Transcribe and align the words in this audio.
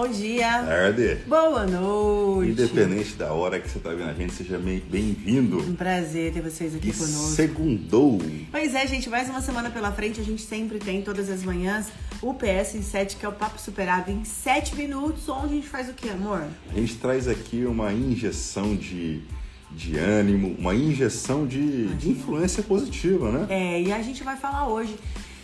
Bom 0.00 0.08
dia. 0.08 0.62
Tarde. 0.64 1.18
Boa 1.26 1.66
noite. 1.66 2.52
Independente 2.52 3.16
da 3.16 3.34
hora 3.34 3.60
que 3.60 3.68
você 3.68 3.76
está 3.76 3.90
vendo 3.90 4.08
a 4.08 4.14
gente, 4.14 4.32
seja 4.32 4.56
bem- 4.56 4.82
bem-vindo. 4.90 5.58
Um 5.58 5.74
prazer 5.74 6.32
ter 6.32 6.40
vocês 6.40 6.74
aqui 6.74 6.88
E 6.88 6.92
conosco. 6.94 7.32
segundou. 7.32 8.18
Pois 8.50 8.74
é, 8.74 8.86
gente, 8.86 9.10
mais 9.10 9.28
uma 9.28 9.42
semana 9.42 9.68
pela 9.68 9.92
frente. 9.92 10.18
A 10.18 10.24
gente 10.24 10.40
sempre 10.40 10.78
tem, 10.78 11.02
todas 11.02 11.28
as 11.28 11.42
manhãs, 11.42 11.88
o 12.22 12.32
PS 12.32 12.76
em 12.78 12.82
7, 12.82 13.16
que 13.16 13.26
é 13.26 13.28
o 13.28 13.32
Papo 13.32 13.60
Superado 13.60 14.10
em 14.10 14.24
7 14.24 14.74
minutos, 14.74 15.28
onde 15.28 15.52
a 15.52 15.56
gente 15.56 15.68
faz 15.68 15.90
o 15.90 15.92
quê, 15.92 16.08
amor? 16.08 16.44
A 16.70 16.78
gente 16.78 16.94
traz 16.94 17.28
aqui 17.28 17.66
uma 17.66 17.92
injeção 17.92 18.74
de, 18.74 19.20
de 19.70 19.98
ânimo, 19.98 20.56
uma 20.58 20.74
injeção 20.74 21.46
de, 21.46 21.88
de 21.96 22.08
influência 22.08 22.62
positiva, 22.62 23.30
né? 23.30 23.46
É, 23.50 23.82
e 23.82 23.92
a 23.92 24.00
gente 24.00 24.24
vai 24.24 24.38
falar 24.38 24.66
hoje 24.66 24.96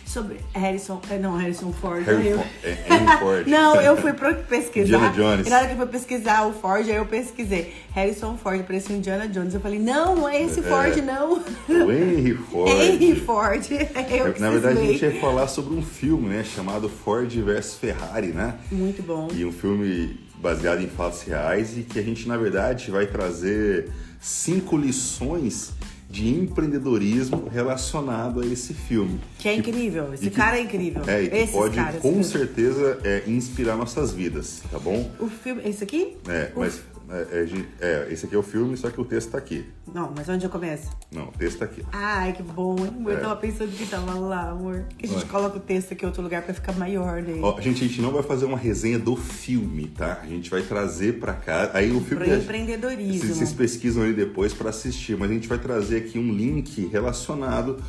sobre 0.07 0.37
Harrison. 0.53 1.01
é, 1.09 1.17
Não, 1.17 1.35
Harrison 1.35 1.71
Ford. 1.73 2.03
Harry 2.05 2.27
eu- 2.29 2.39
é, 2.63 2.75
Ford. 3.19 3.47
Não, 3.47 3.75
eu 3.81 3.97
fui 3.97 4.13
pro- 4.13 4.33
pesquisar. 4.35 4.97
Indiana 4.97 5.09
Jones. 5.13 5.47
E 5.47 5.49
na 5.49 5.57
hora 5.57 5.65
que 5.67 5.73
eu 5.73 5.77
fui 5.77 5.85
pesquisar 5.87 6.45
o 6.47 6.53
Ford, 6.53 6.89
aí 6.89 6.95
eu 6.95 7.05
pesquisei. 7.05 7.73
Harrison 7.93 8.37
Ford, 8.37 8.61
parecia 8.63 8.95
Indiana 8.95 9.27
Jones. 9.27 9.53
Eu 9.53 9.59
falei, 9.59 9.79
não, 9.79 10.15
não 10.15 10.29
é 10.29 10.41
esse 10.41 10.59
É. 10.61 10.63
Ford, 10.63 10.95
não. 11.03 11.33
O 11.67 11.91
Henry 11.91 12.33
Ford. 12.35 12.69
Henry 12.71 13.15
Ford. 13.19 13.65
Eu 14.09 14.39
Na 14.39 14.49
verdade, 14.49 14.79
a 14.79 14.83
gente 14.83 15.03
ia 15.05 15.19
falar 15.19 15.47
sobre 15.47 15.73
um 15.75 15.81
filme, 15.81 16.29
né? 16.29 16.43
Chamado 16.43 16.87
Ford 16.89 17.29
vs 17.29 17.75
Ferrari, 17.75 18.27
né? 18.27 18.55
Muito 18.71 19.01
bom. 19.03 19.27
E 19.33 19.43
um 19.45 19.51
filme 19.51 20.19
baseado 20.35 20.81
em 20.81 20.87
fatos 20.87 21.23
reais 21.23 21.77
e 21.77 21.81
que 21.81 21.97
a 21.99 22.01
gente, 22.03 22.27
na 22.27 22.37
verdade, 22.37 22.89
vai 22.91 23.07
trazer 23.07 23.89
cinco 24.19 24.77
lições 24.77 25.71
de 26.09 26.29
empreendedorismo 26.29 27.47
relacionado 27.51 28.41
a 28.41 28.45
esse 28.45 28.73
filme. 28.73 29.19
Que 29.39 29.49
é 29.49 29.55
incrível. 29.55 30.13
Esse 30.13 30.29
que- 30.29 30.35
cara 30.35 30.57
é 30.57 30.61
incrível. 30.61 31.03
É, 31.05 31.23
e 31.23 31.27
Esses 31.27 31.51
pode 31.55 31.75
caras. 31.75 32.01
com 32.01 32.23
certeza 32.23 32.99
é, 33.03 33.23
inspirar 33.27 33.75
nossas 33.75 34.11
vidas, 34.13 34.61
tá 34.71 34.79
bom? 34.79 35.11
O 35.19 35.27
filme. 35.27 35.61
Esse 35.65 35.83
aqui? 35.83 36.15
É, 36.27 36.51
O- 36.55 36.59
mas 36.59 36.81
é, 37.09 37.21
é, 37.31 37.65
é, 37.79 38.13
esse 38.13 38.25
aqui 38.25 38.35
é 38.35 38.37
o 38.37 38.43
filme, 38.43 38.75
só 38.77 38.89
que 38.89 38.99
o 38.99 39.05
texto 39.05 39.31
tá 39.31 39.37
aqui. 39.37 39.65
Não, 39.93 40.11
mas 40.15 40.27
onde 40.29 40.45
eu 40.45 40.49
começo? 40.49 40.89
Não, 41.11 41.25
o 41.29 41.31
texto 41.31 41.59
tá 41.59 41.65
aqui. 41.65 41.83
Ai, 41.91 42.33
que 42.33 42.43
bom, 42.43 42.75
hein? 42.79 43.03
Eu 43.05 43.11
É. 43.17 43.19
tava 43.19 43.35
pensando 43.37 43.71
que 43.71 43.85
tava 43.85 44.13
lá, 44.19 44.49
amor. 44.49 44.85
Que 44.97 45.05
a 45.05 45.09
gente 45.09 45.25
coloca 45.25 45.57
o 45.57 45.59
texto 45.59 45.93
aqui 45.93 46.03
em 46.03 46.07
outro 46.07 46.21
lugar 46.21 46.41
pra 46.41 46.53
ficar 46.53 46.73
maior 46.73 47.21
daí. 47.21 47.39
Ó, 47.41 47.59
gente, 47.61 47.83
a 47.83 47.87
gente 47.87 48.01
não 48.01 48.11
vai 48.11 48.23
fazer 48.23 48.45
uma 48.45 48.57
resenha 48.57 48.99
do 48.99 49.15
filme, 49.15 49.87
tá? 49.87 50.19
A 50.21 50.27
gente 50.27 50.49
vai 50.49 50.61
trazer 50.61 51.19
pra 51.19 51.33
cá. 51.33 51.71
Aí 51.73 51.91
o 51.91 52.01
filme. 52.01 52.25
Pro 52.25 52.35
empreendedorismo. 52.35 53.19
Vocês, 53.21 53.37
vocês 53.37 53.53
pesquisam 53.53 54.03
ali 54.03 54.13
depois 54.13 54.53
pra 54.53 54.69
assistir, 54.69 55.17
mas 55.17 55.29
a 55.31 55.33
gente 55.33 55.47
vai 55.47 55.57
trazer 55.59 55.97
aqui 55.97 56.19
um 56.19 56.31
link 56.33 56.87
relacionado 56.87 57.81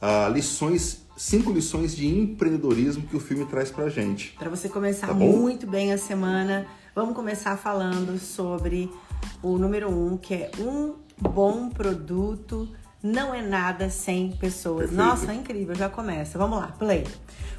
a 0.00 0.28
lições, 0.28 1.02
cinco 1.16 1.50
lições 1.52 1.94
de 1.96 2.06
empreendedorismo 2.06 3.04
que 3.06 3.16
o 3.16 3.20
filme 3.20 3.44
traz 3.46 3.70
pra 3.70 3.88
gente. 3.88 4.34
Pra 4.38 4.50
você 4.50 4.68
começar 4.68 5.06
Tá 5.06 5.14
muito 5.14 5.66
bem 5.66 5.92
a 5.92 5.98
semana, 5.98 6.66
vamos 6.94 7.14
começar 7.14 7.56
falando 7.56 8.18
sobre 8.18 8.90
o 9.42 9.58
número 9.58 9.90
um, 9.90 10.16
que 10.16 10.34
é 10.34 10.50
um 10.58 10.94
bom 11.18 11.68
produto 11.68 12.68
não 13.02 13.34
é 13.34 13.42
nada 13.42 13.90
sem 13.90 14.32
pessoas. 14.32 14.88
Perfeito. 14.88 14.96
Nossa, 14.96 15.32
é 15.32 15.34
incrível, 15.34 15.74
já 15.74 15.90
começa. 15.90 16.38
Vamos 16.38 16.58
lá, 16.58 16.68
play. 16.68 17.06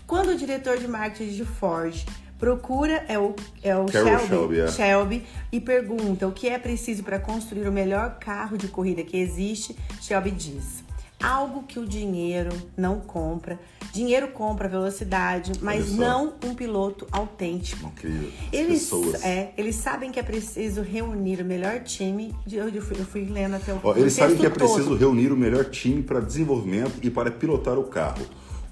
Quando 0.07 0.29
o 0.29 0.35
diretor 0.35 0.77
de 0.79 0.87
marketing 0.87 1.35
de 1.35 1.45
Ford 1.45 2.03
procura 2.39 3.05
é 3.07 3.17
o, 3.17 3.35
é 3.61 3.77
o 3.77 3.87
Shelby, 3.87 4.27
Shelby, 4.27 4.59
é. 4.59 4.67
Shelby 4.67 5.25
e 5.51 5.59
pergunta 5.59 6.27
o 6.27 6.31
que 6.31 6.49
é 6.49 6.57
preciso 6.57 7.03
para 7.03 7.19
construir 7.19 7.67
o 7.67 7.71
melhor 7.71 8.17
carro 8.19 8.57
de 8.57 8.67
corrida 8.67 9.03
que 9.03 9.17
existe, 9.17 9.75
Shelby 10.01 10.31
diz: 10.31 10.83
algo 11.25 11.63
que 11.63 11.79
o 11.79 11.85
dinheiro 11.85 12.49
não 12.77 12.99
compra. 12.99 13.59
Dinheiro 13.93 14.27
compra 14.29 14.67
velocidade, 14.67 15.53
mas 15.61 15.93
não 15.93 16.33
um 16.43 16.53
piloto 16.53 17.07
autêntico. 17.11 17.87
Incrível. 17.87 18.29
Eles, 18.51 18.83
pessoas. 18.83 19.23
é, 19.23 19.53
eles 19.57 19.75
sabem 19.75 20.11
que 20.11 20.19
é 20.19 20.23
preciso 20.23 20.81
reunir 20.81 21.41
o 21.41 21.45
melhor 21.45 21.81
time. 21.81 22.35
de- 22.45 22.57
Eu 22.57 22.81
fui, 22.81 22.97
eu 22.99 23.05
fui 23.05 23.25
lendo 23.25 23.55
até 23.55 23.73
o 23.73 23.79
Ó, 23.83 23.95
eles 23.95 24.13
sabem 24.13 24.35
que 24.37 24.45
é 24.45 24.49
todo. 24.49 24.57
preciso 24.59 24.95
reunir 24.95 25.31
o 25.31 25.37
melhor 25.37 25.65
time 25.65 26.03
para 26.03 26.19
desenvolvimento 26.19 26.93
e 27.01 27.09
para 27.09 27.31
pilotar 27.31 27.77
o 27.79 27.83
carro. 27.85 28.25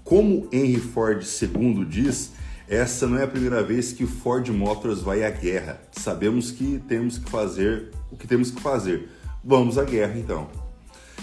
Como 0.03 0.47
Henry 0.51 0.79
Ford 0.81 1.23
II 1.23 1.85
diz, 1.85 2.31
essa 2.67 3.07
não 3.07 3.17
é 3.17 3.23
a 3.23 3.27
primeira 3.27 3.63
vez 3.63 3.93
que 3.93 4.03
o 4.03 4.07
Ford 4.07 4.47
Motors 4.49 5.01
vai 5.01 5.23
à 5.23 5.29
guerra. 5.29 5.81
Sabemos 5.91 6.51
que 6.51 6.81
temos 6.87 7.17
que 7.17 7.29
fazer 7.29 7.91
o 8.11 8.17
que 8.17 8.27
temos 8.27 8.51
que 8.51 8.61
fazer. 8.61 9.09
Vamos 9.43 9.77
à 9.77 9.83
guerra 9.85 10.17
então. 10.17 10.47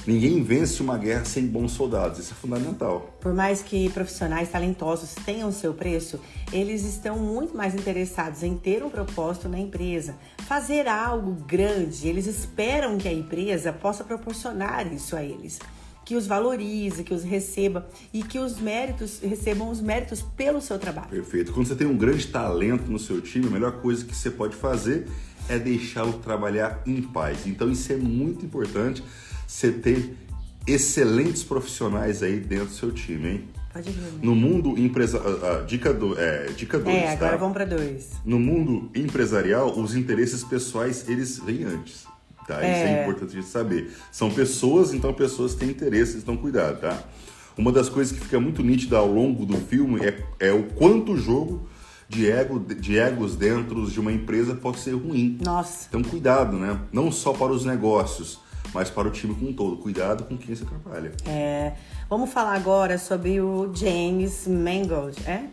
Ninguém 0.07 0.43
vence 0.43 0.83
uma 0.83 0.97
guerra 0.97 1.25
sem 1.27 1.47
bons 1.47 1.73
soldados, 1.73 2.19
isso 2.19 2.33
é 2.33 2.35
fundamental. 2.35 3.19
Por 3.21 3.35
mais 3.35 3.63
que 3.63 3.91
profissionais 3.91 4.49
talentosos 4.49 5.15
tenham 5.27 5.53
seu 5.53 5.75
preço, 5.75 6.19
eles 6.53 6.85
estão 6.85 7.19
muito 7.19 7.55
mais 7.55 7.75
interessados 7.75 8.43
em 8.43 8.57
ter 8.57 8.83
um 8.83 8.89
propósito 8.89 9.49
na 9.49 9.59
empresa, 9.59 10.17
fazer 10.47 10.89
algo 10.89 11.33
grande. 11.45 12.09
Eles 12.09 12.27
esperam 12.27 12.97
que 12.97 13.09
a 13.09 13.13
empresa 13.13 13.73
possa 13.73 14.03
proporcionar 14.03 14.91
isso 14.91 15.15
a 15.15 15.23
eles, 15.23 15.59
que 16.03 16.17
os 16.17 16.27
valorize, 16.27 17.05
que 17.05 17.13
os 17.13 17.23
receba 17.23 17.87
e 18.13 18.23
que 18.23 18.39
os 18.39 18.59
méritos 18.59 19.21
recebam 19.21 19.71
os 19.71 19.83
méritos 19.83 20.23
pelo 20.23 20.63
seu 20.63 20.79
trabalho. 20.79 21.11
Perfeito. 21.11 21.53
Quando 21.53 21.67
você 21.67 21.77
tem 21.77 21.87
um 21.87 21.97
grande 21.97 22.27
talento 22.27 22.91
no 22.91 22.99
seu 22.99 23.21
time, 23.21 23.47
a 23.47 23.51
melhor 23.51 23.73
coisa 23.83 24.05
que 24.05 24.17
você 24.17 24.31
pode 24.31 24.57
fazer 24.57 25.07
é 25.49 25.59
deixá-lo 25.59 26.15
trabalhar 26.15 26.83
em 26.87 27.03
paz. 27.03 27.47
Então 27.47 27.71
isso 27.71 27.93
é 27.93 27.97
muito 27.97 28.45
importante, 28.45 29.05
você 29.51 29.73
ter 29.73 30.17
excelentes 30.67 31.43
profissionais 31.43 32.23
aí 32.23 32.39
dentro 32.39 32.67
do 32.67 32.73
seu 32.73 32.93
time, 32.93 33.29
hein? 33.29 33.45
Pode 33.73 33.91
vir. 33.91 34.13
No 34.23 34.35
mundo 34.35 34.79
empresarial, 34.79 35.65
dica 35.67 35.93
do, 35.93 36.19
é, 36.19 36.47
dica 36.57 36.79
2, 36.79 36.97
É, 36.97 37.13
agora 37.13 37.33
tá? 37.33 37.37
vamos 37.37 37.53
para 37.55 37.65
dois. 37.65 38.11
No 38.25 38.39
mundo 38.39 38.89
empresarial, 38.95 39.77
os 39.79 39.95
interesses 39.97 40.45
pessoais, 40.45 41.09
eles 41.09 41.39
vêm 41.39 41.65
antes. 41.65 42.05
Tá? 42.47 42.57
Isso 42.57 42.65
é 42.85 42.99
É. 42.99 43.03
importante 43.03 43.33
de 43.37 43.43
saber. 43.45 43.93
São 44.13 44.31
pessoas, 44.31 44.93
então 44.95 45.13
pessoas 45.13 45.55
têm 45.55 45.69
interesses, 45.71 46.23
então 46.23 46.37
cuidado, 46.37 46.81
tá? 46.81 47.03
Uma 47.57 47.71
das 47.73 47.89
coisas 47.89 48.13
que 48.17 48.21
fica 48.21 48.39
muito 48.41 48.63
nítida 48.63 48.99
ao 48.99 49.11
longo 49.11 49.45
do 49.45 49.57
filme 49.57 50.01
é, 50.05 50.23
é 50.39 50.53
o 50.53 50.65
quanto 50.65 51.13
o 51.13 51.17
jogo 51.17 51.69
de, 52.09 52.29
ego, 52.31 52.59
de 52.59 52.99
egos 52.99 53.37
dentro 53.37 53.89
de 53.91 54.01
uma 54.01 54.13
empresa 54.13 54.55
pode 54.55 54.79
ser 54.81 54.93
ruim. 54.95 55.39
Nossa. 55.45 55.87
Então 55.89 56.03
cuidado, 56.03 56.57
né? 56.57 56.81
Não 56.93 57.11
só 57.13 57.33
para 57.33 57.53
os 57.53 57.65
negócios, 57.65 58.41
mas 58.73 58.91
para 58.91 59.09
o 59.09 59.11
time 59.11 59.35
como 59.35 59.51
um 59.51 59.53
todo. 59.53 59.77
Cuidado 59.79 60.25
com 60.25 60.37
quem 60.37 60.55
se 60.55 60.63
atrapalha. 60.63 61.13
É, 61.27 61.73
vamos 62.09 62.31
falar 62.33 62.55
agora 62.55 62.99
sobre 62.99 63.41
o 63.41 63.71
James 63.75 64.47
Mangold, 64.47 65.17
é? 65.27 65.45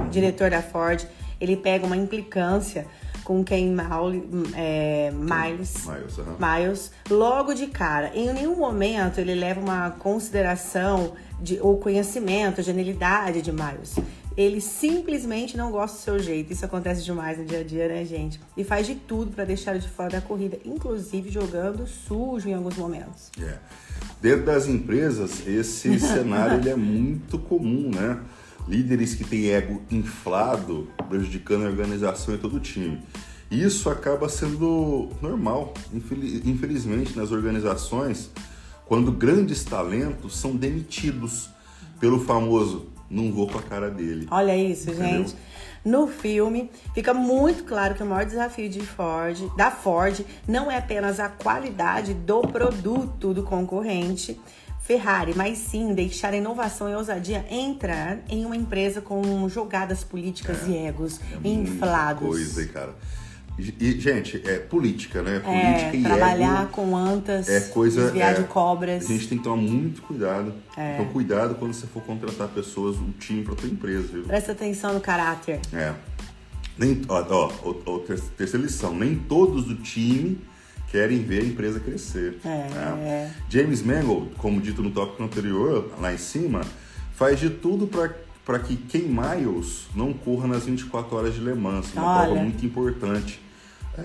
O 0.00 0.08
diretor 0.08 0.50
da 0.50 0.62
Ford. 0.62 1.04
Ele 1.40 1.56
pega 1.56 1.84
uma 1.86 1.96
implicância 1.96 2.86
com 3.22 3.42
quem 3.44 3.70
Maul- 3.72 4.24
é, 4.54 5.10
Miles, 5.12 5.84
Miles, 5.86 6.18
aham. 6.18 6.36
Miles, 6.38 6.92
logo 7.10 7.52
de 7.52 7.66
cara. 7.66 8.10
Em 8.14 8.32
nenhum 8.32 8.56
momento 8.56 9.18
ele 9.18 9.34
leva 9.34 9.60
uma 9.60 9.90
consideração 9.90 11.12
de, 11.40 11.58
ou 11.60 11.76
conhecimento, 11.78 12.62
genialidade 12.62 13.42
de 13.42 13.52
Miles. 13.52 13.96
Ele 14.36 14.60
simplesmente 14.60 15.56
não 15.56 15.70
gosta 15.70 15.96
do 15.96 16.02
seu 16.02 16.18
jeito. 16.18 16.52
Isso 16.52 16.64
acontece 16.64 17.02
demais 17.02 17.38
no 17.38 17.44
dia 17.46 17.60
a 17.60 17.64
dia, 17.64 17.88
né, 17.88 18.04
gente? 18.04 18.38
E 18.56 18.62
faz 18.62 18.86
de 18.86 18.94
tudo 18.94 19.32
para 19.32 19.44
deixar 19.44 19.78
de 19.78 19.88
fora 19.88 20.10
da 20.10 20.20
corrida, 20.20 20.58
inclusive 20.64 21.30
jogando 21.30 21.86
sujo 21.86 22.48
em 22.48 22.52
alguns 22.54 22.76
momentos. 22.76 23.30
É. 23.40 23.58
Dentro 24.20 24.44
das 24.44 24.66
empresas, 24.68 25.46
esse 25.46 25.98
cenário 26.00 26.58
ele 26.58 26.68
é 26.68 26.76
muito 26.76 27.38
comum, 27.38 27.90
né? 27.94 28.20
Líderes 28.68 29.14
que 29.14 29.24
têm 29.24 29.50
ego 29.50 29.80
inflado, 29.90 30.88
prejudicando 31.08 31.64
a 31.64 31.70
organização 31.70 32.34
e 32.34 32.38
todo 32.38 32.56
o 32.56 32.60
time. 32.60 33.00
Isso 33.50 33.88
acaba 33.88 34.28
sendo 34.28 35.08
normal, 35.22 35.72
infeli- 35.94 36.42
infelizmente, 36.44 37.16
nas 37.16 37.30
organizações, 37.30 38.28
quando 38.84 39.12
grandes 39.12 39.64
talentos 39.64 40.36
são 40.36 40.54
demitidos 40.56 41.48
pelo 42.00 42.18
famoso 42.20 42.88
não 43.10 43.32
vou 43.32 43.46
com 43.48 43.58
a 43.58 43.62
cara 43.62 43.90
dele. 43.90 44.26
Olha 44.30 44.56
isso, 44.56 44.90
Entendeu? 44.90 45.18
gente. 45.24 45.36
No 45.84 46.08
filme, 46.08 46.68
fica 46.94 47.14
muito 47.14 47.62
claro 47.62 47.94
que 47.94 48.02
o 48.02 48.06
maior 48.06 48.24
desafio 48.24 48.68
de 48.68 48.80
Ford, 48.80 49.38
da 49.56 49.70
Ford 49.70 50.20
não 50.48 50.68
é 50.70 50.78
apenas 50.78 51.20
a 51.20 51.28
qualidade 51.28 52.12
do 52.12 52.40
produto 52.40 53.32
do 53.32 53.44
concorrente 53.44 54.36
Ferrari, 54.80 55.32
mas 55.36 55.58
sim 55.58 55.94
deixar 55.94 56.32
a 56.32 56.36
inovação 56.36 56.88
e 56.88 56.92
a 56.92 56.98
ousadia 56.98 57.44
entrar 57.50 58.18
em 58.28 58.44
uma 58.44 58.56
empresa 58.56 59.00
com 59.00 59.48
jogadas 59.48 60.02
políticas 60.04 60.66
e 60.66 60.76
egos 60.76 61.20
É 61.44 61.48
inflados. 61.48 62.26
Coisa, 62.28 62.66
cara. 62.66 62.94
E, 63.58 63.98
gente, 63.98 64.42
é 64.44 64.58
política, 64.58 65.22
né? 65.22 65.36
É, 65.36 65.40
Política 65.40 65.96
e 65.96 66.02
trabalhar 66.02 66.62
ego 66.64 66.72
com 66.72 66.94
antas, 66.94 67.48
é 67.48 67.60
coisa. 67.60 68.02
desviar 68.04 68.32
é, 68.32 68.34
de 68.34 68.44
cobras. 68.44 69.04
A 69.04 69.08
gente 69.08 69.28
tem 69.28 69.38
que 69.38 69.44
tomar 69.44 69.56
muito 69.56 70.02
cuidado. 70.02 70.52
É. 70.76 70.94
Então, 70.94 71.06
cuidado 71.06 71.54
quando 71.54 71.72
você 71.72 71.86
for 71.86 72.02
contratar 72.02 72.48
pessoas, 72.48 72.96
um 72.96 73.10
time 73.12 73.42
para 73.42 73.54
tua 73.54 73.68
empresa, 73.68 74.08
viu? 74.12 74.24
Presta 74.24 74.52
atenção 74.52 74.92
no 74.92 75.00
caráter. 75.00 75.60
É. 75.72 75.94
Nem, 76.76 77.00
ó, 77.08 77.24
ó, 77.30 77.52
ó, 77.64 77.74
ó, 77.86 77.98
ter- 78.00 78.20
terceira 78.36 78.66
lição. 78.66 78.94
Nem 78.94 79.14
todos 79.16 79.64
do 79.64 79.76
time 79.76 80.38
querem 80.90 81.22
ver 81.22 81.40
a 81.40 81.44
empresa 81.46 81.80
crescer. 81.80 82.38
É. 82.44 82.48
né? 82.48 83.34
James 83.48 83.82
Mangold, 83.82 84.32
como 84.36 84.60
dito 84.60 84.82
no 84.82 84.90
tópico 84.90 85.22
anterior, 85.22 85.92
lá 85.98 86.12
em 86.12 86.18
cima, 86.18 86.60
faz 87.14 87.40
de 87.40 87.48
tudo 87.48 87.86
para 87.86 88.26
para 88.44 88.60
que 88.60 88.76
quem 88.76 89.08
Miles 89.08 89.88
não 89.92 90.12
corra 90.12 90.46
nas 90.46 90.64
24 90.66 91.16
horas 91.16 91.34
de 91.34 91.40
Le 91.40 91.52
Mans, 91.52 91.92
uma 91.92 92.18
Olha. 92.18 92.26
prova 92.26 92.40
muito 92.40 92.64
importante 92.64 93.40
é, 93.40 93.45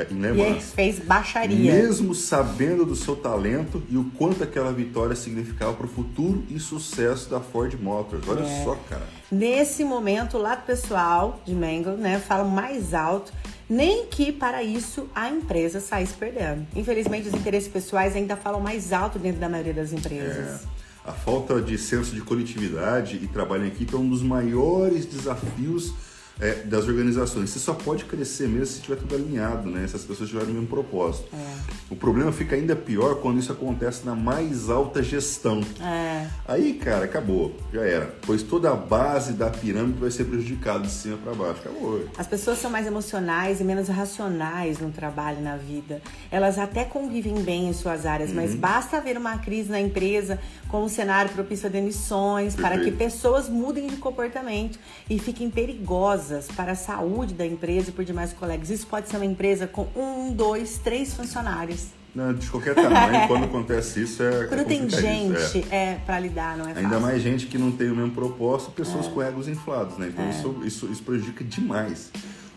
E 0.09 0.13
ele 0.13 0.49
Mans. 0.53 0.71
fez 0.73 0.99
baixaria. 0.99 1.73
Mesmo 1.73 2.15
sabendo 2.15 2.85
do 2.85 2.95
seu 2.95 3.15
talento 3.15 3.83
e 3.89 3.97
o 3.97 4.05
quanto 4.17 4.43
aquela 4.43 4.71
vitória 4.71 5.15
significava 5.15 5.73
para 5.73 5.85
o 5.85 5.89
futuro 5.89 6.43
e 6.49 6.59
sucesso 6.59 7.29
da 7.29 7.39
Ford 7.39 7.73
Motors. 7.81 8.27
Olha 8.27 8.43
É. 8.45 8.63
só, 8.63 8.75
cara. 8.89 9.03
Nesse 9.31 9.83
momento, 9.83 10.38
o 10.38 10.41
lado 10.41 10.65
pessoal 10.65 11.41
de 11.45 11.53
Mangle, 11.53 11.97
né, 11.97 12.19
fala 12.19 12.43
mais 12.43 12.93
alto, 12.93 13.31
nem 13.69 14.05
que 14.07 14.31
para 14.31 14.61
isso 14.63 15.07
a 15.15 15.29
empresa 15.29 15.79
saísse 15.79 16.13
perdendo. 16.13 16.65
Infelizmente, 16.75 17.27
os 17.29 17.33
interesses 17.33 17.69
pessoais 17.69 18.15
ainda 18.15 18.35
falam 18.35 18.59
mais 18.59 18.91
alto 18.91 19.17
dentro 19.19 19.39
da 19.39 19.47
maioria 19.49 19.73
das 19.73 19.93
empresas. 19.93 20.61
É, 20.65 20.81
a 21.05 21.11
falta 21.13 21.61
de 21.61 21.77
senso 21.77 22.13
de 22.13 22.21
coletividade 22.21 23.19
e 23.21 23.27
trabalho 23.27 23.65
em 23.65 23.67
equipe 23.69 23.95
é 23.95 23.97
um 23.97 24.07
dos 24.09 24.21
maiores 24.21 25.05
desafios 25.05 25.93
é, 26.41 26.63
das 26.65 26.88
organizações. 26.88 27.51
Você 27.51 27.59
só 27.59 27.73
pode 27.73 28.05
crescer 28.05 28.47
mesmo 28.47 28.65
se 28.65 28.81
tiver 28.81 28.97
tudo 28.97 29.15
alinhado, 29.15 29.69
né? 29.69 29.88
Se 29.88 29.95
as 29.95 30.03
pessoas 30.03 30.29
tiverem 30.29 30.49
o 30.49 30.53
mesmo 30.53 30.67
propósito. 30.67 31.29
É. 31.33 31.71
O 31.89 31.95
problema 31.95 32.31
fica 32.31 32.55
ainda 32.55 32.75
pior 32.75 33.15
quando 33.21 33.39
isso 33.39 33.51
acontece 33.51 34.05
na 34.05 34.15
mais 34.15 34.69
alta 34.69 35.03
gestão. 35.03 35.61
É. 35.79 36.27
Aí, 36.47 36.73
cara, 36.73 37.05
acabou, 37.05 37.55
já 37.71 37.81
era. 37.81 38.15
Pois 38.25 38.41
toda 38.41 38.71
a 38.71 38.75
base 38.75 39.33
da 39.33 39.49
pirâmide 39.49 39.99
vai 39.99 40.09
ser 40.09 40.25
prejudicada 40.25 40.79
de 40.79 40.91
cima 40.91 41.17
para 41.17 41.33
baixo. 41.33 41.61
Acabou. 41.61 42.05
As 42.17 42.27
pessoas 42.27 42.57
são 42.57 42.71
mais 42.71 42.88
emocionais 42.88 43.61
e 43.61 43.63
menos 43.63 43.88
racionais 43.88 44.79
no 44.79 44.89
trabalho 44.89 45.39
e 45.39 45.43
na 45.43 45.57
vida. 45.57 46.01
Elas 46.31 46.57
até 46.57 46.83
convivem 46.83 47.35
bem 47.43 47.69
em 47.69 47.73
suas 47.73 48.05
áreas, 48.05 48.31
mas 48.31 48.55
basta 48.55 48.97
haver 48.97 49.17
uma 49.17 49.38
crise 49.38 49.69
na 49.69 49.79
empresa 49.79 50.39
com 50.71 50.85
um 50.85 50.89
cenário 50.89 51.29
propício 51.33 51.68
a 51.68 51.69
demissões 51.69 52.56
para 52.56 52.77
que 52.77 52.85
Perfeito. 52.91 52.97
pessoas 52.97 53.50
mudem 53.50 53.88
de 53.88 53.97
comportamento 53.97 54.79
e 55.09 55.19
fiquem 55.19 55.50
perigosas 55.50 56.47
para 56.47 56.71
a 56.71 56.75
saúde 56.75 57.33
da 57.33 57.45
empresa 57.45 57.89
e 57.89 57.91
por 57.91 58.06
demais 58.06 58.31
colegas. 58.31 58.69
Isso 58.69 58.88
pode 58.88 59.09
ser 59.09 59.18
uma 59.18 59.25
empresa 59.25 59.68
com 59.68 59.88
um, 59.94 60.31
dois, 60.33 60.77
três 60.77 61.13
funcionários. 61.13 61.88
Não, 62.15 62.33
de 62.33 62.50
qualquer 62.50 62.73
tamanho, 62.73 63.27
quando 63.27 63.45
acontece 63.45 64.03
isso 64.03 64.23
é. 64.23 64.47
Quando 64.47 64.62
é 64.62 64.63
tem 64.63 64.81
complicadíssimo, 64.81 65.35
é. 65.35 65.47
gente 65.50 65.73
é, 65.73 66.00
para 66.06 66.19
lidar, 66.19 66.57
não 66.57 66.65
é 66.65 66.69
fácil. 66.69 66.83
Ainda 66.83 67.00
mais 67.00 67.21
gente 67.21 67.47
que 67.47 67.57
não 67.57 67.71
tem 67.71 67.91
o 67.91 67.95
mesmo 67.95 68.12
propósito, 68.12 68.71
pessoas 68.71 69.07
É. 69.07 69.09
com 69.09 69.21
egos 69.21 69.47
inflados, 69.50 69.97
né? 69.97 70.07
Então 70.07 70.29
isso, 70.29 70.62
isso, 70.63 70.91
isso 70.91 71.03
prejudica 71.03 71.44
demais. 71.44 72.12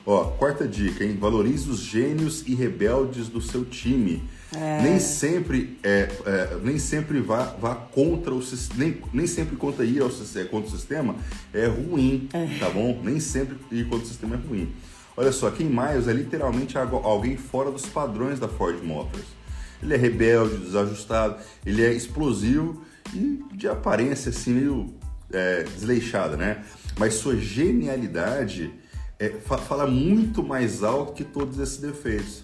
Ó, 0.06 0.24
quarta 0.24 0.68
dica, 0.68 1.02
hein? 1.02 1.16
Valorize 1.18 1.68
os 1.68 1.80
gênios 1.80 2.46
e 2.46 2.54
rebeldes 2.54 3.28
do 3.28 3.40
seu 3.40 3.64
time. 3.64 4.22
É. 4.56 4.82
Nem 4.82 4.98
sempre 5.00 5.78
é, 5.82 6.08
é, 6.26 6.58
nem 6.62 6.78
sempre 6.78 7.20
vá, 7.20 7.44
vá 7.60 7.74
contra 7.74 8.34
o 8.34 8.42
nem, 8.76 9.00
nem 9.12 9.26
sempre 9.26 9.56
contra 9.56 9.84
ir 9.84 10.00
ao 10.02 10.08
é, 10.08 10.44
contra 10.44 10.68
o 10.68 10.70
sistema 10.70 11.16
é 11.52 11.66
ruim, 11.66 12.28
tá 12.58 12.70
bom? 12.70 13.00
Nem 13.02 13.18
sempre 13.20 13.56
ir 13.70 13.84
contra 13.84 14.04
o 14.04 14.08
sistema 14.08 14.36
é 14.36 14.38
ruim. 14.38 14.72
Olha 15.16 15.30
só, 15.32 15.50
Kim 15.50 15.66
Miles 15.66 16.08
é 16.08 16.12
literalmente 16.12 16.76
alguém 16.76 17.36
fora 17.36 17.70
dos 17.70 17.86
padrões 17.86 18.40
da 18.40 18.48
Ford 18.48 18.82
Motors. 18.82 19.26
Ele 19.82 19.94
é 19.94 19.96
rebelde, 19.96 20.56
desajustado, 20.56 21.36
ele 21.64 21.84
é 21.84 21.92
explosivo 21.92 22.82
e 23.12 23.42
de 23.54 23.68
aparência 23.68 24.30
assim 24.30 24.52
meio 24.52 24.94
é, 25.32 25.62
desleixada, 25.62 26.36
né? 26.36 26.64
Mas 26.98 27.14
sua 27.14 27.36
genialidade 27.36 28.72
é, 29.18 29.28
fa- 29.44 29.58
fala 29.58 29.86
muito 29.86 30.42
mais 30.42 30.82
alto 30.82 31.12
que 31.12 31.24
todos 31.24 31.58
esses 31.58 31.78
defeitos. 31.78 32.43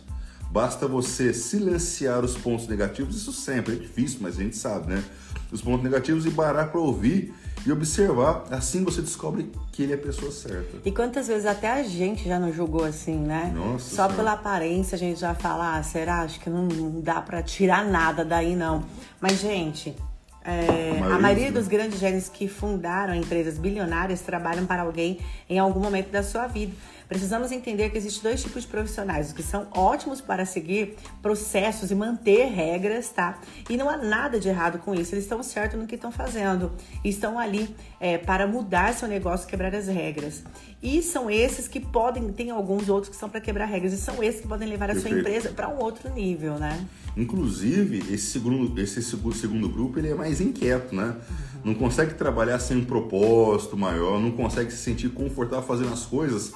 Basta 0.50 0.88
você 0.88 1.32
silenciar 1.32 2.24
os 2.24 2.36
pontos 2.36 2.66
negativos, 2.66 3.16
isso 3.16 3.32
sempre 3.32 3.74
é 3.74 3.78
difícil, 3.78 4.18
mas 4.20 4.36
a 4.36 4.42
gente 4.42 4.56
sabe, 4.56 4.92
né? 4.92 5.04
Os 5.52 5.62
pontos 5.62 5.84
negativos 5.84 6.26
e 6.26 6.30
parar 6.30 6.66
para 6.66 6.80
ouvir 6.80 7.32
e 7.64 7.70
observar. 7.70 8.44
Assim 8.50 8.82
você 8.82 9.00
descobre 9.00 9.52
que 9.70 9.82
ele 9.82 9.92
é 9.92 9.94
a 9.94 9.98
pessoa 9.98 10.32
certa. 10.32 10.78
E 10.84 10.90
quantas 10.90 11.28
vezes 11.28 11.46
até 11.46 11.70
a 11.70 11.82
gente 11.84 12.26
já 12.26 12.38
não 12.38 12.52
julgou 12.52 12.84
assim, 12.84 13.16
né? 13.16 13.52
Nossa 13.54 13.90
Só 13.90 13.94
Senhora. 13.94 14.14
pela 14.14 14.32
aparência 14.32 14.96
a 14.96 14.98
gente 14.98 15.20
já 15.20 15.34
fala, 15.34 15.76
ah, 15.76 15.82
será? 15.82 16.22
Acho 16.22 16.40
que 16.40 16.50
não, 16.50 16.66
não 16.66 17.00
dá 17.00 17.20
pra 17.20 17.42
tirar 17.42 17.84
nada 17.84 18.24
daí, 18.24 18.56
não. 18.56 18.84
Mas, 19.20 19.40
gente, 19.40 19.94
é, 20.42 20.98
A 21.02 21.18
maioria 21.18 21.52
dos 21.52 21.68
grandes 21.68 21.98
gênios 22.00 22.28
que 22.28 22.48
fundaram 22.48 23.14
empresas 23.14 23.58
bilionárias 23.58 24.22
trabalham 24.22 24.64
para 24.64 24.82
alguém 24.82 25.18
em 25.48 25.58
algum 25.58 25.80
momento 25.80 26.10
da 26.10 26.22
sua 26.22 26.46
vida. 26.46 26.72
Precisamos 27.10 27.50
entender 27.50 27.90
que 27.90 27.98
existem 27.98 28.22
dois 28.22 28.40
tipos 28.40 28.62
de 28.62 28.68
profissionais, 28.68 29.26
os 29.26 29.32
que 29.32 29.42
são 29.42 29.66
ótimos 29.74 30.20
para 30.20 30.46
seguir 30.46 30.94
processos 31.20 31.90
e 31.90 31.94
manter 31.96 32.44
regras, 32.46 33.08
tá? 33.08 33.40
E 33.68 33.76
não 33.76 33.90
há 33.90 33.96
nada 33.96 34.38
de 34.38 34.48
errado 34.48 34.78
com 34.78 34.94
isso, 34.94 35.12
eles 35.12 35.24
estão 35.24 35.42
certos 35.42 35.76
no 35.76 35.88
que 35.88 35.96
estão 35.96 36.12
fazendo. 36.12 36.70
Estão 37.04 37.36
ali 37.36 37.74
é, 37.98 38.16
para 38.16 38.46
mudar 38.46 38.94
seu 38.94 39.08
negócio, 39.08 39.48
quebrar 39.48 39.74
as 39.74 39.88
regras. 39.88 40.44
E 40.80 41.02
são 41.02 41.28
esses 41.28 41.66
que 41.66 41.80
podem, 41.80 42.32
tem 42.32 42.50
alguns 42.50 42.88
outros 42.88 43.10
que 43.12 43.16
são 43.16 43.28
para 43.28 43.40
quebrar 43.40 43.64
regras, 43.64 43.92
e 43.92 43.96
são 43.96 44.22
esses 44.22 44.40
que 44.40 44.46
podem 44.46 44.68
levar 44.68 44.88
a 44.88 44.94
sua 44.94 45.02
Perfeito. 45.02 45.18
empresa 45.28 45.48
para 45.50 45.68
um 45.68 45.82
outro 45.82 46.08
nível, 46.14 46.60
né? 46.60 46.86
Inclusive, 47.16 48.14
esse 48.14 48.26
segundo, 48.26 48.80
esse 48.80 49.02
segu- 49.02 49.32
segundo 49.34 49.68
grupo 49.68 49.98
ele 49.98 50.10
é 50.10 50.14
mais 50.14 50.40
inquieto, 50.40 50.94
né? 50.94 51.16
Não 51.64 51.74
consegue 51.74 52.14
trabalhar 52.14 52.60
sem 52.60 52.76
um 52.76 52.84
propósito 52.84 53.76
maior, 53.76 54.20
não 54.20 54.30
consegue 54.30 54.70
se 54.70 54.78
sentir 54.78 55.08
confortável 55.10 55.66
fazendo 55.66 55.92
as 55.92 56.06
coisas 56.06 56.52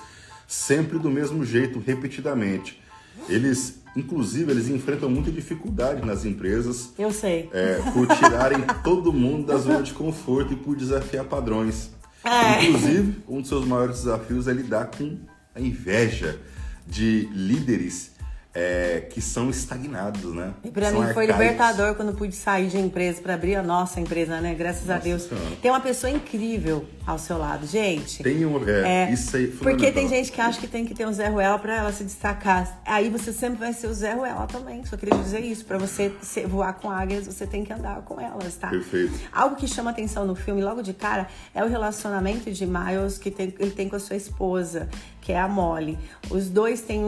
sempre 0.46 0.98
do 0.98 1.10
mesmo 1.10 1.44
jeito, 1.44 1.78
repetidamente. 1.78 2.80
Eles, 3.28 3.80
inclusive, 3.96 4.50
eles 4.50 4.68
enfrentam 4.68 5.08
muita 5.08 5.30
dificuldade 5.30 6.04
nas 6.04 6.24
empresas 6.24 6.90
Eu 6.98 7.12
sei. 7.12 7.48
é, 7.52 7.80
por 7.92 8.06
tirarem 8.16 8.60
todo 8.82 9.12
mundo 9.12 9.46
da 9.46 9.56
zona 9.56 9.82
de 9.82 9.92
conforto 9.92 10.52
e 10.52 10.56
por 10.56 10.76
desafiar 10.76 11.24
padrões. 11.24 11.90
É. 12.24 12.64
Inclusive, 12.64 13.16
um 13.28 13.40
dos 13.40 13.48
seus 13.48 13.66
maiores 13.66 13.98
desafios 13.98 14.48
é 14.48 14.52
lidar 14.52 14.86
com 14.86 15.18
a 15.54 15.60
inveja 15.60 16.38
de 16.86 17.28
líderes 17.32 18.10
é, 18.54 19.00
que 19.10 19.20
são 19.20 19.50
estagnados, 19.50 20.32
né? 20.34 20.54
E 20.62 20.70
pra 20.70 20.90
São 20.90 21.00
mim 21.02 21.12
foi 21.12 21.24
arcaicos. 21.24 21.36
libertador 21.44 21.94
quando 21.96 22.12
pude 22.14 22.34
sair 22.36 22.68
de 22.68 22.78
empresa 22.78 23.20
para 23.20 23.34
abrir 23.34 23.56
a 23.56 23.62
nossa 23.62 24.00
empresa, 24.00 24.40
né? 24.40 24.54
Graças 24.54 24.88
a 24.88 24.94
Nossa 24.94 25.04
Deus. 25.08 25.22
Senhora. 25.24 25.56
Tem 25.60 25.70
uma 25.70 25.80
pessoa 25.80 26.10
incrível 26.10 26.84
ao 27.06 27.18
seu 27.18 27.36
lado, 27.36 27.66
gente. 27.66 28.22
Tem 28.22 28.46
um, 28.46 28.66
é, 28.68 29.08
É, 29.08 29.12
isso 29.12 29.36
aí 29.36 29.44
é 29.46 29.62
Porque 29.62 29.90
tem 29.90 30.08
gente 30.08 30.30
que 30.30 30.40
acha 30.40 30.60
que 30.60 30.68
tem 30.68 30.84
que 30.86 30.94
ter 30.94 31.06
um 31.06 31.12
Zé 31.12 31.26
Ruela 31.28 31.58
pra 31.58 31.76
ela 31.78 31.92
se 31.92 32.04
destacar. 32.04 32.80
Aí 32.86 33.10
você 33.10 33.32
sempre 33.32 33.58
vai 33.58 33.72
ser 33.72 33.88
o 33.88 33.94
Zé 33.94 34.12
Ruela 34.14 34.46
também. 34.46 34.84
Só 34.84 34.96
queria 34.96 35.18
dizer 35.18 35.40
isso. 35.40 35.64
Pra 35.64 35.76
você 35.78 36.12
voar 36.46 36.74
com 36.74 36.90
águias, 36.90 37.26
você 37.26 37.46
tem 37.46 37.64
que 37.64 37.72
andar 37.72 38.02
com 38.02 38.20
elas, 38.20 38.54
tá? 38.56 38.68
Perfeito. 38.68 39.12
Algo 39.32 39.56
que 39.56 39.66
chama 39.66 39.90
atenção 39.90 40.24
no 40.24 40.34
filme, 40.36 40.62
logo 40.62 40.80
de 40.82 40.94
cara, 40.94 41.26
é 41.54 41.64
o 41.64 41.68
relacionamento 41.68 42.50
de 42.50 42.66
Miles 42.66 43.18
que 43.18 43.30
tem- 43.30 43.52
ele 43.58 43.70
tem 43.72 43.88
com 43.88 43.96
a 43.96 44.00
sua 44.00 44.16
esposa, 44.16 44.88
que 45.24 45.32
é 45.32 45.40
a 45.40 45.48
Molly. 45.48 45.98
Os 46.30 46.50
dois 46.50 46.82
têm 46.82 47.02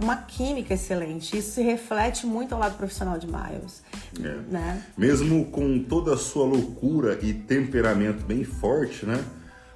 uma 0.00 0.16
química 0.16 0.74
excelente. 0.74 1.38
Isso 1.38 1.52
se 1.52 1.62
reflete 1.62 2.26
muito 2.26 2.52
ao 2.52 2.60
lado 2.60 2.76
profissional 2.76 3.18
de 3.18 3.26
Miles. 3.26 3.82
É. 4.20 4.52
Né? 4.52 4.82
Mesmo 4.96 5.46
com 5.46 5.82
toda 5.82 6.12
a 6.12 6.16
sua 6.18 6.44
loucura 6.44 7.18
e 7.22 7.32
temperamento 7.32 8.24
bem 8.24 8.44
forte, 8.44 9.06
né? 9.06 9.24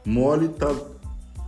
Molly 0.04 0.50
tá, 0.50 0.66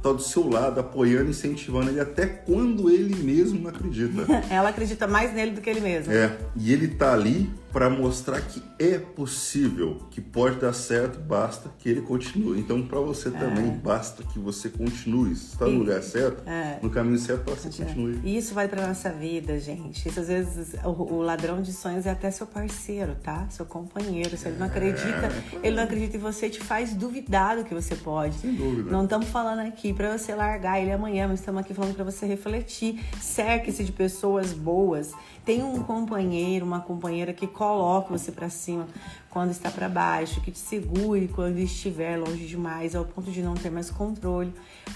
tá 0.02 0.10
do 0.10 0.22
seu 0.22 0.48
lado, 0.48 0.80
apoiando, 0.80 1.28
incentivando 1.28 1.90
ele 1.90 2.00
até 2.00 2.26
quando 2.26 2.90
ele 2.90 3.14
mesmo 3.22 3.60
não 3.60 3.68
acredita. 3.68 4.24
Ela 4.50 4.70
acredita 4.70 5.06
mais 5.06 5.34
nele 5.34 5.50
do 5.50 5.60
que 5.60 5.68
ele 5.68 5.80
mesmo. 5.80 6.10
É, 6.10 6.34
e 6.56 6.72
ele 6.72 6.88
tá 6.88 7.12
ali 7.12 7.50
para 7.72 7.90
mostrar 7.90 8.40
que 8.40 8.62
é 8.78 8.98
possível, 8.98 9.98
que 10.10 10.20
pode 10.20 10.56
dar 10.56 10.72
certo, 10.72 11.18
basta 11.20 11.70
que 11.78 11.88
ele 11.88 12.00
continue. 12.00 12.58
Então, 12.58 12.82
para 12.86 12.98
você 13.00 13.30
também, 13.30 13.70
basta 13.70 14.22
que 14.22 14.38
você 14.38 14.68
continue. 14.68 15.34
Se 15.36 15.52
está 15.52 15.66
no 15.66 15.74
É. 15.74 15.78
Lugar 15.78 16.02
certo, 16.02 16.48
É. 16.48 16.78
no 16.82 16.88
caminho 16.90 17.18
certo, 17.18 17.44
para 17.44 17.54
você 17.54 17.68
continue. 17.84 18.18
E 18.24 18.36
isso 18.38 18.54
vale 18.54 18.68
pra 18.68 18.86
nossa 18.86 19.10
vida, 19.10 19.58
gente. 19.60 20.08
Isso 20.08 20.18
às 20.20 20.28
vezes 20.28 20.74
o, 20.84 20.88
o 20.88 21.22
ladrão 21.22 21.60
de 21.60 21.72
sonhos 21.72 22.06
é 22.06 22.10
até 22.10 22.30
seu 22.30 22.46
parceiro, 22.46 23.14
tá? 23.22 23.46
Seu 23.50 23.66
companheiro. 23.66 24.36
Se 24.36 24.48
ele 24.48 24.58
não 24.58 24.66
acredita, 24.66 25.30
ele 25.62 25.76
não 25.76 25.82
acredita 25.82 26.16
em 26.16 26.20
você, 26.20 26.48
te 26.48 26.60
faz 26.60 26.94
duvidar 26.94 27.56
do 27.56 27.64
que 27.64 27.74
você 27.74 27.94
pode. 27.96 28.34
Sem 28.36 28.54
dúvida. 28.54 28.90
Não 28.90 29.04
estamos 29.04 29.28
falando 29.28 29.60
aqui 29.60 29.92
pra 29.92 30.16
você 30.16 30.34
largar 30.34 30.80
ele 30.80 30.90
amanhã, 30.92 31.28
mas 31.28 31.40
estamos 31.40 31.60
aqui 31.60 31.74
falando 31.74 31.94
pra 31.94 32.04
você 32.04 32.26
refletir. 32.26 32.98
Cerque-se 33.20 33.84
de 33.84 33.92
pessoas 33.92 34.52
boas. 34.52 35.12
Tem 35.44 35.62
um 35.62 35.82
companheiro, 35.82 36.64
uma 36.66 36.80
companheira 36.80 37.32
que 37.32 37.46
coloca 37.58 38.16
você 38.16 38.30
pra 38.30 38.48
cima 38.48 38.86
quando 39.28 39.50
está 39.50 39.68
pra 39.68 39.88
baixo, 39.88 40.40
que 40.40 40.52
te 40.52 40.58
segure 40.58 41.26
quando 41.26 41.58
estiver 41.58 42.16
longe 42.16 42.46
demais, 42.46 42.94
ao 42.94 43.04
ponto 43.04 43.32
de 43.32 43.42
não 43.42 43.54
ter 43.54 43.68
mais 43.68 43.90
controle. 43.90 44.54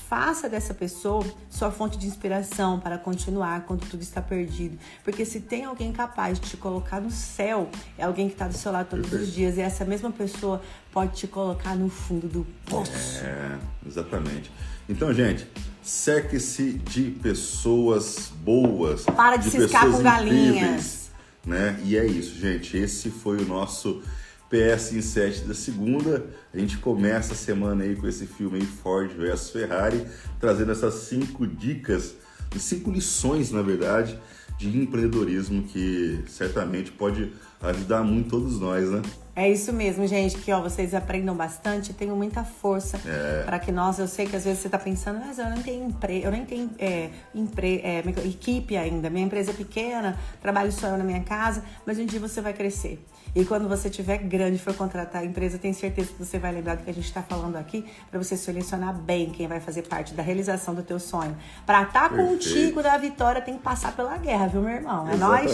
Faça 0.09 0.49
dessa 0.49 0.73
pessoa 0.73 1.25
sua 1.50 1.73
fonte 1.73 1.99
de 1.99 2.07
inspiração 2.07 2.78
para 2.78 2.97
continuar 2.97 3.62
quando 3.66 3.85
tudo 3.88 4.02
está 4.02 4.23
perdido. 4.23 4.78
Porque 5.02 5.25
se 5.25 5.40
tem 5.40 5.64
alguém 5.64 5.92
capaz 5.92 6.38
de 6.38 6.50
te 6.50 6.57
colocar 6.57 7.00
no 7.00 7.11
céu, 7.11 7.69
é 7.99 8.04
alguém 8.04 8.28
que 8.28 8.35
está 8.35 8.47
do 8.47 8.54
seu 8.54 8.71
lado 8.71 8.90
todos 8.90 9.11
Perfeito. 9.11 9.28
os 9.28 9.35
dias. 9.35 9.59
E 9.59 9.61
essa 9.61 9.85
mesma 9.85 10.12
pessoa 10.12 10.62
pode 10.92 11.16
te 11.16 11.26
colocar 11.26 11.75
no 11.75 11.90
fundo 11.90 12.28
do 12.28 12.47
poço. 12.64 12.92
É, 13.25 13.59
exatamente. 13.87 14.52
Então, 14.88 15.12
gente, 15.12 15.47
cerque-se 15.83 16.75
de 16.75 17.11
pessoas 17.11 18.33
boas. 18.42 19.04
Para 19.04 19.37
de 19.37 19.50
ciscar 19.50 19.83
pessoas 19.83 19.97
com 19.97 20.02
galinhas. 20.02 20.57
incríveis, 20.57 21.01
Né? 21.46 21.80
E 21.84 21.96
é 21.96 22.06
isso, 22.06 22.38
gente. 22.38 22.76
Esse 22.76 23.11
foi 23.11 23.38
o 23.38 23.46
nosso 23.46 24.02
PS 24.49 24.92
em 24.92 25.02
7 25.02 25.44
da 25.44 25.54
segunda. 25.54 26.26
A 26.52 26.58
gente 26.58 26.78
começa 26.78 27.32
a 27.32 27.37
semana 27.37 27.84
aí 27.84 27.96
com 27.96 28.06
esse 28.06 28.26
filme 28.26 28.58
aí, 28.58 28.66
Ford 28.66 29.11
vs 29.11 29.50
Ferrari, 29.50 30.06
trazendo 30.38 30.72
essas 30.72 30.94
cinco 30.94 31.46
dicas, 31.46 32.14
cinco 32.58 32.90
lições, 32.90 33.50
na 33.50 33.62
verdade, 33.62 34.18
de 34.58 34.68
empreendedorismo 34.68 35.64
que 35.64 36.22
certamente 36.28 36.92
pode 36.92 37.32
ajudar 37.62 38.02
muito 38.02 38.30
todos 38.30 38.61
nós, 38.61 38.90
né? 38.90 39.02
É 39.35 39.51
isso 39.51 39.73
mesmo, 39.73 40.07
gente, 40.07 40.37
que 40.37 40.53
ó, 40.53 40.61
vocês 40.61 40.95
aprendam 40.95 41.35
bastante, 41.35 41.95
tenham 41.95 42.15
muita 42.15 42.45
força 42.45 43.01
É. 43.07 43.45
para 43.45 43.59
que 43.59 43.73
nós, 43.73 43.99
eu 43.99 44.07
sei 44.07 44.27
que 44.27 44.37
às 44.37 44.45
vezes 44.45 44.61
você 44.61 44.69
tá 44.69 44.79
pensando, 44.79 45.21
mas 45.25 45.39
eu 45.39 45.49
não 45.49 45.62
tenho 45.62 45.87
emprego, 45.89 46.27
eu 46.27 46.31
nem 46.31 46.45
tenho 46.45 46.71
é, 46.79 47.09
empre, 47.35 47.81
é, 47.83 48.01
equipe 48.27 48.77
ainda, 48.77 49.09
minha 49.09 49.25
empresa 49.25 49.51
é 49.53 49.55
pequena, 49.55 50.19
trabalho 50.43 50.71
só 50.71 50.89
eu 50.89 50.99
na 50.99 51.05
minha 51.05 51.23
casa, 51.23 51.65
mas 51.87 51.99
um 51.99 52.05
dia 52.05 52.21
você 52.21 52.43
vai 52.43 52.53
crescer. 52.53 53.03
E 53.35 53.43
quando 53.47 53.67
você 53.67 53.89
tiver 53.89 54.19
grande 54.19 54.59
for 54.59 54.75
contratar 54.75 55.23
a 55.23 55.25
empresa, 55.25 55.57
tenho 55.57 55.73
certeza 55.75 56.09
que 56.12 56.19
você 56.23 56.39
vai 56.39 56.53
lembrar 56.53 56.75
do 56.77 56.85
que 56.85 56.91
a 56.91 56.95
gente 56.95 57.07
está 57.07 57.23
falando 57.23 57.57
aqui, 57.57 57.87
para 58.11 58.23
você 58.23 58.37
selecionar 58.37 58.93
bem 58.95 59.31
quem 59.31 59.49
vai 59.49 59.61
fazer 59.61 59.89
parte 59.89 60.12
da 60.12 60.23
realização 60.23 60.75
do 60.75 60.83
teu 60.83 61.01
sonho. 61.01 61.35
Para 61.65 61.85
estar 61.85 62.11
Perfeito. 62.11 62.29
contigo 62.31 62.83
da 62.83 62.99
vitória, 62.99 63.41
tem 63.41 63.57
que 63.57 63.62
passar 63.62 63.97
pela 63.97 64.19
guerra, 64.19 64.49
viu, 64.49 64.61
meu 64.61 64.75
irmão? 64.75 65.09
É 65.09 65.17
nóis? 65.17 65.51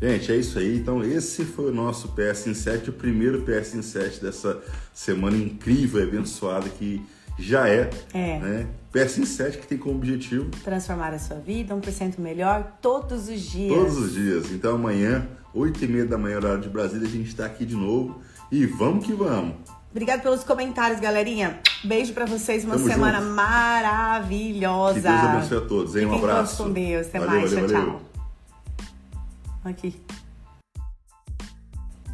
Gente, 0.00 0.30
é 0.30 0.36
isso 0.36 0.58
aí. 0.58 0.76
Então, 0.76 1.02
esse 1.02 1.44
foi 1.44 1.70
o 1.70 1.74
nosso 1.74 2.08
PS 2.08 2.46
em 2.46 2.54
7, 2.54 2.90
o 2.90 2.92
primeiro 2.92 3.42
PS 3.42 3.74
em 3.74 3.82
7 3.82 4.22
dessa 4.22 4.58
semana 4.94 5.36
incrível 5.36 6.00
e 6.00 6.04
abençoada 6.04 6.68
que 6.68 7.04
já 7.38 7.68
é. 7.68 7.90
É. 8.14 8.38
Né? 8.38 8.66
PS 8.92 9.18
em 9.18 9.24
7 9.26 9.58
que 9.58 9.66
tem 9.66 9.76
como 9.78 9.96
objetivo 9.96 10.50
Transformar 10.64 11.12
a 11.12 11.18
sua 11.18 11.36
vida 11.36 11.74
1% 11.74 12.18
melhor 12.18 12.72
todos 12.80 13.28
os 13.28 13.40
dias. 13.40 13.74
todos 13.74 13.96
os 13.98 14.12
dias. 14.14 14.50
Então, 14.52 14.76
amanhã, 14.76 15.26
8 15.52 15.84
e 15.84 15.88
meia 15.88 16.06
da 16.06 16.16
manhã, 16.16 16.36
horário 16.36 16.60
de 16.60 16.68
Brasília, 16.68 17.06
a 17.06 17.10
gente 17.10 17.28
está 17.28 17.46
aqui 17.46 17.66
de 17.66 17.74
novo. 17.74 18.20
E 18.52 18.64
vamos 18.66 19.04
que 19.04 19.12
vamos. 19.12 19.54
Obrigado 19.90 20.22
pelos 20.22 20.44
comentários, 20.44 21.00
galerinha. 21.00 21.58
Beijo 21.82 22.12
pra 22.12 22.24
vocês, 22.24 22.64
uma 22.64 22.74
Tamo 22.76 22.86
semana 22.88 23.20
junto. 23.20 23.32
maravilhosa. 23.34 24.94
Que 24.94 25.00
Deus 25.00 25.20
abençoe 25.24 25.58
a 25.58 25.60
todos, 25.62 25.96
hein? 25.96 26.06
Um 26.06 26.14
abraço. 26.14 26.56
todos 26.56 26.68
com 26.68 26.72
Deus. 26.72 27.06
Até 27.08 27.18
Valeu, 27.18 27.40
mais. 27.40 27.52
valeu, 27.52 27.68
tchau, 27.68 27.76
valeu. 27.80 27.92
tchau. 27.98 28.07
Aqui. 29.64 29.94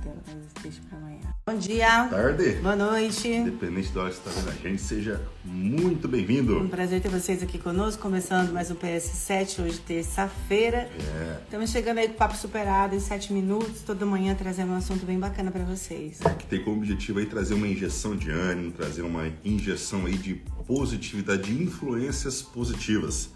Pra 0.02 0.98
amanhã. 0.98 1.20
Bom 1.46 1.56
dia. 1.56 2.08
Tarde. 2.08 2.56
Boa 2.62 2.76
noite. 2.76 3.28
Independente 3.28 3.92
da 3.92 4.02
hora 4.02 4.10
que 4.10 4.16
você 4.16 4.28
está 4.28 4.40
vendo 4.40 4.50
a 4.50 4.68
gente, 4.68 4.82
seja 4.82 5.22
muito 5.44 6.08
Um 6.08 6.10
bem-vindo. 6.10 6.68
prazer 6.68 7.00
ter 7.00 7.08
vocês 7.08 7.42
aqui 7.42 7.58
conosco, 7.58 8.02
começando 8.02 8.52
mais 8.52 8.70
um 8.70 8.74
PS7, 8.74 9.62
hoje 9.62 9.78
terça-feira. 9.80 10.90
É. 10.98 11.40
Estamos 11.44 11.70
chegando 11.70 11.98
aí 11.98 12.08
com 12.08 12.14
o 12.14 12.16
papo 12.16 12.36
superado 12.36 12.94
em 12.94 13.00
7 13.00 13.32
minutos, 13.32 13.82
toda 13.82 14.04
manhã 14.04 14.34
trazendo 14.34 14.72
um 14.72 14.76
assunto 14.76 15.04
bem 15.06 15.18
bacana 15.18 15.50
pra 15.50 15.64
vocês. 15.64 16.18
que 16.38 16.46
tem 16.46 16.62
como 16.62 16.78
objetivo 16.78 17.18
aí 17.18 17.26
trazer 17.26 17.54
uma 17.54 17.68
injeção 17.68 18.16
de 18.16 18.30
ânimo, 18.30 18.72
trazer 18.72 19.02
uma 19.02 19.30
injeção 19.44 20.06
aí 20.06 20.16
de 20.16 20.34
positividade, 20.66 21.42
de 21.42 21.62
influências 21.62 22.42
positivas. 22.42 23.30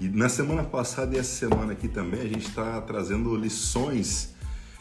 E 0.00 0.08
na 0.08 0.28
semana 0.28 0.62
passada 0.62 1.14
e 1.16 1.18
essa 1.18 1.48
semana 1.48 1.72
aqui 1.72 1.88
também 1.88 2.20
a 2.20 2.26
gente 2.26 2.48
está 2.48 2.80
trazendo 2.80 3.34
lições 3.36 4.34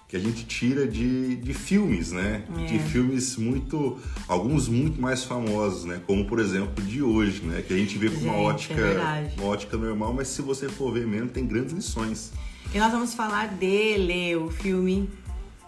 que 0.07 0.17
a 0.17 0.19
gente 0.19 0.45
tira 0.45 0.87
de, 0.87 1.37
de 1.37 1.53
filmes, 1.55 2.11
né? 2.11 2.43
É. 2.59 2.65
De 2.65 2.77
filmes 2.77 3.35
muito, 3.35 3.97
alguns 4.27 4.67
muito 4.67 5.01
mais 5.01 5.23
famosos, 5.23 5.85
né? 5.85 6.01
Como 6.05 6.25
por 6.25 6.39
exemplo 6.39 6.83
de 6.83 7.01
hoje, 7.01 7.41
né? 7.41 7.63
Que 7.67 7.73
a 7.73 7.77
gente 7.77 7.97
vê 7.97 8.11
com 8.11 8.17
uma 8.17 8.33
Gente, 8.33 8.43
é 8.43 8.47
ótica, 8.47 8.75
verdade. 8.75 9.33
uma 9.37 9.47
ótica 9.47 9.75
normal, 9.75 10.13
mas 10.13 10.27
se 10.27 10.43
você 10.43 10.69
for 10.69 10.93
ver 10.93 11.07
mesmo 11.07 11.29
tem 11.29 11.47
grandes 11.47 11.73
lições. 11.73 12.31
E 12.71 12.77
nós 12.77 12.91
vamos 12.91 13.15
falar 13.15 13.47
dele, 13.47 14.35
o 14.35 14.51
filme 14.51 15.09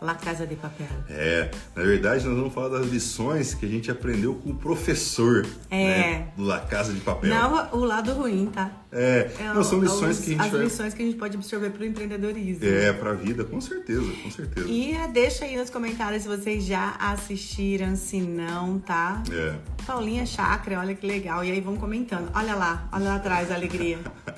La 0.01 0.13
Casa 0.15 0.45
de 0.45 0.55
Papel. 0.55 0.87
É, 1.09 1.49
na 1.75 1.83
verdade 1.83 2.25
nós 2.25 2.35
vamos 2.37 2.53
falar 2.53 2.69
das 2.79 2.87
lições 2.87 3.53
que 3.53 3.65
a 3.65 3.69
gente 3.69 3.89
aprendeu 3.89 4.35
com 4.35 4.51
o 4.51 4.55
professor, 4.55 5.45
É. 5.71 5.77
né, 5.87 6.27
do 6.37 6.43
La 6.43 6.59
Casa 6.59 6.93
de 6.93 6.99
Papel. 6.99 7.29
Não 7.29 7.69
o 7.71 7.83
lado 7.85 8.13
ruim, 8.13 8.45
tá? 8.53 8.69
É, 8.91 9.31
É 9.39 9.53
não, 9.53 9.63
são 9.63 9.79
o- 9.79 9.81
lições 9.81 10.19
os- 10.19 10.25
que 10.25 10.31
a 10.31 10.33
gente 10.37 10.45
As 10.45 10.51
vai... 10.51 10.61
lições 10.61 10.93
que 10.93 11.01
a 11.01 11.05
gente 11.05 11.17
pode 11.17 11.35
absorver 11.35 11.69
pro 11.71 11.85
empreendedorismo. 11.85 12.63
É, 12.65 12.93
pra 12.93 13.13
vida, 13.13 13.43
com 13.43 13.59
certeza, 13.59 14.09
com 14.23 14.31
certeza. 14.31 14.67
E 14.67 14.93
é, 14.93 15.07
deixa 15.07 15.45
aí 15.45 15.57
nos 15.57 15.69
comentários 15.69 16.23
se 16.23 16.27
vocês 16.27 16.65
já 16.65 16.95
assistiram, 16.99 17.95
se 17.95 18.19
não, 18.21 18.79
tá? 18.79 19.23
É, 19.31 19.55
Paulinha 19.85 20.25
Chakra, 20.25 20.79
olha 20.79 20.93
que 20.95 21.05
legal. 21.05 21.43
E 21.43 21.51
aí 21.51 21.59
vão 21.61 21.75
comentando. 21.77 22.29
Olha 22.33 22.55
lá, 22.55 22.87
olha 22.91 23.05
lá 23.05 23.15
atrás 23.15 23.51
a 23.51 23.55
alegria. 23.55 23.97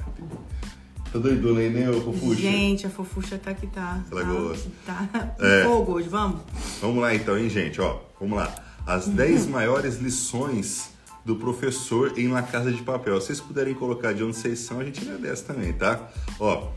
tá 1.11 1.19
doidona 1.19 1.59
aí, 1.59 1.69
né, 1.69 1.89
ô 1.89 2.01
Fofuxa? 2.01 2.41
Gente, 2.41 2.85
a 2.85 2.89
fofucha 2.89 3.37
tá 3.37 3.51
aqui, 3.51 3.67
tá. 3.67 4.03
Ela 4.11 4.21
tá, 4.23 4.31
gosta. 4.31 4.69
Tá 4.85 5.35
É. 5.39 5.63
fogo 5.63 5.93
hoje, 5.93 6.09
vamos? 6.09 6.41
Vamos 6.81 7.01
lá 7.01 7.13
então, 7.15 7.37
hein, 7.37 7.49
gente, 7.49 7.79
ó, 7.81 7.99
vamos 8.19 8.37
lá. 8.37 8.53
As 8.85 9.07
10 9.07 9.47
maiores 9.47 9.97
lições 9.97 10.91
do 11.25 11.35
professor 11.35 12.17
em 12.17 12.29
La 12.29 12.41
Casa 12.41 12.71
de 12.71 12.81
Papel. 12.81 13.19
Se 13.19 13.27
vocês 13.27 13.41
puderem 13.41 13.73
colocar 13.73 14.13
de 14.13 14.23
onde 14.23 14.37
vocês 14.37 14.59
são, 14.59 14.79
a 14.79 14.85
gente 14.85 15.01
agradece 15.01 15.43
também, 15.43 15.73
tá? 15.73 16.09
Ó, 16.39 16.69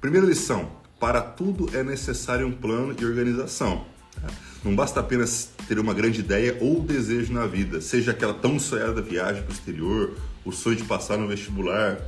primeira 0.00 0.24
lição, 0.26 0.68
para 1.00 1.20
tudo 1.20 1.68
é 1.76 1.82
necessário 1.82 2.46
um 2.46 2.52
plano 2.52 2.94
e 3.00 3.04
organização. 3.04 3.84
tá? 4.20 4.28
Não 4.64 4.74
basta 4.76 5.00
apenas 5.00 5.50
ter 5.66 5.78
uma 5.80 5.92
grande 5.92 6.20
ideia 6.20 6.56
ou 6.60 6.80
desejo 6.80 7.32
na 7.32 7.46
vida, 7.46 7.80
seja 7.80 8.12
aquela 8.12 8.34
tão 8.34 8.58
sonhada 8.60 9.02
viagem 9.02 9.42
para 9.42 9.50
o 9.50 9.54
exterior, 9.54 10.14
o 10.44 10.52
sonho 10.52 10.76
de 10.76 10.84
passar 10.84 11.18
no 11.18 11.26
vestibular, 11.26 11.98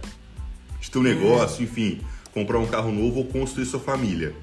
de 0.81 0.91
ter 0.91 0.99
um 0.99 1.03
negócio, 1.03 1.63
enfim, 1.63 2.01
comprar 2.33 2.59
um 2.59 2.67
carro 2.67 2.93
novo 2.93 3.19
ou 3.19 3.25
construir 3.25 3.67
sua 3.67 3.81
família. 3.81 4.35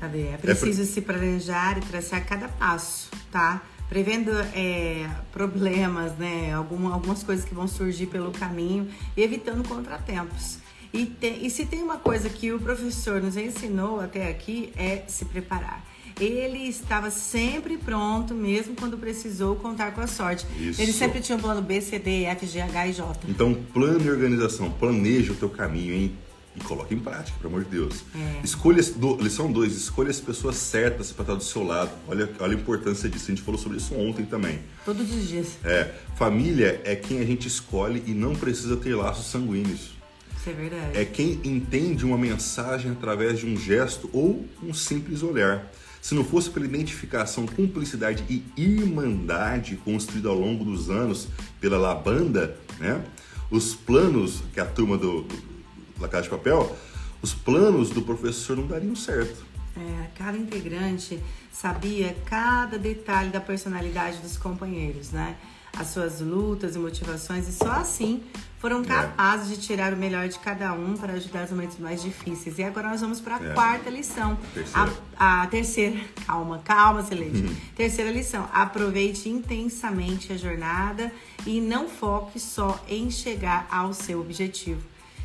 Cadê? 0.00 0.28
É 0.28 0.36
preciso 0.36 0.84
se 0.84 1.00
planejar 1.00 1.78
e 1.78 1.80
traçar 1.80 2.24
cada 2.26 2.48
passo, 2.48 3.08
tá? 3.30 3.62
Prevendo 3.88 4.30
é, 4.54 5.08
problemas, 5.32 6.16
né? 6.18 6.52
Alguma, 6.52 6.92
algumas 6.92 7.22
coisas 7.22 7.44
que 7.44 7.54
vão 7.54 7.68
surgir 7.68 8.06
pelo 8.06 8.30
caminho 8.32 8.88
e 9.16 9.22
evitando 9.22 9.66
contratempos. 9.66 10.58
E, 10.92 11.06
te- 11.06 11.38
e 11.42 11.50
se 11.50 11.66
tem 11.66 11.82
uma 11.82 11.96
coisa 11.98 12.28
que 12.28 12.52
o 12.52 12.58
professor 12.60 13.20
nos 13.20 13.36
ensinou 13.36 14.00
até 14.00 14.28
aqui 14.30 14.72
é 14.76 15.04
se 15.06 15.24
preparar. 15.24 15.84
Ele 16.20 16.68
estava 16.68 17.10
sempre 17.10 17.76
pronto, 17.76 18.34
mesmo 18.34 18.74
quando 18.76 18.96
precisou 18.96 19.56
contar 19.56 19.92
com 19.92 20.00
a 20.00 20.06
sorte. 20.06 20.46
Isso. 20.60 20.80
Ele 20.80 20.92
sempre 20.92 21.20
tinha 21.20 21.36
um 21.36 21.40
plano 21.40 21.60
B, 21.60 21.80
C, 21.80 21.98
D, 21.98 22.24
F, 22.24 22.46
G, 22.46 22.60
H 22.60 22.86
e 22.88 22.92
J. 22.92 23.20
Então, 23.28 23.54
plano 23.72 24.04
e 24.04 24.10
organização, 24.10 24.70
planeja 24.70 25.32
o 25.32 25.36
teu 25.36 25.48
caminho, 25.50 25.92
hein? 25.94 26.12
E 26.56 26.60
coloca 26.62 26.94
em 26.94 27.00
prática, 27.00 27.36
pelo 27.42 27.52
amor 27.54 27.64
de 27.64 27.70
Deus. 27.70 28.04
É. 28.14 28.44
Escolha, 28.44 28.80
do- 28.94 29.16
lição 29.20 29.50
2, 29.50 29.74
escolha 29.76 30.10
as 30.10 30.20
pessoas 30.20 30.54
certas 30.54 31.10
para 31.10 31.22
estar 31.24 31.34
do 31.34 31.42
seu 31.42 31.64
lado. 31.64 31.90
Olha, 32.06 32.30
olha 32.38 32.56
a 32.56 32.60
importância 32.60 33.08
disso, 33.08 33.24
a 33.24 33.34
gente 33.34 33.42
falou 33.42 33.60
sobre 33.60 33.78
isso 33.78 33.92
ontem 33.96 34.24
também. 34.24 34.60
Todos 34.84 35.12
os 35.12 35.26
dias. 35.28 35.48
É, 35.64 35.90
família 36.14 36.80
é 36.84 36.94
quem 36.94 37.18
a 37.18 37.24
gente 37.24 37.48
escolhe 37.48 38.04
e 38.06 38.12
não 38.12 38.36
precisa 38.36 38.76
ter 38.76 38.94
laços 38.94 39.26
sanguíneos. 39.26 39.94
Isso 40.38 40.48
é 40.48 40.52
verdade. 40.52 40.96
É 40.96 41.04
quem 41.04 41.40
entende 41.42 42.04
uma 42.04 42.16
mensagem 42.16 42.92
através 42.92 43.40
de 43.40 43.46
um 43.46 43.56
gesto 43.56 44.08
ou 44.12 44.46
um 44.62 44.72
simples 44.72 45.24
olhar. 45.24 45.68
Se 46.04 46.14
não 46.14 46.22
fosse 46.22 46.50
pela 46.50 46.66
identificação, 46.66 47.46
cumplicidade 47.46 48.22
e 48.28 48.44
irmandade 48.58 49.74
construída 49.76 50.28
ao 50.28 50.34
longo 50.34 50.62
dos 50.62 50.90
anos 50.90 51.28
pela 51.58 51.78
Labanda, 51.78 52.58
né? 52.78 53.02
Os 53.50 53.74
planos 53.74 54.42
que 54.52 54.60
a 54.60 54.66
turma 54.66 54.98
do, 54.98 55.22
do 55.22 56.08
Casa 56.10 56.24
de 56.24 56.28
Papel, 56.28 56.76
os 57.22 57.32
planos 57.32 57.88
do 57.88 58.02
professor 58.02 58.54
não 58.54 58.66
dariam 58.66 58.94
certo. 58.94 59.46
É, 59.74 60.10
cada 60.14 60.36
integrante 60.36 61.18
sabia 61.50 62.14
cada 62.26 62.78
detalhe 62.78 63.30
da 63.30 63.40
personalidade 63.40 64.18
dos 64.18 64.36
companheiros, 64.36 65.10
né? 65.10 65.38
As 65.78 65.88
suas 65.88 66.20
lutas 66.20 66.76
e 66.76 66.78
motivações, 66.78 67.48
e 67.48 67.52
só 67.52 67.70
assim 67.72 68.22
foram 68.58 68.80
É. 68.82 68.84
capazes 68.84 69.48
de 69.48 69.56
tirar 69.66 69.92
o 69.92 69.96
melhor 69.96 70.28
de 70.28 70.38
cada 70.38 70.72
um 70.72 70.96
para 70.96 71.14
ajudar 71.14 71.42
nos 71.42 71.50
momentos 71.50 71.78
mais 71.78 72.02
difíceis. 72.02 72.58
E 72.58 72.62
agora 72.62 72.88
nós 72.88 73.00
vamos 73.00 73.20
para 73.20 73.36
a 73.36 73.44
É. 73.44 73.52
quarta 73.52 73.90
lição. 73.90 74.38
Terceira. 74.54 74.92
A, 75.18 75.42
a 75.42 75.46
terceira, 75.48 76.00
calma, 76.26 76.60
calma, 76.64 77.02
Celeste. 77.02 77.38
Uhum. 77.42 77.56
Terceira 77.76 78.10
lição: 78.10 78.48
aproveite 78.52 79.28
intensamente 79.28 80.32
a 80.32 80.36
jornada 80.36 81.12
e 81.46 81.60
não 81.60 81.88
foque 81.88 82.38
só 82.40 82.82
em 82.88 83.10
chegar 83.10 83.66
ao 83.70 83.92
seu 83.92 84.20
objetivo. 84.20 84.80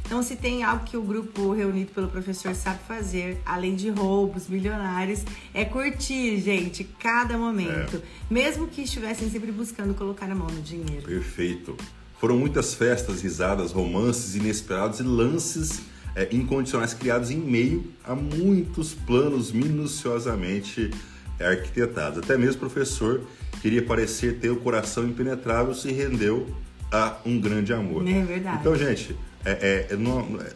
Então, 0.09 0.23
se 0.23 0.35
tem 0.35 0.63
algo 0.63 0.85
que 0.85 0.97
o 0.97 1.03
grupo 1.03 1.53
reunido 1.53 1.91
pelo 1.91 2.07
professor 2.07 2.55
sabe 2.55 2.79
fazer, 2.87 3.39
além 3.45 3.75
de 3.75 3.91
roubos 3.91 4.47
milionários, 4.47 5.23
é 5.53 5.63
curtir, 5.63 6.41
gente, 6.41 6.83
cada 6.83 7.37
momento. 7.37 7.97
É. 7.97 8.01
Mesmo 8.27 8.65
que 8.65 8.81
estivessem 8.81 9.29
sempre 9.29 9.51
buscando 9.51 9.93
colocar 9.93 10.25
a 10.25 10.33
mão 10.33 10.47
no 10.47 10.63
dinheiro. 10.63 11.03
Perfeito. 11.05 11.77
Foram 12.19 12.39
muitas 12.39 12.73
festas, 12.73 13.21
risadas, 13.21 13.71
romances 13.71 14.33
inesperados 14.33 14.99
e 14.99 15.03
lances 15.03 15.81
é, 16.15 16.27
incondicionais 16.31 16.95
criados 16.95 17.29
em 17.29 17.37
meio 17.37 17.93
a 18.03 18.15
muitos 18.15 18.95
planos 18.95 19.51
minuciosamente 19.51 20.89
arquitetados. 21.39 22.17
Até 22.17 22.35
mesmo 22.35 22.55
o 22.55 22.59
professor 22.61 23.21
queria 23.61 23.85
parecer 23.85 24.39
ter 24.39 24.49
o 24.49 24.55
coração 24.55 25.05
impenetrável 25.05 25.75
se 25.75 25.91
rendeu 25.91 26.47
a 26.91 27.19
um 27.23 27.39
grande 27.39 27.71
amor. 27.71 28.07
É 28.07 28.23
verdade. 28.23 28.57
Então, 28.61 28.75
gente, 28.75 29.15
é- 29.45 29.87
é- 29.89 29.93
é 29.93 29.95
não- 29.97 30.39
é- 30.41 30.53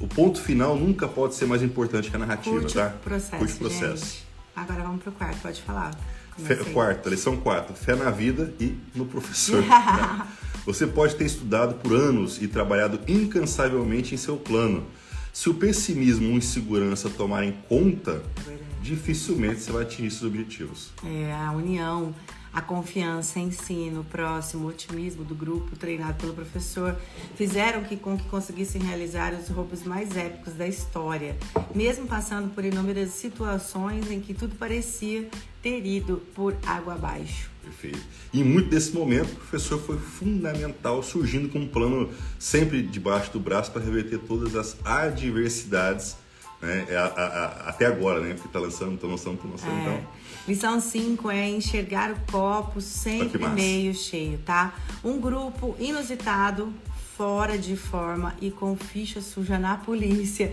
o 0.00 0.06
ponto 0.06 0.40
final 0.40 0.76
nunca 0.76 1.06
pode 1.08 1.34
ser 1.34 1.46
mais 1.46 1.62
importante 1.62 2.10
que 2.10 2.16
a 2.16 2.18
narrativa, 2.18 2.56
Curte 2.60 2.74
tá? 2.74 2.94
o 2.96 2.98
processo, 2.98 3.36
Curte 3.38 3.54
o 3.54 3.58
processo. 3.58 4.04
gente. 4.06 4.24
Agora 4.56 4.82
vamos 4.82 5.02
pro 5.02 5.12
quarto, 5.12 5.38
pode 5.40 5.60
falar. 5.62 5.90
Fé, 6.36 6.56
quarta, 6.72 7.08
lição 7.08 7.36
4. 7.36 7.74
Fé 7.76 7.94
na 7.94 8.10
vida 8.10 8.52
e 8.60 8.76
no 8.94 9.06
professor. 9.06 9.62
né? 9.62 10.26
Você 10.66 10.86
pode 10.86 11.14
ter 11.14 11.24
estudado 11.26 11.74
por 11.74 11.92
anos 11.94 12.40
e 12.42 12.48
trabalhado 12.48 12.98
incansavelmente 13.06 14.14
em 14.14 14.18
seu 14.18 14.36
plano. 14.36 14.84
Se 15.32 15.48
o 15.50 15.54
pessimismo 15.54 16.30
ou 16.30 16.36
insegurança 16.38 17.08
tomarem 17.10 17.56
conta, 17.68 18.22
É 18.48 18.56
dificilmente 18.82 19.60
você 19.60 19.72
vai 19.72 19.82
atingir 19.82 20.10
seus 20.10 20.24
objetivos. 20.24 20.90
É, 21.04 21.32
a 21.32 21.52
união, 21.52 22.14
a 22.54 22.62
confiança 22.62 23.40
em 23.40 23.50
si, 23.50 23.90
no 23.90 24.04
próximo, 24.04 24.66
o 24.66 24.68
otimismo 24.68 25.24
do 25.24 25.34
grupo 25.34 25.74
treinado 25.74 26.14
pelo 26.18 26.32
professor 26.32 26.96
fizeram 27.34 27.82
que, 27.82 27.96
com 27.96 28.16
que 28.16 28.28
conseguissem 28.28 28.80
realizar 28.80 29.34
os 29.34 29.48
roubos 29.48 29.82
mais 29.82 30.16
épicos 30.16 30.54
da 30.54 30.66
história, 30.66 31.36
mesmo 31.74 32.06
passando 32.06 32.54
por 32.54 32.64
inúmeras 32.64 33.10
situações 33.10 34.08
em 34.08 34.20
que 34.20 34.32
tudo 34.32 34.54
parecia 34.54 35.28
ter 35.60 35.84
ido 35.84 36.22
por 36.32 36.56
água 36.64 36.94
abaixo. 36.94 37.50
Perfeito. 37.60 37.98
E 38.32 38.44
muito 38.44 38.68
desse 38.68 38.92
momento, 38.92 39.32
o 39.32 39.36
professor 39.36 39.80
foi 39.80 39.98
fundamental, 39.98 41.02
surgindo 41.02 41.48
com 41.48 41.58
um 41.58 41.66
plano 41.66 42.10
sempre 42.38 42.82
debaixo 42.82 43.32
do 43.32 43.40
braço 43.40 43.72
para 43.72 43.82
reverter 43.82 44.18
todas 44.18 44.54
as 44.54 44.76
adversidades, 44.84 46.16
né? 46.64 46.86
É, 46.88 46.96
a- 46.96 47.04
a- 47.04 47.68
até 47.70 47.86
agora, 47.86 48.20
né? 48.20 48.34
Porque 48.34 48.48
tá 48.48 48.58
lançando, 48.58 48.98
tá 48.98 49.06
lançando, 49.06 49.38
tá 49.38 49.48
lançando, 49.48 49.72
É. 49.78 49.80
então. 49.82 50.00
Lição 50.46 50.78
5 50.80 51.30
é 51.30 51.48
enxergar 51.48 52.10
o 52.10 52.16
copo 52.30 52.80
sempre 52.80 53.46
meio 53.48 53.94
cheio, 53.94 54.38
tá? 54.38 54.74
Um 55.02 55.18
grupo 55.18 55.74
inusitado, 55.78 56.72
fora 57.16 57.56
de 57.56 57.76
forma 57.76 58.34
e 58.40 58.50
com 58.50 58.76
ficha 58.76 59.20
suja 59.22 59.58
na 59.58 59.76
polícia. 59.76 60.52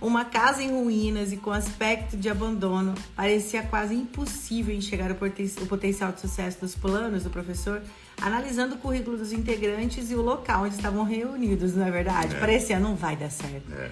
Uma 0.00 0.24
casa 0.24 0.62
em 0.62 0.70
ruínas 0.70 1.32
e 1.32 1.36
com 1.36 1.50
aspecto 1.52 2.16
de 2.16 2.28
abandono. 2.28 2.94
Parecia 3.14 3.62
quase 3.62 3.94
impossível 3.94 4.74
enxergar 4.74 5.10
o, 5.10 5.14
poten- 5.16 5.50
o 5.60 5.66
potencial 5.66 6.10
de 6.12 6.20
sucesso 6.20 6.60
dos 6.60 6.74
planos 6.74 7.24
do 7.24 7.30
professor, 7.30 7.82
analisando 8.20 8.76
o 8.76 8.78
currículo 8.78 9.18
dos 9.18 9.32
integrantes 9.32 10.10
e 10.10 10.14
o 10.14 10.22
local 10.22 10.64
onde 10.64 10.76
estavam 10.76 11.04
reunidos, 11.04 11.74
não 11.74 11.86
é 11.86 11.90
verdade? 11.90 12.34
É. 12.36 12.38
Parecia, 12.40 12.78
não 12.80 12.94
vai 12.96 13.16
dar 13.16 13.30
certo. 13.30 13.72
É. 13.72 13.90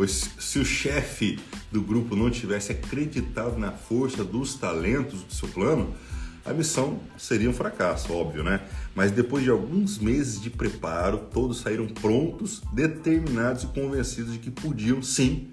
Pois 0.00 0.30
se 0.38 0.58
o 0.58 0.64
chefe 0.64 1.38
do 1.70 1.82
grupo 1.82 2.16
não 2.16 2.30
tivesse 2.30 2.72
acreditado 2.72 3.58
na 3.58 3.70
força 3.70 4.24
dos 4.24 4.54
talentos 4.54 5.22
do 5.22 5.34
seu 5.34 5.46
plano, 5.46 5.94
a 6.42 6.54
missão 6.54 7.00
seria 7.18 7.50
um 7.50 7.52
fracasso, 7.52 8.10
óbvio, 8.10 8.42
né? 8.42 8.62
Mas 8.94 9.10
depois 9.10 9.44
de 9.44 9.50
alguns 9.50 9.98
meses 9.98 10.40
de 10.40 10.48
preparo, 10.48 11.18
todos 11.30 11.60
saíram 11.60 11.86
prontos, 11.86 12.62
determinados 12.72 13.64
e 13.64 13.66
convencidos 13.66 14.32
de 14.32 14.38
que 14.38 14.50
podiam 14.50 15.02
sim 15.02 15.50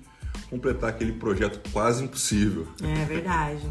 completar 0.49 0.91
aquele 0.91 1.11
projeto 1.11 1.59
quase 1.73 2.05
impossível. 2.05 2.69
É 2.81 3.03
verdade. 3.03 3.63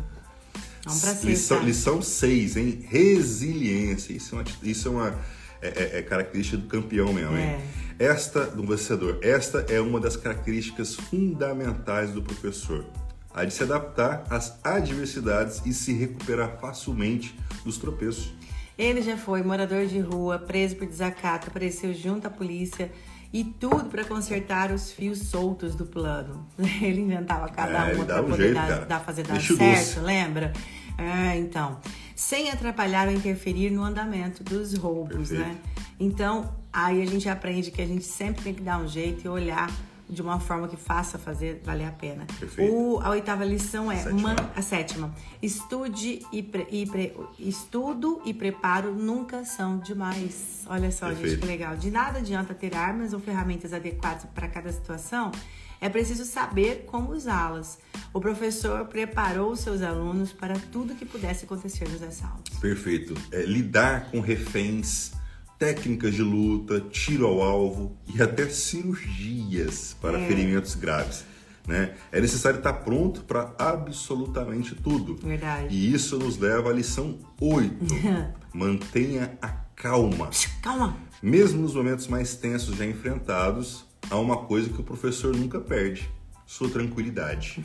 Vamos 0.85 1.01
pra 1.01 1.13
Lição, 1.13 1.57
sexta. 1.57 1.65
lição 1.65 2.03
6, 2.03 2.57
hein? 2.59 2.85
Resiliência. 2.87 4.13
Isso 4.13 4.35
é 4.35 4.39
uma, 4.41 4.45
isso 4.63 4.89
é 4.89 4.91
uma 4.91 5.19
é, 5.63 5.69
é- 5.69 5.99
é 6.01 6.03
característica 6.03 6.59
do 6.59 6.67
campeão 6.67 7.15
mesmo, 7.15 7.35
hein? 7.35 7.45
É. 7.45 7.86
Esta, 7.99 8.45
do 8.45 8.63
vencedor, 8.67 9.19
esta 9.23 9.61
é 9.71 9.81
uma 9.81 9.99
das 9.99 10.17
características 10.17 10.95
fundamentais 10.95 12.13
do 12.13 12.23
professor. 12.23 12.85
A 13.33 13.45
de 13.45 13.53
se 13.55 13.63
adaptar 13.63 14.25
às 14.29 14.59
adversidades 14.65 15.63
e 15.65 15.73
se 15.73 15.93
recuperar 15.95 16.59
facilmente 16.61 17.35
dos 17.65 17.79
tropeços. 17.79 18.35
Ele 18.79 19.01
já 19.01 19.17
foi 19.17 19.43
morador 19.43 19.87
de 19.87 19.99
rua, 19.99 20.39
preso 20.39 20.77
por 20.77 20.87
desacato, 20.87 21.49
apareceu 21.49 21.95
junto 21.95 22.27
à 22.27 22.31
polícia 22.31 22.93
e 23.33 23.45
tudo 23.45 23.85
para 23.87 24.05
consertar 24.05 24.71
os 24.71 24.93
fios 24.93 25.19
soltos 25.29 25.75
do 25.75 25.87
plano. 25.87 26.47
Ele 26.83 27.01
inventava 27.01 27.49
cada 27.49 27.89
É, 27.91 27.95
uma 27.95 28.05
para 28.05 28.23
um 28.23 28.29
poder 28.31 28.55
jeito, 28.55 28.87
dar, 28.87 29.01
fazer 29.01 29.23
dar 29.23 29.35
Bicho 29.35 29.57
certo, 29.57 30.01
lembra? 30.03 30.53
É, 30.99 31.37
então, 31.39 31.79
sem 32.15 32.51
atrapalhar 32.51 33.09
ou 33.09 33.15
interferir 33.15 33.71
no 33.71 33.83
andamento 33.83 34.43
dos 34.45 34.75
roubos, 34.75 35.29
Perfeito. 35.29 35.43
né? 35.43 35.57
Então, 35.99 36.55
aí 36.85 37.03
a 37.03 37.07
gente 37.07 37.29
aprende 37.29 37.71
que 37.71 37.81
a 37.83 37.87
gente 37.87 38.05
sempre 38.05 38.43
tem 38.45 38.55
que 38.55 38.63
dar 38.63 38.79
um 38.79 38.87
jeito 38.89 39.25
e 39.25 39.29
olhar 39.29 39.71
de 40.09 40.23
uma 40.23 40.39
forma 40.39 40.69
que 40.69 40.77
faça 40.77 41.19
fazer 41.19 41.61
valer 41.65 41.87
a 41.89 41.91
pena. 41.91 42.27
Perfeito. 42.39 42.73
O, 42.73 43.01
a 43.03 43.11
oitava 43.11 43.45
lição 43.45 43.91
é 43.91 43.97
Sétima. 43.97 44.21
man- 44.21 44.51
a 44.55 44.63
sétima. 44.63 45.13
Estude 45.43 46.25
e, 46.33 46.43
pre- 46.43 46.67
e 46.71 46.87
pre- 46.87 47.13
estudo 47.41 48.21
e 48.25 48.33
preparo 48.33 48.95
nunca 48.95 49.45
são 49.45 49.79
demais. 49.79 50.63
Olha 50.67 50.93
só, 50.93 51.09
gente, 51.09 51.21
Perfeito. 51.21 51.41
que 51.41 51.47
legal. 51.47 51.77
De 51.77 51.91
nada 51.91 52.19
adianta 52.19 52.55
ter 52.55 52.75
armas 52.77 53.13
ou 53.13 53.19
ferramentas 53.21 53.73
adequadas 53.73 54.25
para 54.35 54.47
cada 54.49 54.73
situação. 54.73 55.33
É 55.81 55.89
preciso 55.89 56.25
saber 56.25 56.85
como 56.87 57.11
usá-las. 57.11 57.79
O 58.13 58.21
professor 58.21 58.87
preparou 58.87 59.55
seus 59.57 59.83
alunos 59.83 60.33
para 60.33 60.55
tudo 60.73 60.95
que 60.95 61.05
pudesse 61.05 61.45
acontecer 61.45 61.89
nos 61.89 62.03
assaltos. 62.03 62.57
Perfeito. 62.59 63.13
É, 63.33 63.43
lidar 63.43 64.11
com 64.11 64.21
reféns, 64.21 65.13
técnicas 65.59 66.15
de 66.15 66.23
luta, 66.23 66.81
tiro 66.91 67.27
ao 67.27 67.43
alvo 67.43 67.97
e 68.15 68.21
até 68.23 68.49
cirurgias 68.49 69.97
para 70.01 70.21
É. 70.21 70.27
ferimentos 70.29 70.75
graves. 70.75 71.25
Né? 71.67 71.95
É 72.13 72.21
necessário 72.21 72.59
estar 72.59 72.73
pronto 72.75 73.23
para 73.25 73.53
absolutamente 73.59 74.75
tudo. 74.75 75.17
Verdade. 75.17 75.75
E 75.75 75.93
isso 75.93 76.17
nos 76.19 76.39
leva 76.39 76.71
à 76.71 76.73
lição 76.73 77.19
8. 77.41 77.75
Mantenha 78.55 79.37
a 79.43 79.49
calma. 79.49 80.31
Calma. 80.63 80.97
Mesmo 81.23 81.63
nos 81.63 81.75
momentos 81.75 82.07
mais 82.07 82.37
tensos 82.37 82.77
já 82.77 82.87
enfrentados, 82.87 83.85
há 84.09 84.17
uma 84.17 84.37
coisa 84.45 84.69
que 84.69 84.81
o 84.81 84.85
professor 84.85 85.35
nunca 85.35 85.59
perde: 85.59 86.09
sua 86.47 86.69
tranquilidade. 86.69 87.65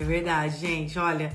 É 0.00 0.04
verdade, 0.04 0.58
gente. 0.58 0.98
Olha, 0.98 1.32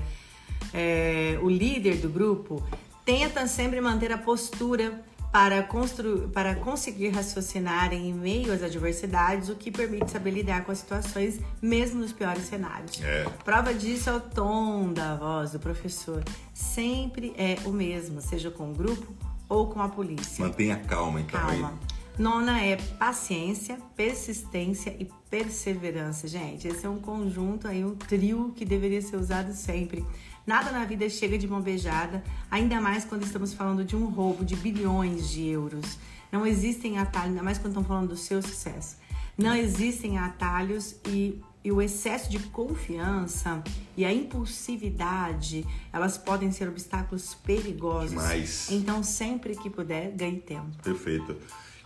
é, 0.74 1.38
o 1.40 1.48
líder 1.48 1.96
do 1.96 2.08
grupo 2.10 2.62
tenta 3.04 3.46
sempre 3.46 3.80
manter 3.80 4.12
a 4.12 4.18
postura 4.18 5.02
para, 5.32 5.62
constru... 5.62 6.28
para 6.28 6.54
conseguir 6.54 7.08
raciocinar 7.08 7.92
em 7.94 8.12
meio 8.12 8.52
às 8.52 8.62
adversidades, 8.62 9.48
o 9.48 9.56
que 9.56 9.70
permite 9.70 10.10
saber 10.10 10.30
lidar 10.32 10.64
com 10.64 10.70
as 10.70 10.78
situações, 10.78 11.40
mesmo 11.60 12.00
nos 12.00 12.12
piores 12.12 12.44
cenários. 12.44 13.00
É. 13.02 13.24
Prova 13.42 13.72
disso 13.72 14.10
é 14.10 14.12
o 14.12 14.20
tom 14.20 14.92
da 14.92 15.16
voz 15.16 15.52
do 15.52 15.58
professor. 15.58 16.22
Sempre 16.52 17.32
é 17.38 17.56
o 17.64 17.72
mesmo, 17.72 18.20
seja 18.20 18.50
com 18.50 18.70
o 18.70 18.74
grupo 18.74 19.12
ou 19.48 19.68
com 19.68 19.80
a 19.80 19.88
polícia. 19.88 20.44
Mantenha 20.44 20.76
calma, 20.76 21.20
então. 21.20 21.40
Calma. 21.40 21.78
Nona 22.18 22.60
é 22.60 22.76
paciência, 22.76 23.78
persistência 23.96 24.94
e 24.98 25.08
perseverança, 25.30 26.28
gente. 26.28 26.68
Esse 26.68 26.84
é 26.84 26.88
um 26.88 26.98
conjunto 26.98 27.66
aí, 27.66 27.82
um 27.82 27.94
trio 27.94 28.52
que 28.54 28.66
deveria 28.66 29.00
ser 29.00 29.16
usado 29.16 29.54
sempre. 29.54 30.04
Nada 30.46 30.70
na 30.72 30.84
vida 30.84 31.08
chega 31.08 31.38
de 31.38 31.46
mão 31.46 31.60
beijada, 31.60 32.22
ainda 32.50 32.80
mais 32.80 33.04
quando 33.04 33.22
estamos 33.24 33.52
falando 33.54 33.84
de 33.84 33.94
um 33.94 34.06
roubo 34.06 34.44
de 34.44 34.56
bilhões 34.56 35.28
de 35.30 35.46
euros. 35.46 35.98
Não 36.30 36.46
existem 36.46 36.98
atalhos, 36.98 37.28
ainda 37.30 37.42
mais 37.42 37.58
quando 37.58 37.68
estamos 37.72 37.88
falando 37.88 38.08
do 38.08 38.16
seu 38.16 38.42
sucesso. 38.42 38.96
Não 39.38 39.54
existem 39.54 40.18
atalhos 40.18 40.96
e, 41.06 41.40
e 41.64 41.70
o 41.72 41.80
excesso 41.80 42.30
de 42.30 42.38
confiança 42.38 43.62
e 43.96 44.04
a 44.04 44.12
impulsividade, 44.12 45.66
elas 45.92 46.18
podem 46.18 46.50
ser 46.50 46.68
obstáculos 46.68 47.34
perigosos. 47.34 48.10
Demais. 48.10 48.68
Então, 48.70 49.02
sempre 49.02 49.54
que 49.56 49.70
puder, 49.70 50.10
ganhe 50.12 50.38
tempo. 50.40 50.70
Perfeito. 50.82 51.36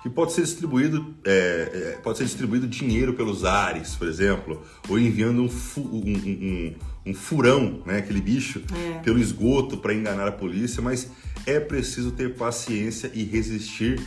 Que 0.03 0.11
pode 0.11 0.33
ser 0.33 0.43
distribuído, 0.43 1.15
é, 1.25 1.93
é, 1.97 2.01
pode 2.03 2.19
ser 2.19 2.25
distribuído 2.25 2.67
dinheiro 2.69 3.15
pelos 3.15 3.45
ares, 3.45 3.97
por 3.97 4.07
exemplo, 4.07 4.63
ou 4.89 4.99
enviando 4.99 5.43
um, 5.43 5.51
um- 5.81 6.13
um- 6.17 6.75
um- 7.07 7.15
furão, 7.15 7.83
né, 7.87 7.99
aquele 7.99 8.21
bicho, 8.21 8.63
É. 8.75 8.99
pelo 8.99 9.19
esgoto 9.19 9.77
para 9.77 9.95
enganar 9.95 10.27
a 10.29 10.33
polícia, 10.33 10.83
mas 10.83 11.09
é 11.47 11.61
preciso 11.61 12.11
ter 12.11 12.35
paciência 12.35 13.11
e 13.15 13.23
resistir 13.25 14.01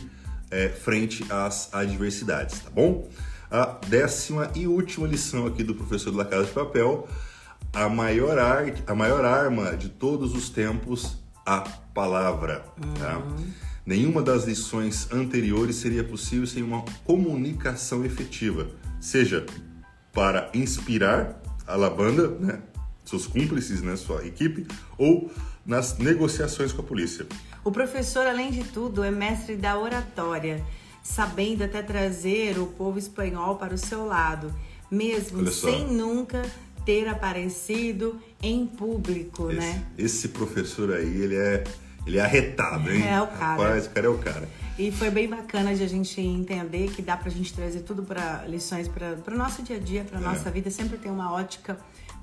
é, 0.52 0.68
frente 0.68 1.24
às 1.30 1.72
adversidades, 1.72 2.58
tá 2.58 2.70
bom? 2.70 3.08
A 3.48 3.66
décima 3.86 4.50
e 4.56 4.66
última 4.66 5.06
lição 5.06 5.46
aqui 5.46 5.62
do 5.62 5.76
professor 5.76 6.10
da 6.10 6.24
Casa 6.24 6.46
de 6.46 6.52
Papel, 6.52 7.08
a 7.72 7.88
maior 7.88 8.36
arte, 8.36 8.82
a 8.84 8.92
maior 8.92 9.24
arma 9.24 9.76
de 9.76 9.88
todos 9.88 10.34
os 10.34 10.50
tempos, 10.50 11.16
a 11.46 11.60
palavra. 11.94 12.64
Tá? 12.98 13.22
Nenhuma 13.86 14.22
das 14.22 14.44
lições 14.44 15.06
anteriores 15.12 15.76
seria 15.76 16.02
possível 16.02 16.46
sem 16.48 16.64
uma 16.64 16.82
comunicação 17.04 18.04
efetiva, 18.04 18.66
seja 19.00 19.46
para 20.12 20.50
inspirar 20.52 21.40
a 21.64 21.88
banda, 21.88 22.26
né, 22.40 22.58
seus 23.10 23.26
cúmplices, 23.26 23.82
né, 23.82 23.96
sua 23.96 24.24
equipe, 24.24 24.66
ou 24.96 25.30
nas 25.66 25.98
negociações 25.98 26.72
com 26.72 26.80
a 26.80 26.84
polícia. 26.84 27.26
O 27.62 27.70
professor, 27.70 28.26
além 28.26 28.50
de 28.50 28.64
tudo, 28.64 29.02
é 29.04 29.10
mestre 29.10 29.56
da 29.56 29.78
oratória, 29.78 30.64
sabendo 31.02 31.64
até 31.64 31.82
trazer 31.82 32.58
o 32.58 32.66
povo 32.66 32.98
espanhol 32.98 33.56
para 33.56 33.74
o 33.74 33.78
seu 33.78 34.06
lado, 34.06 34.54
mesmo 34.90 35.46
sem 35.50 35.86
nunca 35.86 36.42
ter 36.86 37.06
aparecido 37.08 38.18
em 38.42 38.66
público, 38.66 39.50
Esse, 39.50 39.60
né? 39.60 39.86
esse 39.98 40.28
professor 40.28 40.92
aí, 40.94 41.20
ele 41.22 41.36
é, 41.36 41.64
ele 42.06 42.16
é 42.18 42.22
arretado, 42.22 42.90
hein? 42.90 43.06
É 43.06 43.20
o 43.20 43.26
cara. 43.26 43.62
Rapaz, 43.62 43.86
o 43.86 43.90
cara 43.90 44.06
é 44.06 44.10
o 44.10 44.18
cara. 44.18 44.48
E 44.78 44.90
foi 44.90 45.10
bem 45.10 45.28
bacana 45.28 45.74
de 45.74 45.82
a 45.82 45.86
gente 45.86 46.18
entender 46.20 46.90
que 46.90 47.02
dá 47.02 47.14
pra 47.16 47.30
gente 47.30 47.52
trazer 47.52 47.80
tudo 47.80 48.02
para 48.02 48.46
lições 48.46 48.88
para 48.88 49.34
o 49.34 49.36
nosso 49.36 49.62
dia 49.62 49.76
a 49.76 49.78
dia, 49.78 50.04
para 50.04 50.18
É. 50.18 50.22
nossa 50.22 50.50
vida, 50.50 50.70
sempre 50.70 50.96
tem 50.96 51.10
uma 51.12 51.30
ótica 51.32 51.78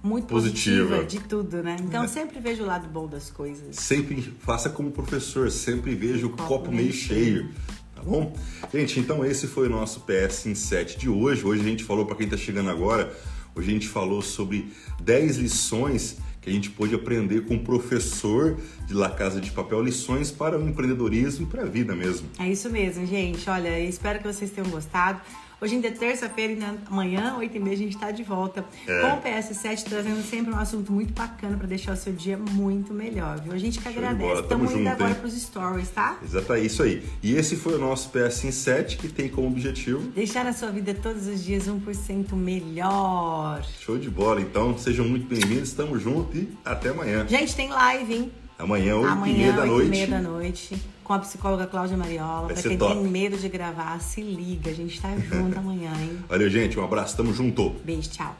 muito 0.07 0.27
positiva, 0.27 0.97
positiva 0.97 1.05
de 1.05 1.19
tudo, 1.27 1.61
né? 1.61 1.75
Então 1.81 2.03
é. 2.03 2.07
sempre 2.07 2.39
veja 2.39 2.63
o 2.63 2.65
lado 2.65 2.87
bom 2.87 3.07
das 3.07 3.29
coisas. 3.29 3.75
Sempre 3.75 4.33
faça 4.39 4.69
como 4.69 4.91
professor, 4.91 5.51
sempre 5.51 5.93
veja 5.93 6.25
o, 6.25 6.29
o 6.29 6.31
copo, 6.31 6.47
copo, 6.47 6.71
meio 6.71 6.93
cheio. 6.93 7.23
cheio. 7.23 7.49
Tá 7.93 8.01
bom? 8.03 8.33
Gente, 8.71 8.99
então 8.99 9.25
esse 9.25 9.47
foi 9.47 9.67
o 9.67 9.69
nosso 9.69 10.01
PS 10.01 10.45
em 10.45 10.55
7 10.55 10.97
de 10.97 11.09
hoje. 11.09 11.45
Hoje 11.45 11.61
a 11.61 11.65
gente 11.65 11.83
falou, 11.83 12.05
para 12.05 12.15
quem 12.15 12.25
está 12.25 12.37
chegando 12.37 12.69
agora, 12.69 13.11
hoje 13.55 13.69
a 13.69 13.73
gente 13.73 13.87
falou 13.87 14.21
sobre 14.21 14.71
10 15.01 15.37
lições 15.37 16.17
que 16.47 16.51
a 16.51 16.53
gente 16.53 16.69
pôde 16.69 16.95
aprender 16.95 17.45
com 17.45 17.55
o 17.55 17.59
professor 17.59 18.57
de 18.85 18.93
La 18.93 19.09
Casa 19.09 19.41
de 19.41 19.51
Papel, 19.51 19.83
lições 19.83 20.31
para 20.31 20.57
o 20.57 20.65
empreendedorismo 20.65 21.45
e 21.45 21.49
para 21.49 21.63
a 21.63 21.65
vida 21.65 21.93
mesmo. 21.93 22.29
É 22.39 22.47
isso 22.49 22.69
mesmo, 22.69 23.05
gente. 23.05 23.49
Olha, 23.49 23.77
espero 23.81 24.19
que 24.19 24.27
vocês 24.31 24.49
tenham 24.51 24.69
gostado. 24.69 25.19
Hoje 25.59 25.73
ainda 25.73 25.87
é 25.87 25.91
terça-feira 25.91 26.53
e 26.53 26.63
amanhã, 26.87 27.35
8h30, 27.39 27.71
a 27.71 27.75
gente 27.75 27.95
está 27.95 28.11
de 28.11 28.21
volta 28.21 28.63
é. 28.87 29.01
com 29.01 29.07
o 29.07 29.21
PS7, 29.23 29.85
trazendo 29.85 30.21
sempre 30.21 30.53
um 30.53 30.59
assunto 30.59 30.91
muito 30.91 31.11
bacana 31.13 31.57
para 31.57 31.65
deixar 31.65 31.93
o 31.93 31.95
seu 31.95 32.13
dia 32.13 32.37
muito 32.37 32.93
melhor, 32.93 33.41
viu? 33.41 33.53
A 33.53 33.57
gente 33.57 33.79
que 33.79 33.87
agradece. 33.87 34.41
Estamos 34.41 34.71
indo 34.73 34.87
agora 34.87 35.15
para 35.15 35.25
os 35.25 35.33
stories, 35.33 35.89
tá? 35.89 36.19
Exato, 36.23 36.53
é 36.53 36.59
isso 36.59 36.83
aí. 36.83 37.03
E 37.23 37.35
esse 37.35 37.55
foi 37.55 37.73
o 37.73 37.79
nosso 37.79 38.11
PS7, 38.11 38.97
que 38.97 39.07
tem 39.07 39.27
como 39.29 39.47
objetivo... 39.47 40.11
Deixar 40.11 40.45
a 40.45 40.53
sua 40.53 40.69
vida 40.69 40.93
todos 40.93 41.25
os 41.25 41.43
dias 41.43 41.67
1% 41.67 42.33
melhor. 42.33 43.65
Show 43.79 43.97
de 43.97 44.11
bola, 44.11 44.39
então. 44.39 44.77
Sejam 44.77 45.07
muito 45.07 45.25
bem-vindos, 45.27 45.69
estamos 45.69 46.03
juntos 46.03 46.35
e 46.35 46.47
até 46.63 46.89
amanhã. 46.89 47.25
Gente, 47.27 47.55
tem 47.55 47.69
live, 47.69 48.13
hein? 48.13 48.31
Amanhã, 48.59 48.95
8h30 48.95 49.55
da 49.55 49.65
noite. 49.65 49.89
8h30 49.89 50.07
da 50.07 50.21
noite 50.21 50.96
com 51.07 51.13
a 51.13 51.19
psicóloga 51.19 51.65
Cláudia 51.65 51.95
Mariola. 51.95 52.47
Vai 52.47 52.53
pra 52.55 52.63
quem 52.63 52.77
top. 52.77 52.93
tem 52.93 53.03
medo 53.05 53.37
de 53.37 53.47
gravar, 53.47 53.97
se 54.01 54.21
liga. 54.21 54.69
A 54.69 54.73
gente 54.73 55.01
tá 55.01 55.15
junto 55.17 55.57
amanhã, 55.57 55.93
hein? 55.97 56.19
Valeu, 56.27 56.49
gente. 56.49 56.77
Um 56.77 56.83
abraço. 56.83 57.15
Tamo 57.15 57.33
junto. 57.33 57.69
Beijo, 57.85 58.09
tchau. 58.09 58.35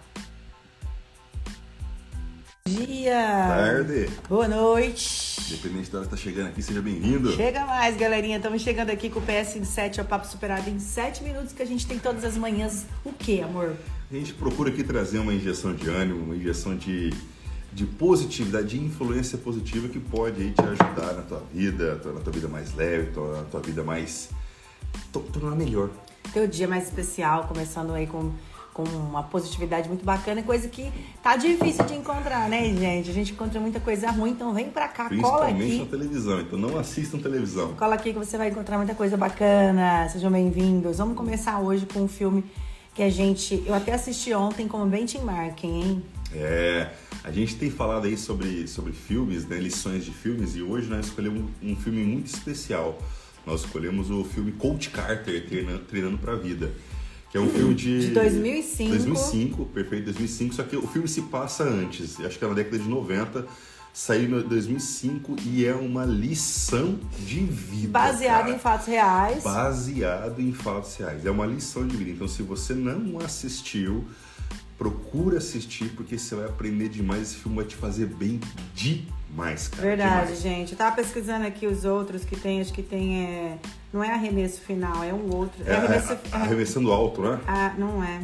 Dia. 2.67 3.47
Tarde. 3.47 4.09
Boa 4.27 4.49
noite. 4.49 5.39
Independente 5.47 5.89
da 5.89 5.99
hora 5.99 6.07
que 6.09 6.13
tá 6.13 6.21
chegando 6.21 6.47
aqui, 6.47 6.61
seja 6.61 6.81
bem-vindo. 6.81 7.31
Chega 7.31 7.65
mais, 7.65 7.95
galerinha. 7.95 8.35
Estamos 8.35 8.61
chegando 8.61 8.89
aqui 8.89 9.09
com 9.09 9.21
o 9.21 9.23
PS7, 9.25 9.99
é 9.99 10.01
o 10.01 10.05
Papo 10.05 10.27
Superado 10.27 10.69
em 10.69 10.77
7 10.77 11.23
minutos 11.23 11.53
que 11.53 11.63
a 11.63 11.65
gente 11.65 11.87
tem 11.87 11.97
todas 11.97 12.25
as 12.25 12.35
manhãs. 12.35 12.85
O 13.05 13.13
que, 13.13 13.41
amor? 13.41 13.77
A 14.11 14.13
gente 14.13 14.33
procura 14.33 14.69
aqui 14.69 14.83
trazer 14.83 15.19
uma 15.19 15.33
injeção 15.33 15.73
de 15.73 15.89
ânimo, 15.89 16.21
uma 16.21 16.35
injeção 16.35 16.75
de 16.75 17.13
de 17.73 17.85
positividade, 17.85 18.69
de 18.69 18.83
influência 18.83 19.37
positiva 19.37 19.87
que 19.87 19.99
pode 19.99 20.41
aí 20.41 20.51
te 20.51 20.61
ajudar 20.61 21.13
na 21.13 21.21
tua 21.21 21.43
vida, 21.53 22.01
na 22.05 22.19
tua 22.21 22.33
vida 22.33 22.47
mais 22.47 22.73
leve, 22.75 23.11
na 23.15 23.43
tua 23.43 23.59
vida 23.59 23.83
mais. 23.83 24.29
tornar 25.11 25.55
melhor. 25.55 25.89
Teu 26.33 26.47
dia 26.47 26.67
mais 26.67 26.85
especial, 26.85 27.45
começando 27.47 27.93
aí 27.93 28.07
com, 28.07 28.31
com 28.73 28.83
uma 28.83 29.23
positividade 29.23 29.87
muito 29.87 30.03
bacana, 30.03 30.43
coisa 30.43 30.67
que 30.67 30.91
tá 31.23 31.35
difícil 31.35 31.85
de 31.85 31.95
encontrar, 31.95 32.49
né, 32.49 32.63
gente? 32.73 33.09
A 33.09 33.13
gente 33.13 33.31
encontra 33.31 33.59
muita 33.59 33.79
coisa 33.79 34.09
ruim, 34.11 34.31
então 34.31 34.53
vem 34.53 34.69
pra 34.69 34.87
cá, 34.87 35.09
cola 35.09 35.47
aqui. 35.47 35.55
Principalmente 35.55 35.79
na 35.79 35.85
televisão, 35.85 36.41
então 36.41 36.59
não 36.59 36.77
assistam 36.77 37.17
televisão. 37.19 37.73
Cola 37.75 37.95
aqui 37.95 38.11
que 38.11 38.19
você 38.19 38.37
vai 38.37 38.49
encontrar 38.49 38.77
muita 38.77 38.93
coisa 38.93 39.15
bacana. 39.15 40.09
Sejam 40.09 40.31
bem-vindos. 40.31 40.97
Vamos 40.97 41.15
começar 41.15 41.59
hoje 41.59 41.85
com 41.85 42.01
um 42.01 42.07
filme 42.07 42.43
que 42.93 43.03
a 43.03 43.09
gente. 43.09 43.63
Eu 43.65 43.75
até 43.75 43.93
assisti 43.93 44.33
ontem 44.33 44.67
como 44.67 44.85
benchmarking, 44.85 45.81
hein? 45.81 46.03
É. 46.37 46.93
A 47.23 47.31
gente 47.31 47.55
tem 47.55 47.69
falado 47.69 48.05
aí 48.05 48.17
sobre, 48.17 48.67
sobre 48.67 48.93
filmes, 48.93 49.45
né, 49.45 49.57
lições 49.57 50.05
de 50.05 50.11
filmes, 50.11 50.55
e 50.55 50.61
hoje 50.61 50.87
nós 50.87 51.07
escolhemos 51.07 51.49
um, 51.61 51.75
filme 51.75 52.03
muito 52.03 52.27
especial. 52.27 53.01
Nós 53.45 53.61
escolhemos 53.61 54.09
o 54.09 54.23
filme 54.23 54.51
Coach 54.53 54.89
Carter, 54.89 55.45
Treinando, 55.45 55.79
Treinando 55.79 56.17
para 56.17 56.33
a 56.33 56.35
Vida. 56.35 56.71
Que 57.29 57.37
é 57.37 57.41
um 57.41 57.49
filme 57.49 57.75
de... 57.75 58.07
De 58.07 58.13
2005. 58.13 58.89
2005, 58.89 59.65
perfeito, 59.65 60.05
2005. 60.05 60.55
Só 60.55 60.63
que 60.63 60.77
o 60.77 60.87
filme 60.87 61.07
se 61.07 61.23
passa 61.23 61.63
antes, 61.63 62.19
acho 62.21 62.39
que 62.39 62.45
é 62.45 62.47
na 62.47 62.53
década 62.53 62.79
de 62.79 62.87
90. 62.87 63.45
Saiu 63.93 64.39
em 64.39 64.47
2005 64.47 65.35
e 65.43 65.65
é 65.65 65.73
uma 65.73 66.05
lição 66.05 66.99
de 67.25 67.39
vida. 67.39 67.89
Baseado 67.89 68.43
cara. 68.43 68.55
em 68.55 68.59
fatos 68.59 68.87
reais. 68.87 69.43
Baseado 69.43 70.39
em 70.39 70.53
fatos 70.53 70.95
reais. 70.95 71.25
É 71.25 71.31
uma 71.31 71.47
lição 71.47 71.85
de 71.85 71.97
vida. 71.97 72.11
Então, 72.11 72.27
se 72.27 72.43
você 72.43 72.73
não 72.73 73.19
assistiu, 73.19 74.05
procura 74.77 75.37
assistir 75.37 75.89
porque 75.95 76.17
você 76.17 76.35
vai 76.35 76.45
aprender 76.45 76.89
demais. 76.89 77.23
Esse 77.23 77.35
filme 77.37 77.57
vai 77.57 77.65
te 77.65 77.75
fazer 77.75 78.05
bem 78.05 78.39
demais, 78.73 79.67
cara. 79.67 79.83
Verdade, 79.83 80.21
demais. 80.25 80.41
gente. 80.41 80.71
Eu 80.73 80.77
tava 80.77 80.95
pesquisando 80.95 81.45
aqui 81.45 81.65
os 81.65 81.83
outros 81.83 82.23
que 82.23 82.35
tem, 82.35 82.61
acho 82.61 82.73
que 82.73 82.83
tem. 82.83 83.25
É... 83.25 83.57
Não 83.91 84.03
é 84.03 84.13
arremesso 84.13 84.61
final, 84.61 85.03
é 85.03 85.13
um 85.13 85.33
outro. 85.33 85.63
É, 85.65 85.71
é 85.71 85.75
arremesso... 85.75 86.13
é, 86.13 86.19
arremessando 86.31 86.91
alto, 86.91 87.21
né? 87.21 87.39
Ah, 87.47 87.73
não 87.77 88.03
é. 88.03 88.21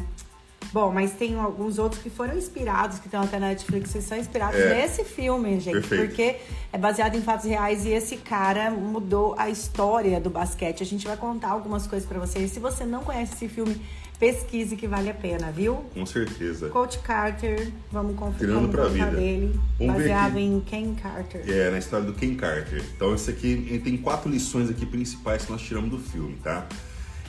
Bom, 0.73 0.91
mas 0.91 1.12
tem 1.12 1.39
alguns 1.39 1.77
outros 1.77 2.01
que 2.01 2.09
foram 2.09 2.36
inspirados, 2.36 2.97
que 2.97 3.05
estão 3.05 3.21
até 3.21 3.38
na 3.38 3.49
Netflix, 3.49 3.93
que 3.93 4.01
são 4.01 4.17
inspirados 4.17 4.59
é. 4.59 4.73
nesse 4.73 5.03
filme, 5.03 5.59
gente. 5.59 5.73
Perfeito. 5.73 6.07
Porque 6.07 6.38
é 6.71 6.77
baseado 6.79 7.15
em 7.15 7.21
fatos 7.21 7.45
reais 7.45 7.86
e 7.86 7.91
esse 7.91 8.17
cara 8.17 8.71
mudou 8.71 9.36
a 9.38 9.51
história 9.51 10.19
do 10.19 10.31
basquete. 10.31 10.81
A 10.81 10.86
gente 10.86 11.05
vai 11.05 11.15
contar 11.15 11.49
algumas 11.49 11.86
coisas 11.86 12.09
para 12.09 12.19
vocês. 12.19 12.49
Se 12.49 12.59
você 12.59 12.86
não 12.86 13.03
conhece 13.03 13.36
esse 13.36 13.47
filme, 13.47 13.79
pesquise 14.17 14.75
que 14.75 14.88
vale 14.88 15.12
a 15.12 15.13
pena, 15.13 15.51
viu? 15.51 15.75
Com 15.93 16.07
certeza. 16.07 16.69
Coach 16.69 16.97
Carter, 16.99 17.71
vamos 17.91 18.15
conferir 18.15 18.55
Tirando 18.55 18.69
pra 18.69 18.88
vida. 18.88 19.12
dele, 19.12 19.59
vamos 19.77 19.93
baseado 19.93 20.39
em 20.39 20.59
Ken 20.62 20.95
Carter. 20.95 21.43
É, 21.47 21.69
na 21.69 21.77
história 21.77 22.07
do 22.07 22.13
Ken 22.13 22.33
Carter. 22.33 22.83
Então, 22.95 23.13
isso 23.13 23.29
aqui 23.29 23.79
tem 23.83 23.95
quatro 23.95 24.27
lições 24.27 24.71
aqui 24.71 24.88
principais 24.88 25.45
que 25.45 25.51
nós 25.51 25.62
tiramos 25.62 25.91
do 25.91 25.99
filme, 25.99 26.36
tá? 26.43 26.65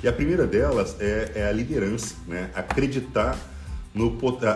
E 0.04 0.08
a 0.08 0.12
primeira 0.12 0.46
delas 0.46 0.96
é, 1.00 1.32
é 1.34 1.48
a 1.48 1.50
liderança, 1.50 2.14
né? 2.28 2.50
Acreditar 2.54 3.38
no 3.94 4.18
a, 4.42 4.50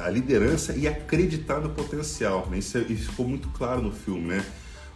a, 0.00 0.06
a, 0.06 0.10
liderança 0.10 0.74
e 0.74 0.88
acreditar 0.88 1.60
no 1.60 1.70
potencial. 1.70 2.48
Né? 2.50 2.58
Isso, 2.58 2.76
é, 2.76 2.80
isso 2.88 3.10
ficou 3.10 3.28
muito 3.28 3.48
claro 3.50 3.80
no 3.80 3.92
filme, 3.92 4.26
né? 4.26 4.44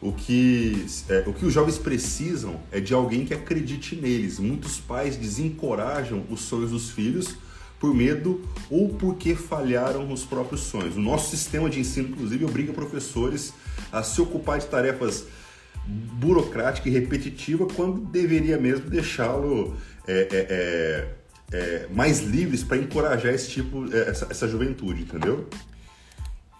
O 0.00 0.12
que, 0.12 0.84
é, 1.08 1.22
o 1.28 1.32
que 1.32 1.46
os 1.46 1.54
jovens 1.54 1.78
precisam 1.78 2.60
é 2.72 2.80
de 2.80 2.92
alguém 2.92 3.24
que 3.24 3.32
acredite 3.32 3.94
neles. 3.94 4.40
Muitos 4.40 4.80
pais 4.80 5.14
desencorajam 5.14 6.24
os 6.28 6.40
sonhos 6.40 6.72
dos 6.72 6.90
filhos 6.90 7.36
por 7.78 7.94
medo 7.94 8.42
ou 8.68 8.88
porque 8.88 9.36
falharam 9.36 10.04
nos 10.04 10.24
próprios 10.24 10.62
sonhos. 10.62 10.96
O 10.96 11.00
nosso 11.00 11.30
sistema 11.30 11.70
de 11.70 11.78
ensino, 11.78 12.08
inclusive, 12.08 12.44
obriga 12.44 12.72
professores 12.72 13.54
a 13.92 14.02
se 14.02 14.20
ocupar 14.20 14.58
de 14.58 14.66
tarefas 14.66 15.24
burocráticas 15.86 16.86
e 16.86 16.90
repetitivas 16.90 17.72
quando 17.74 18.00
deveria 18.00 18.58
mesmo 18.58 18.88
deixá-lo 18.88 19.76
é, 20.06 20.28
é, 20.30 21.06
é, 21.52 21.56
é 21.56 21.86
mais 21.92 22.20
livres 22.20 22.62
para 22.62 22.76
encorajar 22.76 23.34
esse 23.34 23.50
tipo, 23.50 23.92
é, 23.92 24.10
essa, 24.10 24.28
essa 24.30 24.48
juventude, 24.48 25.02
entendeu? 25.02 25.48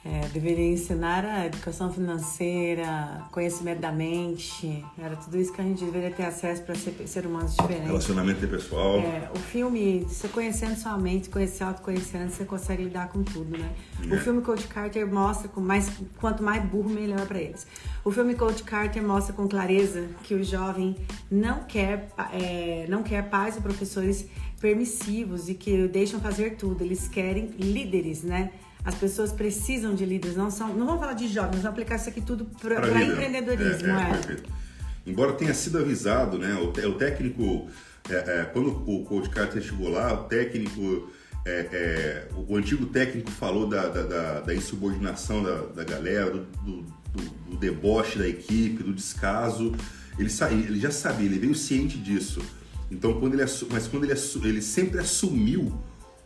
É, 0.05 0.27
deveria 0.33 0.73
ensinar 0.73 1.25
a 1.25 1.47
educação 1.47 1.93
financeira, 1.93 3.25
conhecimento 3.31 3.81
da 3.81 3.93
mente. 3.93 4.85
Era 4.99 5.15
tudo 5.15 5.39
isso 5.39 5.53
que 5.53 5.61
a 5.61 5.65
gente 5.65 5.85
deveria 5.85 6.11
ter 6.11 6.25
acesso 6.25 6.61
para 6.63 6.75
ser, 6.75 6.93
ser 7.07 7.25
humanos 7.25 7.55
diferentes. 7.55 7.87
Relacionamento 7.87 8.49
pessoal. 8.49 8.99
É, 8.99 9.31
o 9.33 9.39
filme, 9.39 10.01
você 10.01 10.27
conhecendo 10.27 10.75
sua 10.75 10.99
mente, 10.99 11.31
conhecer 11.31 11.63
autoconhecendo, 11.63 12.33
você 12.33 12.45
consegue 12.45 12.83
lidar 12.83 13.11
com 13.11 13.23
tudo, 13.23 13.57
né? 13.57 13.71
É. 14.11 14.13
O 14.13 14.19
filme 14.19 14.43
Coach 14.43 14.67
Carter 14.67 15.07
mostra 15.07 15.49
com 15.49 15.61
mais, 15.61 15.89
quanto 16.19 16.43
mais 16.43 16.65
burro, 16.65 16.91
melhor 16.91 17.25
para 17.29 17.41
eles. 17.41 17.65
O 18.05 18.11
filme 18.11 18.35
Coach 18.35 18.65
Carter 18.65 19.03
mostra 19.05 19.33
com 19.33 19.47
clareza 19.47 20.09
que 20.25 20.35
o 20.35 20.43
jovem 20.43 20.97
não 21.31 21.63
quer, 21.63 22.09
é, 22.33 22.87
não 22.89 23.05
quer 23.05 23.31
pais 23.31 23.55
ou 23.55 23.63
professores 23.63 24.27
permissivos 24.61 25.49
e 25.49 25.55
que 25.55 25.87
deixam 25.87 26.21
fazer 26.21 26.57
tudo. 26.57 26.83
Eles 26.83 27.07
querem 27.07 27.47
líderes, 27.57 28.25
né? 28.25 28.51
As 28.85 28.97
pessoas 28.97 29.31
precisam 29.31 29.95
de 29.95 30.05
líderes, 30.05 30.37
não 30.37 30.51
são. 30.51 30.75
Não 30.75 30.85
vamos 30.87 31.01
falar 31.01 31.13
de 31.13 31.29
jovens, 31.29 31.63
vamos 31.63 31.67
aplicar 31.67 31.97
isso 31.97 32.09
aqui 32.09 32.21
tudo 32.21 32.47
para 32.61 33.03
empreendedorismo, 33.03 33.89
é, 33.89 34.11
é, 34.29 34.33
é? 34.33 34.37
Embora 35.07 35.33
tenha 35.35 35.55
sido 35.55 35.79
avisado, 35.79 36.37
né? 36.37 36.55
O, 36.55 36.69
o 36.71 36.95
técnico, 36.95 37.69
é, 38.11 38.15
é, 38.15 38.45
quando 38.53 38.69
o 38.71 39.05
coach 39.05 39.31
Carter 39.31 39.63
chegou 39.63 39.89
lá, 39.89 40.13
o 40.13 40.25
técnico, 40.25 41.09
é, 41.45 42.27
o 42.49 42.57
antigo 42.57 42.87
técnico 42.87 43.31
falou 43.31 43.69
da, 43.69 43.87
da, 43.87 44.03
da, 44.03 44.41
da 44.41 44.55
insubordinação 44.55 45.45
da, 45.45 45.59
da 45.67 45.85
galera, 45.85 46.31
do, 46.31 46.43
do, 46.43 46.83
do, 47.51 47.57
deboche 47.57 48.19
da 48.19 48.27
equipe, 48.27 48.83
do 48.83 48.93
descaso. 48.93 49.73
Ele, 50.19 50.31
ele 50.67 50.81
já 50.81 50.91
sabia, 50.91 51.27
ele 51.27 51.39
veio 51.39 51.55
ciente 51.55 51.99
disso. 51.99 52.43
Então, 52.91 53.19
quando 53.21 53.35
ele, 53.35 53.45
mas 53.71 53.87
quando 53.87 54.05
ele, 54.05 54.15
ele 54.45 54.63
sempre 54.63 54.99
assumiu 54.99 55.73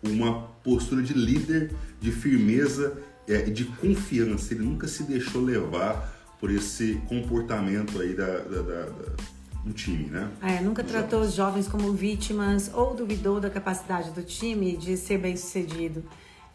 uma 0.02 0.42
postura 0.62 1.02
de 1.02 1.14
líder, 1.14 1.72
de 2.00 2.10
firmeza, 2.12 2.96
é, 3.28 3.42
de 3.42 3.64
confiança. 3.64 4.54
Ele 4.54 4.64
nunca 4.64 4.86
se 4.86 5.02
deixou 5.02 5.42
levar 5.42 6.14
por 6.38 6.50
esse 6.50 7.00
comportamento 7.08 8.00
aí 8.00 8.14
da, 8.14 8.38
da, 8.38 8.62
da, 8.62 8.82
da 8.86 9.12
do 9.64 9.72
time, 9.72 10.04
né? 10.04 10.30
É, 10.40 10.60
nunca 10.60 10.82
Os 10.82 10.88
tratou 10.88 11.18
jovens. 11.18 11.28
os 11.30 11.34
jovens 11.34 11.68
como 11.68 11.92
vítimas 11.92 12.70
ou 12.72 12.94
duvidou 12.94 13.40
da 13.40 13.50
capacidade 13.50 14.10
do 14.12 14.22
time 14.22 14.76
de 14.76 14.96
ser 14.96 15.18
bem 15.18 15.36
sucedido. 15.36 16.04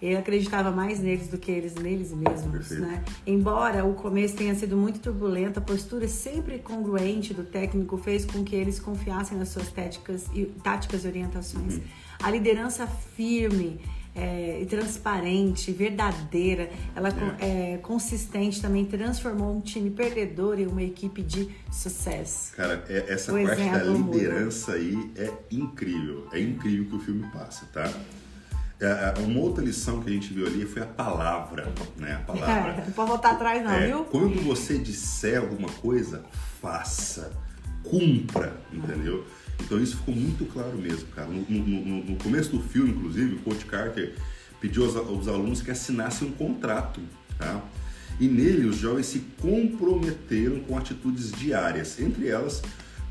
Ele 0.02 0.16
acreditava 0.16 0.72
mais 0.72 1.00
neles 1.00 1.28
do 1.28 1.38
que 1.38 1.52
eles 1.52 1.76
neles 1.76 2.12
mesmos, 2.12 2.52
Perfeito. 2.70 2.82
né? 2.82 3.04
Embora 3.28 3.86
o 3.86 3.94
começo 3.94 4.36
tenha 4.36 4.56
sido 4.56 4.76
muito 4.76 5.00
turbulento, 5.00 5.60
a 5.60 5.62
postura 5.62 6.08
sempre 6.08 6.58
congruente 6.58 7.36
do 7.36 7.44
técnico 7.44 7.98
fez 7.98 8.26
com 8.26 8.44
que 8.44 8.56
eles 8.56 8.80
confiassem 8.80 9.38
nas 9.38 9.50
suas 9.50 9.70
táticas 9.70 10.26
e, 10.34 10.46
táticas 10.64 11.04
e 11.04 11.08
orientações. 11.08 11.76
Uhum. 11.76 11.82
A 12.24 12.30
liderança 12.30 12.88
firme 13.16 13.80
é, 14.14 14.66
transparente, 14.70 15.72
verdadeira, 15.72 16.70
ela 16.96 17.10
é. 17.40 17.74
é. 17.74 17.78
consistente 17.78 18.62
também 18.62 18.86
transformou 18.86 19.56
um 19.56 19.62
time 19.62 19.90
perdedor 19.90 20.60
em 20.60 20.68
uma 20.68 20.84
equipe 20.84 21.22
de 21.22 21.50
sucesso. 21.72 22.54
Cara, 22.56 22.84
é, 22.90 23.14
essa 23.14 23.34
o 23.34 23.44
parte 23.44 23.64
da 23.64 23.84
liderança 23.84 24.74
aí 24.74 25.12
é 25.16 25.32
incrível. 25.52 26.28
É 26.32 26.40
incrível 26.40 26.86
que 26.86 26.96
o 26.96 27.00
filme 27.00 27.26
passa, 27.32 27.66
tá? 27.74 27.90
É, 28.80 29.14
uma 29.20 29.40
outra 29.40 29.64
lição 29.64 30.02
que 30.02 30.10
a 30.10 30.14
gente 30.14 30.34
viu 30.34 30.48
ali 30.48 30.66
foi 30.66 30.82
a 30.82 30.88
palavra, 30.88 31.72
né? 31.98 32.16
A 32.16 32.20
palavra. 32.20 32.72
É, 32.82 32.86
não 32.86 32.92
pode 32.92 33.10
voltar 33.10 33.32
atrás 33.32 33.64
não, 33.64 33.80
viu? 33.80 34.04
Quando 34.06 34.42
você 34.44 34.78
disser 34.78 35.40
alguma 35.40 35.70
coisa, 35.70 36.24
faça, 36.60 37.32
cumpra, 37.84 38.60
entendeu? 38.74 39.24
Então 39.64 39.82
isso 39.82 39.98
ficou 39.98 40.16
muito 40.16 40.46
claro 40.46 40.78
mesmo, 40.78 41.08
cara. 41.16 41.28
No, 41.28 41.42
no, 41.50 42.04
no 42.06 42.16
começo 42.18 42.50
do 42.52 42.62
filme, 42.62 42.92
inclusive, 42.92 43.36
o 43.36 43.40
Coach 43.40 43.66
Carter 43.66 44.16
pediu 44.60 44.84
aos, 44.86 44.96
aos 44.96 45.28
alunos 45.28 45.62
que 45.62 45.72
assinassem 45.72 46.28
um 46.28 46.32
contrato, 46.32 47.02
tá? 47.38 47.64
E 48.20 48.28
nele 48.28 48.68
os 48.68 48.78
jovens 48.78 49.08
se 49.08 49.20
comprometeram 49.40 50.60
com 50.60 50.78
atitudes 50.78 51.32
diárias, 51.32 52.00
entre 52.00 52.28
elas 52.28 52.62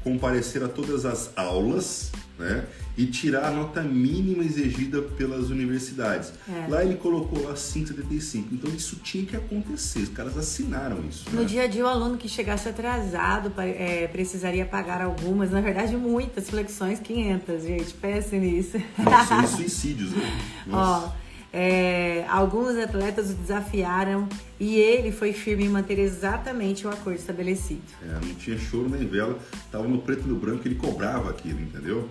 comparecer 0.02 0.62
a 0.62 0.68
todas 0.68 1.04
as 1.04 1.30
aulas, 1.36 2.10
né? 2.40 2.64
E 2.96 3.06
tirar 3.06 3.44
a 3.44 3.50
nota 3.50 3.82
mínima 3.82 4.42
exigida 4.42 5.00
pelas 5.00 5.50
universidades. 5.50 6.32
É. 6.48 6.66
Lá 6.68 6.84
ele 6.84 6.96
colocou 6.96 7.42
lá 7.44 7.54
5,75. 7.54 8.46
Então 8.52 8.70
isso 8.74 8.96
tinha 8.96 9.24
que 9.24 9.36
acontecer. 9.36 10.00
Os 10.00 10.08
caras 10.08 10.36
assinaram 10.36 11.04
isso. 11.08 11.30
No 11.30 11.42
né? 11.42 11.46
dia 11.46 11.62
a 11.62 11.66
dia, 11.66 11.84
o 11.84 11.88
aluno 11.88 12.16
que 12.16 12.28
chegasse 12.28 12.68
atrasado 12.68 13.52
é, 13.58 14.08
precisaria 14.08 14.66
pagar 14.66 15.00
algumas, 15.00 15.50
na 15.50 15.60
verdade, 15.60 15.96
muitas 15.96 16.50
flexões, 16.50 16.98
500, 16.98 17.62
gente. 17.62 17.94
Pense 17.94 18.36
nisso. 18.36 18.78
Nossa, 18.98 19.46
suicídios, 19.56 20.10
né? 20.10 20.40
Nossa. 20.66 21.06
Ó, 21.06 21.29
é, 21.52 22.24
alguns 22.28 22.76
atletas 22.76 23.30
o 23.30 23.34
desafiaram 23.34 24.28
e 24.58 24.76
ele 24.76 25.10
foi 25.10 25.32
firme 25.32 25.64
em 25.64 25.68
manter 25.68 25.98
exatamente 25.98 26.86
o 26.86 26.90
acordo 26.90 27.18
estabelecido. 27.18 27.82
É, 28.02 28.12
não 28.24 28.34
tinha 28.34 28.56
choro 28.58 28.88
nem 28.88 29.06
vela, 29.06 29.38
estava 29.64 29.86
no 29.88 29.98
preto 29.98 30.24
e 30.26 30.28
no 30.28 30.36
branco, 30.36 30.66
ele 30.66 30.76
cobrava 30.76 31.30
aquilo, 31.30 31.60
entendeu? 31.60 32.08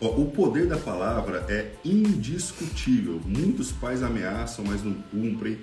O 0.00 0.24
poder 0.30 0.66
da 0.66 0.78
palavra 0.78 1.44
é 1.46 1.72
indiscutível. 1.84 3.20
Muitos 3.26 3.70
pais 3.70 4.02
ameaçam, 4.02 4.64
mas 4.64 4.82
não 4.82 4.94
cumprem. 5.10 5.58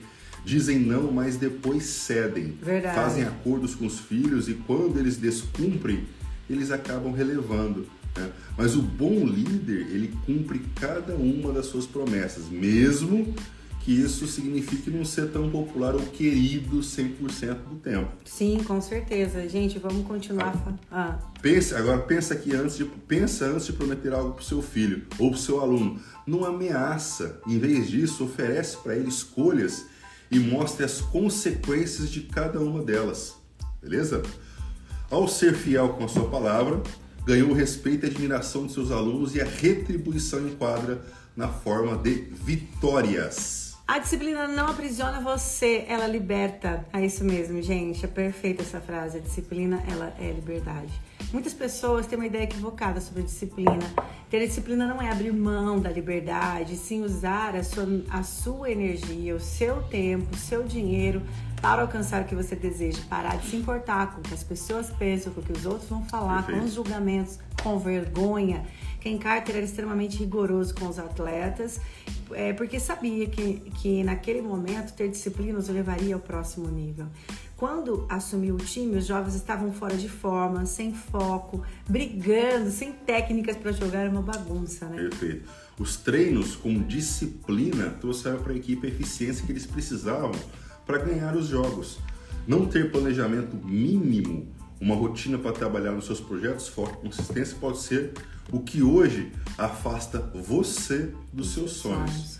Dizem 0.45 0.77
não, 0.77 1.11
mas 1.11 1.37
depois 1.37 1.83
cedem. 1.85 2.55
Verdade. 2.61 2.95
Fazem 2.95 3.23
acordos 3.23 3.73
com 3.73 3.87
os 3.87 3.99
filhos 3.99 4.47
e 4.47 4.53
quando 4.53 4.99
eles 4.99 5.17
descumprem, 5.17 6.05
eles 6.47 6.69
acabam 6.69 7.11
relevando. 7.11 7.87
Né? 8.17 8.31
Mas 8.57 8.75
o 8.75 8.81
bom 8.81 9.25
líder, 9.25 9.87
ele 9.91 10.13
cumpre 10.25 10.61
cada 10.75 11.15
uma 11.15 11.53
das 11.53 11.67
suas 11.67 11.85
promessas, 11.85 12.49
mesmo 12.49 13.33
que 13.87 13.93
isso 13.93 14.27
signifique 14.27 14.89
não 14.89 15.05
ser 15.05 15.29
tão 15.29 15.49
popular 15.49 15.95
ou 15.95 16.01
querido 16.01 16.79
100% 16.79 17.55
do 17.69 17.75
tempo. 17.75 18.11
Sim, 18.25 18.61
com 18.61 18.81
certeza. 18.81 19.47
Gente, 19.47 19.79
vamos 19.79 20.05
continuar. 20.05 20.61
Ah. 20.91 21.17
Pense, 21.41 21.73
agora 21.73 21.99
pensa 21.99 22.33
aqui 22.33 22.53
antes 22.53 22.75
de 22.75 22.83
pensa 22.83 23.45
antes 23.45 23.65
de 23.65 23.71
prometer 23.71 24.11
algo 24.11 24.33
para 24.33 24.41
o 24.41 24.45
seu 24.45 24.61
filho 24.61 25.03
ou 25.17 25.29
para 25.29 25.37
o 25.37 25.41
seu 25.41 25.61
aluno. 25.61 26.01
Não 26.25 26.43
ameaça. 26.43 27.39
Em 27.47 27.57
vez 27.57 27.89
disso, 27.89 28.25
oferece 28.25 28.75
para 28.75 28.93
ele 28.93 29.07
escolhas 29.07 29.85
e 30.29 30.37
mostre 30.37 30.83
as 30.83 30.99
consequências 30.99 32.11
de 32.11 32.23
cada 32.23 32.59
uma 32.59 32.83
delas. 32.83 33.35
Beleza? 33.81 34.21
Ao 35.09 35.29
ser 35.29 35.53
fiel 35.53 35.93
com 35.93 36.03
a 36.03 36.09
sua 36.09 36.29
palavra, 36.29 36.83
ganhou 37.27 37.49
o 37.49 37.53
respeito 37.53 38.05
e 38.05 38.09
admiração 38.09 38.65
de 38.65 38.71
seus 38.71 38.89
alunos 38.89 39.35
e 39.35 39.41
a 39.41 39.45
retribuição 39.45 40.47
enquadra 40.47 41.01
na 41.35 41.49
forma 41.49 41.97
de 41.97 42.13
vitórias. 42.31 43.75
A 43.85 43.99
disciplina 43.99 44.47
não 44.47 44.67
aprisiona 44.67 45.19
você, 45.19 45.83
ela 45.89 46.07
liberta. 46.07 46.85
É 46.93 47.05
isso 47.05 47.25
mesmo, 47.25 47.61
gente. 47.61 48.05
É 48.05 48.07
perfeita 48.07 48.61
essa 48.61 48.79
frase. 48.79 49.17
A 49.17 49.21
disciplina, 49.21 49.83
ela 49.91 50.13
é 50.19 50.31
liberdade. 50.31 50.93
Muitas 51.31 51.53
pessoas 51.53 52.07
têm 52.07 52.17
uma 52.17 52.25
ideia 52.25 52.43
equivocada 52.43 53.01
sobre 53.01 53.23
disciplina. 53.23 53.93
Ter 54.29 54.45
disciplina 54.45 54.87
não 54.87 55.01
é 55.01 55.11
abrir 55.11 55.33
mão 55.33 55.79
da 55.79 55.89
liberdade, 55.89 56.75
sim 56.75 57.03
usar 57.03 57.55
a 57.55 57.63
sua, 57.63 57.85
a 58.09 58.23
sua 58.23 58.71
energia, 58.71 59.35
o 59.35 59.39
seu 59.39 59.83
tempo, 59.83 60.33
o 60.33 60.37
seu 60.37 60.63
dinheiro 60.63 61.21
para 61.61 61.81
alcançar 61.81 62.21
o 62.21 62.25
que 62.25 62.35
você 62.35 62.55
deseja. 62.55 63.01
Parar 63.09 63.37
de 63.37 63.47
se 63.47 63.55
importar 63.55 64.13
com 64.13 64.19
o 64.19 64.23
que 64.23 64.33
as 64.33 64.43
pessoas 64.43 64.89
pensam, 64.91 65.33
com 65.33 65.41
o 65.41 65.43
que 65.43 65.51
os 65.51 65.65
outros 65.65 65.89
vão 65.89 66.03
falar, 66.05 66.43
Perfeito. 66.43 66.59
com 66.59 66.65
os 66.65 66.73
julgamentos, 66.73 67.39
com 67.63 67.79
vergonha. 67.79 68.63
Ken 69.01 69.17
Carter 69.17 69.55
era 69.55 69.65
extremamente 69.65 70.17
rigoroso 70.17 70.75
com 70.75 70.87
os 70.87 70.99
atletas, 70.99 71.79
é, 72.31 72.53
porque 72.53 72.79
sabia 72.79 73.27
que, 73.27 73.71
que 73.81 74.03
naquele 74.03 74.41
momento 74.41 74.93
ter 74.93 75.09
disciplina 75.09 75.57
os 75.57 75.67
levaria 75.69 76.15
ao 76.15 76.21
próximo 76.21 76.67
nível. 76.67 77.07
Quando 77.57 78.05
assumiu 78.07 78.53
o 78.53 78.59
time, 78.59 78.97
os 78.97 79.07
jovens 79.07 79.33
estavam 79.33 79.73
fora 79.73 79.97
de 79.97 80.07
forma, 80.07 80.63
sem 80.67 80.93
foco, 80.93 81.63
brigando, 81.89 82.69
sem 82.69 82.93
técnicas 82.93 83.57
para 83.57 83.71
jogar 83.71 84.07
uma 84.07 84.21
bagunça, 84.21 84.85
né? 84.85 84.95
Perfeito. 84.95 85.49
Os 85.79 85.97
treinos 85.97 86.55
com 86.55 86.79
disciplina 86.83 87.89
trouxeram 87.99 88.43
para 88.43 88.53
a 88.53 88.55
equipe 88.55 88.85
a 88.85 88.89
eficiência 88.91 89.43
que 89.43 89.51
eles 89.51 89.65
precisavam 89.65 90.33
para 90.85 90.99
ganhar 90.99 91.35
os 91.35 91.47
jogos. 91.47 91.97
Não 92.47 92.67
ter 92.67 92.91
planejamento 92.91 93.55
mínimo, 93.65 94.47
uma 94.79 94.93
rotina 94.93 95.39
para 95.39 95.51
trabalhar 95.51 95.93
nos 95.93 96.05
seus 96.05 96.21
projetos, 96.21 96.67
foco 96.67 96.99
e 96.99 97.07
consistência 97.07 97.57
pode 97.59 97.79
ser 97.79 98.13
o 98.51 98.59
que 98.59 98.83
hoje 98.83 99.31
afasta 99.57 100.19
você 100.19 101.11
dos 101.33 101.55
seus 101.55 101.71
sonhos. 101.71 102.39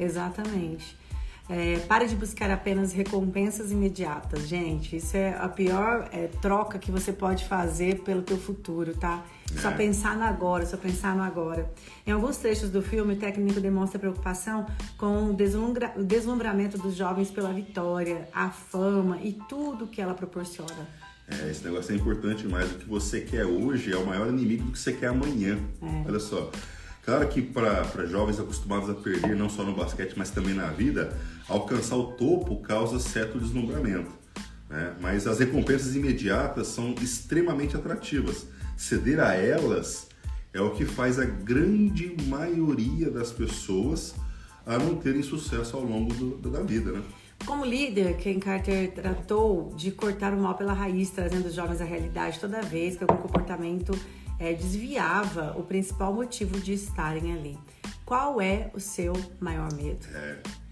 Exatamente. 0.00 0.96
É, 1.46 1.78
pare 1.80 2.06
de 2.06 2.16
buscar 2.16 2.50
apenas 2.50 2.92
recompensas 2.92 3.70
imediatas, 3.70 4.48
gente. 4.48 4.96
Isso 4.96 5.14
é 5.14 5.36
a 5.36 5.46
pior 5.46 6.08
é, 6.10 6.28
troca 6.40 6.78
que 6.78 6.90
você 6.90 7.12
pode 7.12 7.44
fazer 7.46 8.00
pelo 8.00 8.22
teu 8.22 8.38
futuro, 8.38 8.94
tá? 8.94 9.22
É. 9.54 9.60
Só 9.60 9.70
pensar 9.70 10.16
no 10.16 10.24
agora, 10.24 10.64
só 10.64 10.78
pensar 10.78 11.14
no 11.14 11.22
agora. 11.22 11.70
Em 12.06 12.12
alguns 12.12 12.38
trechos 12.38 12.70
do 12.70 12.80
filme, 12.80 13.12
o 13.12 13.16
técnico 13.16 13.60
demonstra 13.60 13.98
preocupação 13.98 14.66
com 14.96 15.30
o, 15.30 15.34
deslumbra, 15.34 15.92
o 15.96 16.02
deslumbramento 16.02 16.78
dos 16.78 16.94
jovens 16.94 17.30
pela 17.30 17.52
vitória, 17.52 18.26
a 18.32 18.48
fama 18.48 19.18
e 19.22 19.34
tudo 19.46 19.86
que 19.86 20.00
ela 20.00 20.14
proporciona. 20.14 20.88
É, 21.28 21.50
esse 21.50 21.62
negócio 21.62 21.92
é 21.92 21.96
importante 21.96 22.46
mais. 22.46 22.72
O 22.72 22.78
que 22.78 22.88
você 22.88 23.20
quer 23.20 23.44
hoje 23.44 23.92
é 23.92 23.96
o 23.96 24.06
maior 24.06 24.28
inimigo 24.28 24.64
do 24.64 24.72
que 24.72 24.78
você 24.78 24.94
quer 24.94 25.08
amanhã. 25.08 25.58
É. 25.82 26.08
Olha 26.08 26.20
só. 26.20 26.50
Claro 27.04 27.28
que 27.28 27.42
para 27.42 28.06
jovens 28.06 28.40
acostumados 28.40 28.88
a 28.88 28.94
perder, 28.94 29.36
não 29.36 29.50
só 29.50 29.62
no 29.62 29.74
basquete, 29.74 30.14
mas 30.16 30.30
também 30.30 30.54
na 30.54 30.68
vida, 30.68 31.14
alcançar 31.48 31.96
o 31.96 32.12
topo 32.12 32.56
causa 32.62 32.98
certo 32.98 33.38
deslumbramento. 33.38 34.10
Né? 34.68 34.94
Mas 35.00 35.26
as 35.26 35.38
recompensas 35.38 35.94
imediatas 35.94 36.68
são 36.68 36.94
extremamente 37.00 37.76
atrativas. 37.76 38.46
Ceder 38.76 39.20
a 39.20 39.34
elas 39.34 40.08
é 40.52 40.60
o 40.60 40.70
que 40.70 40.84
faz 40.84 41.18
a 41.18 41.24
grande 41.24 42.16
maioria 42.26 43.10
das 43.10 43.30
pessoas 43.30 44.14
a 44.66 44.78
não 44.78 44.96
terem 44.96 45.22
sucesso 45.22 45.76
ao 45.76 45.82
longo 45.82 46.14
do, 46.14 46.50
da 46.50 46.62
vida. 46.62 46.92
Né? 46.92 47.02
Como 47.44 47.64
líder, 47.64 48.16
Ken 48.16 48.38
Carter 48.38 48.92
tratou 48.92 49.74
de 49.76 49.90
cortar 49.90 50.32
o 50.32 50.40
mal 50.40 50.54
pela 50.54 50.72
raiz, 50.72 51.10
trazendo 51.10 51.48
os 51.48 51.54
jovens 51.54 51.80
à 51.80 51.84
realidade 51.84 52.40
toda 52.40 52.62
vez 52.62 52.96
que 52.96 53.04
algum 53.04 53.18
comportamento 53.18 53.92
é, 54.38 54.52
desviava 54.54 55.54
o 55.58 55.62
principal 55.62 56.12
motivo 56.12 56.58
de 56.58 56.72
estarem 56.72 57.34
ali. 57.34 57.58
Qual 58.04 58.40
é 58.40 58.70
o 58.74 58.80
seu 58.80 59.12
maior 59.40 59.72
medo? 59.74 60.06
É. 60.14 60.63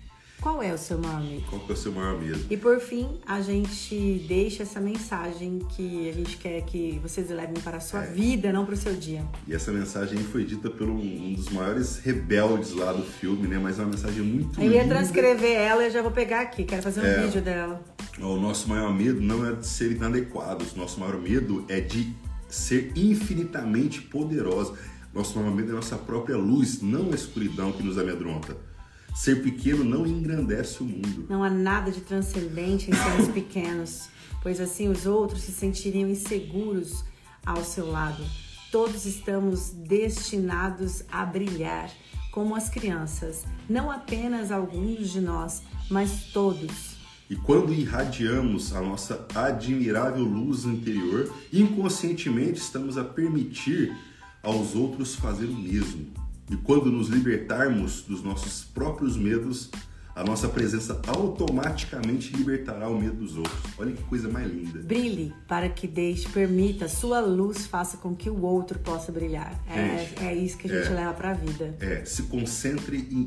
Qual 0.42 0.60
é 0.60 0.74
o 0.74 0.76
seu 0.76 0.98
maior 0.98 1.22
medo? 1.22 1.44
Qual 1.48 1.62
é 1.68 1.72
o 1.72 1.76
seu 1.76 1.92
maior 1.92 2.20
medo? 2.20 2.46
E 2.50 2.56
por 2.56 2.80
fim, 2.80 3.20
a 3.24 3.40
gente 3.40 4.24
deixa 4.26 4.64
essa 4.64 4.80
mensagem 4.80 5.60
que 5.70 6.10
a 6.10 6.12
gente 6.12 6.36
quer 6.36 6.62
que 6.62 6.98
vocês 7.00 7.30
levem 7.30 7.62
para 7.62 7.76
a 7.76 7.80
sua 7.80 8.02
é. 8.02 8.10
vida, 8.10 8.52
não 8.52 8.66
para 8.66 8.74
o 8.74 8.76
seu 8.76 8.92
dia. 8.92 9.24
E 9.46 9.54
essa 9.54 9.70
mensagem 9.70 10.18
foi 10.18 10.44
dita 10.44 10.68
por 10.68 10.88
um 10.88 11.34
dos 11.34 11.48
maiores 11.50 11.98
rebeldes 11.98 12.72
lá 12.72 12.92
do 12.92 13.04
filme, 13.04 13.46
né? 13.46 13.56
Mas 13.56 13.78
é 13.78 13.82
uma 13.82 13.92
mensagem 13.92 14.20
muito 14.20 14.60
Eu 14.60 14.72
ia 14.72 14.84
transcrever 14.84 15.56
ela 15.56 15.86
e 15.86 15.90
já 15.92 16.02
vou 16.02 16.10
pegar 16.10 16.40
aqui, 16.40 16.64
quero 16.64 16.82
fazer 16.82 17.02
um 17.02 17.06
é. 17.06 17.22
vídeo 17.22 17.40
dela. 17.40 17.80
O 18.18 18.36
nosso 18.36 18.68
maior 18.68 18.92
medo 18.92 19.20
não 19.20 19.46
é 19.46 19.52
de 19.52 19.64
ser 19.64 19.92
inadequados, 19.92 20.74
nosso 20.74 20.98
maior 20.98 21.20
medo 21.20 21.64
é 21.68 21.80
de 21.80 22.12
ser 22.48 22.90
infinitamente 22.96 24.02
poderosa. 24.02 24.74
Nosso 25.14 25.38
maior 25.38 25.54
medo 25.54 25.68
é 25.68 25.72
a 25.72 25.76
nossa 25.76 25.96
própria 25.96 26.36
luz, 26.36 26.82
não 26.82 27.12
a 27.12 27.14
escuridão 27.14 27.70
que 27.70 27.82
nos 27.84 27.96
amedronta. 27.96 28.71
Ser 29.14 29.42
pequeno 29.42 29.84
não 29.84 30.06
engrandece 30.06 30.82
o 30.82 30.86
mundo. 30.86 31.26
Não 31.28 31.44
há 31.44 31.50
nada 31.50 31.90
de 31.90 32.00
transcendente 32.00 32.90
em 32.90 32.94
sermos 32.94 33.28
pequenos, 33.28 34.08
pois 34.42 34.60
assim 34.60 34.88
os 34.88 35.06
outros 35.06 35.42
se 35.42 35.52
sentiriam 35.52 36.08
inseguros 36.08 37.04
ao 37.44 37.62
seu 37.62 37.90
lado. 37.90 38.24
Todos 38.70 39.04
estamos 39.04 39.70
destinados 39.70 41.04
a 41.12 41.26
brilhar, 41.26 41.90
como 42.32 42.56
as 42.56 42.70
crianças, 42.70 43.44
não 43.68 43.90
apenas 43.90 44.50
alguns 44.50 45.10
de 45.10 45.20
nós, 45.20 45.62
mas 45.90 46.24
todos. 46.32 46.96
E 47.28 47.36
quando 47.36 47.72
irradiamos 47.72 48.74
a 48.74 48.80
nossa 48.80 49.26
admirável 49.34 50.24
luz 50.24 50.64
interior, 50.64 51.32
inconscientemente 51.52 52.60
estamos 52.60 52.96
a 52.96 53.04
permitir 53.04 53.94
aos 54.42 54.74
outros 54.74 55.14
fazer 55.14 55.46
o 55.46 55.54
mesmo. 55.54 56.06
E 56.50 56.56
quando 56.56 56.90
nos 56.90 57.08
libertarmos 57.08 58.02
dos 58.02 58.22
nossos 58.22 58.64
próprios 58.64 59.16
medos, 59.16 59.70
a 60.14 60.22
nossa 60.22 60.48
presença 60.48 61.00
automaticamente 61.06 62.34
libertará 62.36 62.88
o 62.88 63.00
medo 63.00 63.16
dos 63.16 63.36
outros. 63.36 63.60
Olha 63.78 63.92
que 63.92 64.02
coisa 64.04 64.28
mais 64.28 64.46
linda. 64.50 64.80
Brilhe 64.80 65.32
para 65.48 65.68
que 65.68 65.86
deixe, 65.86 66.28
permita, 66.28 66.86
sua 66.88 67.20
luz 67.20 67.66
faça 67.66 67.96
com 67.96 68.14
que 68.14 68.28
o 68.28 68.42
outro 68.42 68.78
possa 68.78 69.10
brilhar. 69.10 69.58
É, 69.66 70.06
gente, 70.06 70.22
é 70.22 70.34
isso 70.34 70.58
que 70.58 70.70
a 70.70 70.74
gente 70.80 70.92
é, 70.92 70.94
leva 70.94 71.14
para 71.14 71.30
a 71.30 71.34
vida. 71.34 71.74
É, 71.80 72.04
se 72.04 72.24
concentre 72.24 72.96
em, 72.98 73.20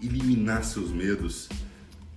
em 0.00 0.06
eliminar 0.06 0.64
seus 0.64 0.90
medos, 0.90 1.48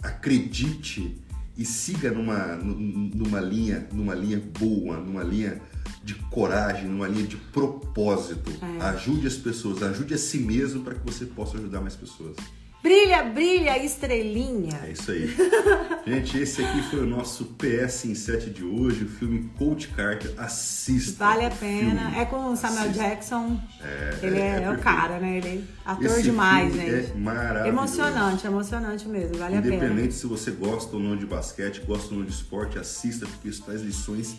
acredite 0.02 1.18
e 1.58 1.66
siga 1.66 2.12
numa, 2.12 2.56
numa 2.56 3.42
linha, 3.42 3.88
numa 3.92 4.16
linha 4.16 4.42
boa, 4.58 4.98
numa 4.98 5.24
linha 5.24 5.60
de 6.04 6.16
coragem, 6.16 6.86
numa 6.86 7.08
linha 7.08 7.28
de 7.28 7.38
propósito. 7.38 8.52
É. 8.62 8.86
Ajude 8.86 9.28
as 9.28 9.36
pessoas, 9.36 9.82
ajude 9.84 10.14
a 10.14 10.18
si 10.18 10.40
mesmo 10.40 10.84
para 10.84 10.96
que 10.96 11.06
você 11.06 11.26
possa 11.26 11.58
ajudar 11.58 11.82
mais 11.82 11.96
pessoas. 11.96 12.36
Brilha, 12.82 13.24
brilha, 13.24 13.84
estrelinha. 13.84 14.80
É 14.84 14.92
isso 14.92 15.12
aí. 15.12 15.36
Gente, 16.08 16.38
esse 16.38 16.64
aqui 16.64 16.82
foi 16.84 17.00
o 17.00 17.06
nosso 17.06 17.46
PS 17.58 18.06
em 18.06 18.16
7 18.16 18.50
de 18.50 18.64
hoje, 18.64 19.04
o 19.04 19.10
filme 19.10 19.50
Coach 19.58 19.90
Carter. 19.90 20.34
Assista. 20.38 21.26
Vale 21.26 21.46
a 21.46 21.50
pena. 21.50 22.02
Filme. 22.02 22.18
É 22.18 22.26
com 22.26 22.52
o 22.52 22.56
Samuel 22.56 22.84
Assista. 22.84 23.04
Jackson. 23.04 23.60
É, 23.82 24.20
ele 24.22 24.40
é, 24.40 24.60
é, 24.60 24.64
é 24.64 24.72
o 24.72 24.78
cara, 24.78 25.20
né? 25.20 25.38
Ele 25.38 25.48
é 25.48 25.90
ator 25.90 26.06
esse 26.06 26.24
demais, 26.24 26.74
gente. 26.74 27.12
É 27.12 27.14
maravilhoso. 27.16 27.68
Emocionante, 27.68 28.48
emocionante 28.48 29.08
mesmo. 29.08 29.38
Vale 29.38 29.58
a 29.58 29.62
pena. 29.62 29.76
Independente 29.76 30.14
se 30.14 30.28
você 30.28 30.52
gosta 30.52 30.96
ou 30.96 31.02
não 31.02 31.18
de 31.18 31.26
basquete, 31.26 31.82
gosta 31.82 32.14
ou 32.14 32.20
não 32.20 32.26
de 32.26 32.32
esporte, 32.32 32.80
assista, 32.80 33.26
porque 33.26 33.50
isso 33.50 33.64
traz 33.64 33.82
lições 33.82 34.38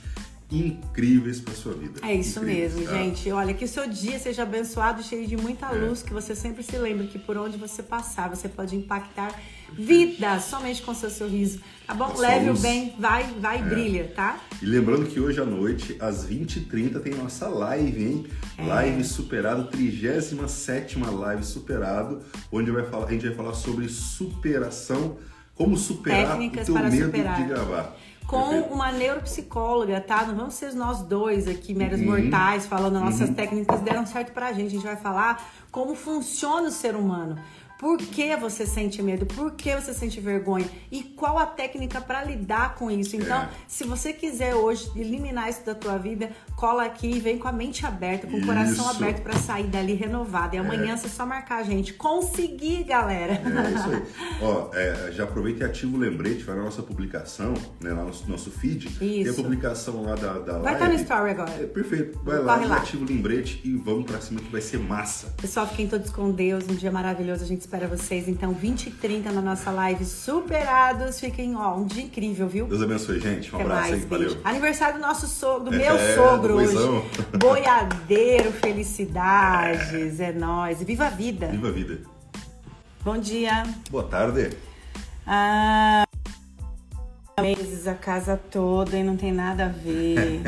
incríveis 0.51 1.41
para 1.41 1.55
sua 1.55 1.75
vida. 1.75 2.01
É 2.03 2.15
isso 2.15 2.39
incríveis, 2.41 2.75
mesmo, 2.75 2.91
tá? 2.91 2.97
gente. 2.97 3.31
Olha, 3.31 3.53
que 3.53 3.65
o 3.65 3.69
seu 3.69 3.87
dia 3.87 4.19
seja 4.19 4.43
abençoado, 4.43 5.03
cheio 5.03 5.27
de 5.27 5.37
muita 5.37 5.67
é. 5.67 5.73
luz, 5.73 6.03
que 6.03 6.13
você 6.13 6.35
sempre 6.35 6.63
se 6.63 6.77
lembre 6.79 7.07
que 7.07 7.19
por 7.19 7.37
onde 7.37 7.59
você 7.59 7.83
passar, 7.83 8.29
você 8.31 8.49
pode 8.49 8.75
impactar 8.75 9.39
vida 9.73 10.41
somente 10.41 10.83
com 10.83 10.95
seu 10.95 11.11
sorriso. 11.11 11.61
Tá 11.87 11.95
bom? 11.95 12.15
Leve 12.17 12.51
o 12.51 12.59
bem, 12.59 12.95
vai, 12.99 13.25
vai 13.41 13.59
e 13.59 13.63
é. 13.63 13.65
brilha, 13.65 14.13
tá? 14.15 14.41
E 14.63 14.67
lembrando 14.67 15.07
que 15.07 15.21
hoje 15.21 15.41
à 15.41 15.45
noite, 15.45 15.97
às 16.01 16.27
20h30, 16.27 17.01
tem 17.01 17.15
nossa 17.15 17.49
live, 17.49 18.03
hein? 18.03 18.27
É. 18.57 18.65
Live 18.65 19.05
superado, 19.05 19.65
37 19.65 20.99
live 20.99 21.45
superado, 21.45 22.21
onde 22.51 22.71
vai 22.71 22.85
falar, 22.85 23.07
a 23.07 23.11
gente 23.11 23.27
vai 23.27 23.35
falar 23.35 23.55
sobre 23.55 23.89
superação, 23.89 25.19
como 25.59 25.77
superar 25.77 26.29
Técnicas 26.29 26.68
o 26.68 26.73
teu 26.73 26.83
medo 26.85 27.05
superar. 27.07 27.37
de 27.37 27.49
gravar 27.49 27.97
com 28.29 28.61
uma 28.61 28.92
neuropsicóloga, 28.92 30.03
tá? 30.03 30.27
Não 30.27 30.37
vamos 30.37 30.55
ser 30.55 30.75
nós 30.75 31.01
dois 31.01 31.49
aqui, 31.49 31.75
meros 31.75 31.99
uhum. 31.99 32.07
mortais, 32.09 32.66
falando 32.66 33.01
nossas 33.01 33.31
uhum. 33.31 33.35
técnicas 33.35 33.81
deram 33.81 34.05
certo 34.07 34.33
pra 34.33 34.53
gente. 34.53 34.66
A 34.66 34.71
gente 34.71 34.85
vai 34.85 34.97
falar 34.97 35.51
como 35.73 35.94
funciona 35.94 36.68
o 36.68 36.71
ser 36.71 36.94
humano. 36.94 37.38
Por 37.79 37.97
que 37.97 38.35
você 38.35 38.67
sente 38.67 39.01
medo? 39.01 39.25
Por 39.25 39.53
que 39.53 39.73
você 39.75 39.95
sente 39.95 40.21
vergonha? 40.21 40.69
E 40.91 41.01
qual 41.03 41.38
a 41.38 41.47
técnica 41.47 42.01
para 42.01 42.25
lidar 42.25 42.75
com 42.75 42.91
isso? 42.91 43.14
Então, 43.14 43.43
é. 43.43 43.49
se 43.69 43.85
você 43.85 44.12
quiser 44.12 44.57
hoje 44.57 44.91
eliminar 44.97 45.49
isso 45.49 45.64
da 45.64 45.77
tua 45.77 45.97
vida, 45.97 46.31
cola 46.57 46.85
aqui 46.85 47.09
e 47.09 47.21
vem 47.21 47.38
com 47.38 47.47
a 47.47 47.53
mente 47.53 47.87
aberta, 47.87 48.27
com 48.27 48.38
o 48.38 48.45
coração 48.45 48.88
aberto 48.91 49.23
para 49.23 49.35
sair 49.35 49.69
dali 49.69 49.95
renovado. 49.95 50.57
E 50.57 50.59
amanhã 50.59 50.95
é. 50.95 50.97
você 50.97 51.09
só 51.09 51.25
marcar 51.25 51.59
a 51.59 51.62
gente. 51.62 51.93
Conseguir, 51.93 52.83
galera! 52.83 53.35
É 53.35 53.71
isso 53.71 53.91
aí. 53.91 54.03
Ó, 54.43 54.71
é, 54.75 55.12
já 55.12 55.23
aproveita 55.23 55.62
e 55.62 55.67
ativa 55.67 55.97
o 55.97 56.01
lembrete, 56.01 56.43
vai 56.43 56.57
na 56.57 56.64
nossa 56.64 56.83
publicação, 56.83 57.55
né, 57.81 57.93
lá 57.93 58.03
no 58.03 58.12
nosso 58.27 58.51
feed. 58.51 58.88
Isso. 58.88 58.99
Tem 58.99 59.29
a 59.29 59.35
publicação 59.35 60.03
lá 60.03 60.17
da, 60.17 60.38
da 60.41 60.59
Vai 60.59 60.73
estar 60.75 60.87
tá 60.87 60.93
no 60.93 60.99
story 60.99 61.31
agora. 61.31 61.51
É, 61.53 61.67
perfeito. 61.67 62.19
Vai 62.25 62.41
lá, 62.41 62.57
lá, 62.57 62.77
ativa 62.79 63.05
o 63.05 63.07
lembrete 63.07 63.61
e 63.62 63.77
vamos 63.77 64.05
para 64.05 64.21
cima 64.21 64.41
que 64.41 64.51
vai 64.51 64.61
ser 64.61 64.79
massa. 64.79 65.33
Pessoal, 65.41 65.69
fiquem 65.69 65.87
todos 65.87 66.11
com 66.11 66.33
Deus. 66.33 66.64
Um 66.69 66.75
dia 66.75 66.91
maravilhoso. 66.91 67.45
A 67.45 67.47
gente 67.47 67.67
espera 67.68 67.87
vocês. 67.87 68.26
Então, 68.28 68.54
20 68.54 68.87
e 68.87 68.90
30 68.92 69.31
na 69.31 69.42
nossa 69.42 69.70
live 69.70 70.02
superados. 70.02 71.20
Fiquem, 71.20 71.54
ó, 71.54 71.76
um 71.76 71.85
dia 71.85 72.02
incrível, 72.02 72.48
viu? 72.48 72.66
Deus 72.66 72.83
abençoe, 72.83 73.20
gente. 73.20 73.52
Um 73.52 73.57
Até 73.57 73.64
abraço 73.64 73.90
mais, 73.90 74.02
aí, 74.02 74.09
valeu. 74.09 74.40
Aniversário 74.42 74.94
do 74.94 75.02
nosso 75.02 75.26
sogro, 75.26 75.64
do 75.64 75.70
meu 75.70 75.94
é, 75.94 76.14
sogro 76.14 76.54
hoje. 76.54 76.74
Boiadeiro, 77.38 78.52
felicidades. 78.52 80.18
É, 80.18 80.31
é 80.31 80.33
nóis. 80.33 80.83
Viva 80.83 81.07
a 81.07 81.11
vida. 81.11 81.48
Viva 81.48 81.68
a 81.68 81.72
vida. 81.72 81.98
Bom 83.04 83.18
dia. 83.18 83.64
Boa 83.90 84.04
tarde. 84.04 84.57
Ah, 85.26 86.04
meses 87.42 87.87
a 87.87 87.94
casa 87.94 88.40
toda 88.50 88.96
e 88.96 89.04
não 89.04 89.16
tem 89.16 89.31
nada 89.31 89.66
a 89.66 89.68
ver. 89.68 90.40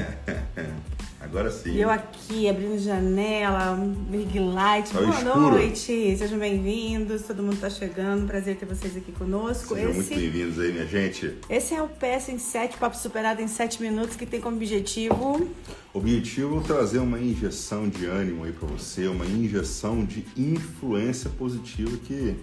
Agora 1.20 1.50
sim. 1.50 1.72
E 1.72 1.80
eu 1.83 1.90
aqui 1.90 2.48
abrindo 2.48 2.78
janela, 2.78 3.76
big 4.09 4.38
light. 4.38 4.90
Tá 4.90 5.00
Boa 5.00 5.11
escuro. 5.11 5.50
noite, 5.50 6.16
sejam 6.16 6.38
bem-vindos. 6.38 7.22
Todo 7.22 7.42
mundo 7.42 7.61
tá 7.61 7.68
chegando. 7.68 8.26
Prazer 8.26 8.56
ter 8.56 8.64
vocês 8.64 8.96
aqui 8.96 9.12
conosco. 9.12 9.74
Sejam 9.74 9.90
esse, 9.90 9.98
muito 9.98 10.14
bem-vindos 10.14 10.59
aí, 10.59 10.72
minha 10.72 10.87
gente. 10.87 11.35
Esse 11.50 11.74
é 11.74 11.83
o 11.83 11.88
PS 11.88 12.30
em 12.30 12.38
7, 12.38 12.78
Papo 12.78 12.96
Superado 12.96 13.42
em 13.42 13.48
7 13.48 13.83
minutos, 13.83 14.16
que 14.16 14.24
tem 14.24 14.40
como 14.40 14.56
objetivo. 14.56 15.46
Objetivo 15.92 16.62
trazer 16.62 17.00
uma 17.00 17.20
injeção 17.20 17.87
de 17.87 18.06
ânimo 18.06 18.44
aí 18.44 18.52
para 18.52 18.66
você, 18.68 19.06
uma 19.06 19.26
injeção 19.26 20.02
de 20.02 20.24
influência 20.35 21.28
positiva 21.28 21.98
que 21.98 22.35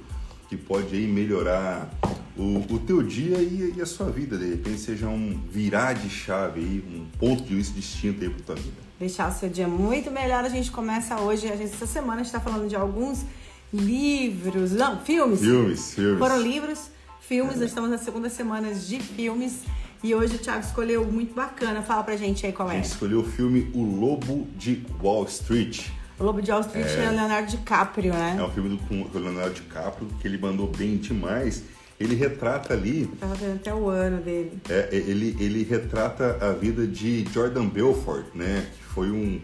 que 0.48 0.56
pode 0.56 0.96
aí 0.96 1.08
melhorar 1.08 1.90
o, 2.38 2.60
o 2.74 2.80
teu 2.80 3.02
dia 3.02 3.38
e, 3.38 3.74
e, 3.76 3.82
a 3.82 3.86
sua 3.86 4.10
vida, 4.10 4.38
de 4.38 4.50
repente 4.50 4.80
seja 4.80 5.08
um 5.08 5.40
virar 5.50 5.94
de 5.94 6.10
chave 6.10 6.60
aí, 6.60 6.84
um 6.96 7.06
ponto 7.20 7.44
de 7.44 7.56
vista 7.56 7.74
distinto 7.74 8.24
aí 8.24 8.30
para 8.30 8.46
tua 8.46 8.56
vida. 8.56 8.78
Deixar 9.00 9.30
o 9.30 9.34
seu 9.34 9.50
dia 9.50 9.68
muito 9.68 10.10
melhor. 10.10 10.44
A 10.44 10.50
gente 10.50 10.72
começa 10.72 11.20
hoje, 11.20 11.48
a 11.48 11.56
gente, 11.56 11.74
essa 11.74 11.86
semana 11.86 12.16
a 12.16 12.18
gente 12.18 12.28
está 12.28 12.40
falando 12.40 12.68
de 12.68 12.76
alguns 12.76 13.26
livros, 13.74 14.72
não, 14.72 15.00
filmes. 15.00 15.42
Filmes, 15.42 15.94
filmes. 15.94 16.20
Foram 16.20 16.42
livros, 16.42 16.90
filmes, 17.22 17.62
é. 17.62 17.66
estamos 17.66 17.90
na 17.90 17.98
segunda 17.98 18.30
semana 18.30 18.74
de 18.74 19.00
filmes. 19.00 19.64
E 20.04 20.14
hoje 20.14 20.36
o 20.36 20.40
Thiago 20.40 20.64
escolheu 20.64 21.06
muito 21.06 21.34
bacana. 21.34 21.82
Fala 21.82 22.04
pra 22.04 22.16
gente 22.16 22.46
aí 22.46 22.54
qual 22.54 22.70
é. 22.70 22.74
A 22.74 22.76
gente 22.76 22.92
escolheu 22.92 23.20
o 23.20 23.24
filme 23.24 23.70
O 23.74 23.84
Lobo 23.84 24.48
de 24.56 24.84
Wall 25.02 25.26
Street. 25.26 25.88
O 26.20 26.24
Lobo 26.24 26.42
de 26.42 26.52
Wall 26.52 26.62
Street 26.62 26.88
é, 26.88 27.04
é 27.04 27.10
Leonardo 27.12 27.52
DiCaprio, 27.52 28.14
né? 28.14 28.38
É 28.40 28.44
um 28.44 28.52
filme 28.52 28.70
do, 28.70 28.78
com 28.78 29.02
o 29.02 29.20
Leonardo 29.22 29.54
DiCaprio 29.54 30.08
que 30.20 30.28
ele 30.28 30.38
mandou 30.38 30.68
bem 30.68 30.98
demais. 30.98 31.64
Ele 32.00 32.16
retrata 32.16 32.74
ali. 32.74 33.04
Eu 33.04 33.18
tava 33.18 33.36
vendo 33.36 33.56
até 33.56 33.74
o 33.74 33.90
ano 33.90 34.22
dele. 34.22 34.52
É, 34.70 34.90
ele, 34.92 35.36
ele 35.40 35.64
retrata 35.64 36.38
a 36.42 36.52
vida 36.54 36.86
de 36.86 37.26
Jordan 37.32 37.68
Belfort, 37.68 38.26
né? 38.36 38.68
Que 38.78 38.84
foi 38.84 39.12
um 39.12 39.40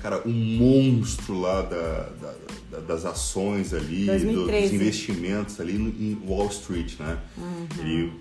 cara, 0.00 0.22
um 0.26 0.32
monstro 0.32 1.40
lá 1.40 1.62
da, 1.62 2.10
da, 2.70 2.80
das 2.80 3.04
ações 3.04 3.72
ali, 3.72 4.06
2013. 4.06 4.62
dos 4.66 4.72
investimentos 4.74 5.60
ali 5.60 5.74
no, 5.74 5.88
em 5.88 6.20
Wall 6.26 6.48
Street, 6.48 6.98
né? 6.98 7.18
Uhum. 7.36 7.66
Ele 7.78 8.12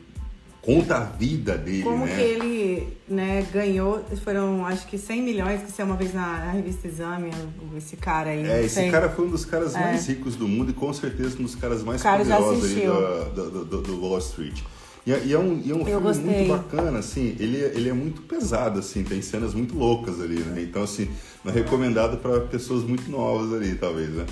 conta 0.68 0.98
a 0.98 1.00
vida 1.00 1.58
dele, 1.58 1.82
Como 1.84 2.06
né? 2.06 2.14
que 2.14 2.22
ele 2.22 2.98
né, 3.08 3.48
ganhou, 3.54 4.04
foram 4.22 4.66
acho 4.66 4.86
que 4.86 4.98
100 4.98 5.22
milhões, 5.22 5.64
que 5.64 5.72
saiu 5.72 5.86
uma 5.86 5.96
vez 5.96 6.14
na, 6.14 6.46
na, 6.46 6.52
revista 6.52 6.90
Exame, 6.90 7.32
esse 7.78 7.96
cara 7.96 8.32
aí. 8.32 8.46
É, 8.46 8.66
esse 8.66 8.92
cara 8.92 9.08
foi 9.08 9.28
um 9.28 9.30
dos 9.30 9.46
caras 9.46 9.74
é. 9.76 9.80
mais 9.80 10.06
ricos 10.06 10.36
do 10.36 10.46
mundo 10.46 10.72
e 10.72 10.74
com 10.74 10.92
certeza 10.92 11.38
um 11.40 11.44
dos 11.44 11.56
caras 11.56 11.84
mais 11.84 12.04
poderosos 12.04 12.66
aí 12.66 12.86
do, 12.86 14.02
Wall 14.02 14.18
Street. 14.18 14.62
E, 15.06 15.14
é, 15.14 15.22
e 15.24 15.32
é 15.32 15.40
um, 15.40 15.62
e 15.64 15.72
é 15.72 15.74
um 15.74 15.86
filme 15.86 16.02
gostei. 16.02 16.26
muito 16.26 16.50
bacana, 16.50 17.00
assim, 17.00 17.34
ele, 17.40 17.60
ele 17.60 17.88
é 17.88 17.94
muito 17.94 18.22
pesado, 18.24 18.80
assim, 18.80 19.06
tem 19.06 19.22
cenas 19.22 19.54
muito 19.54 19.74
loucas 19.74 20.20
ali, 20.20 20.40
né? 20.40 20.62
Então, 20.62 20.84
assim, 20.84 21.10
não 21.46 21.54
é 21.54 21.56
recomendado 21.56 22.18
para 22.18 22.42
pessoas 22.42 22.84
muito 22.84 23.10
novas 23.10 23.54
ali, 23.54 23.74
talvez, 23.76 24.10
né? 24.10 24.26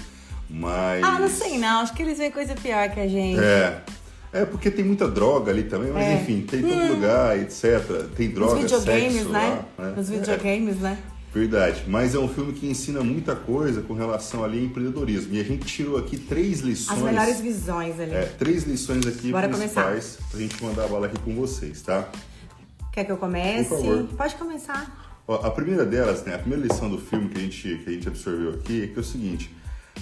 Mas... 0.50 1.02
Ah, 1.02 1.18
não 1.18 1.30
sei 1.30 1.58
não, 1.58 1.80
acho 1.80 1.94
que 1.94 2.04
eles 2.04 2.18
veem 2.18 2.30
coisa 2.30 2.54
pior 2.56 2.90
que 2.90 3.00
a 3.00 3.08
gente. 3.08 3.40
É, 3.40 3.82
é, 4.36 4.46
porque 4.46 4.70
tem 4.70 4.84
muita 4.84 5.08
droga 5.08 5.50
ali 5.50 5.64
também, 5.64 5.92
mas 5.92 6.04
é. 6.04 6.14
enfim, 6.16 6.42
tem 6.42 6.60
em 6.60 6.64
todo 6.64 6.74
hum. 6.74 6.88
lugar, 6.90 7.40
etc. 7.40 7.64
Tem 8.16 8.30
droga, 8.30 8.56
Nos 8.56 8.64
videogames, 8.64 9.14
sexo 9.14 9.30
né? 9.30 9.66
Lá, 9.78 9.86
né? 9.86 9.94
Nos 9.96 10.10
videogames, 10.10 10.78
é. 10.78 10.80
né? 10.82 10.98
Verdade, 11.34 11.84
mas 11.88 12.16
é 12.16 12.20
um 12.20 12.28
filme 12.28 12.52
que 12.52 12.68
ensina 12.68 13.02
muita 13.02 13.34
coisa 13.36 13.82
com 13.82 13.94
relação 13.94 14.44
ali 14.44 14.60
ao 14.60 14.66
empreendedorismo. 14.66 15.34
E 15.36 15.40
a 15.40 15.44
gente 15.44 15.66
tirou 15.66 15.98
aqui 15.98 16.18
três 16.18 16.60
lições. 16.60 16.98
As 16.98 17.04
melhores 17.04 17.40
visões 17.40 17.98
ali. 18.00 18.14
É, 18.14 18.24
três 18.38 18.64
lições 18.64 19.08
aqui 19.08 19.32
Bora 19.32 19.48
principais 19.48 20.18
começar. 20.18 20.30
pra 20.30 20.40
gente 20.40 20.64
mandar 20.64 20.84
a 20.84 20.88
bala 20.88 21.08
aqui 21.08 21.20
com 21.20 21.34
vocês, 21.36 21.82
tá? 21.82 22.10
Quer 22.92 23.06
que 23.06 23.12
eu 23.14 23.18
comece? 23.18 23.70
Por 23.70 23.80
favor. 23.80 24.04
Pode 24.18 24.36
começar. 24.36 25.24
Ó, 25.28 25.46
a 25.46 25.52
primeira 25.52 25.86
delas, 25.86 26.24
né, 26.24 26.36
a 26.36 26.40
primeira 26.40 26.66
lição 26.66 26.90
do 26.90 26.98
filme 26.98 27.30
que 27.30 27.38
a 27.38 27.42
gente, 27.42 27.82
que 27.84 27.90
a 27.90 27.94
gente 27.94 28.08
absorveu 28.08 28.52
aqui 28.52 28.84
é 28.84 28.88
que 28.88 28.98
é 28.98 29.02
o 29.02 29.04
seguinte: 29.04 29.54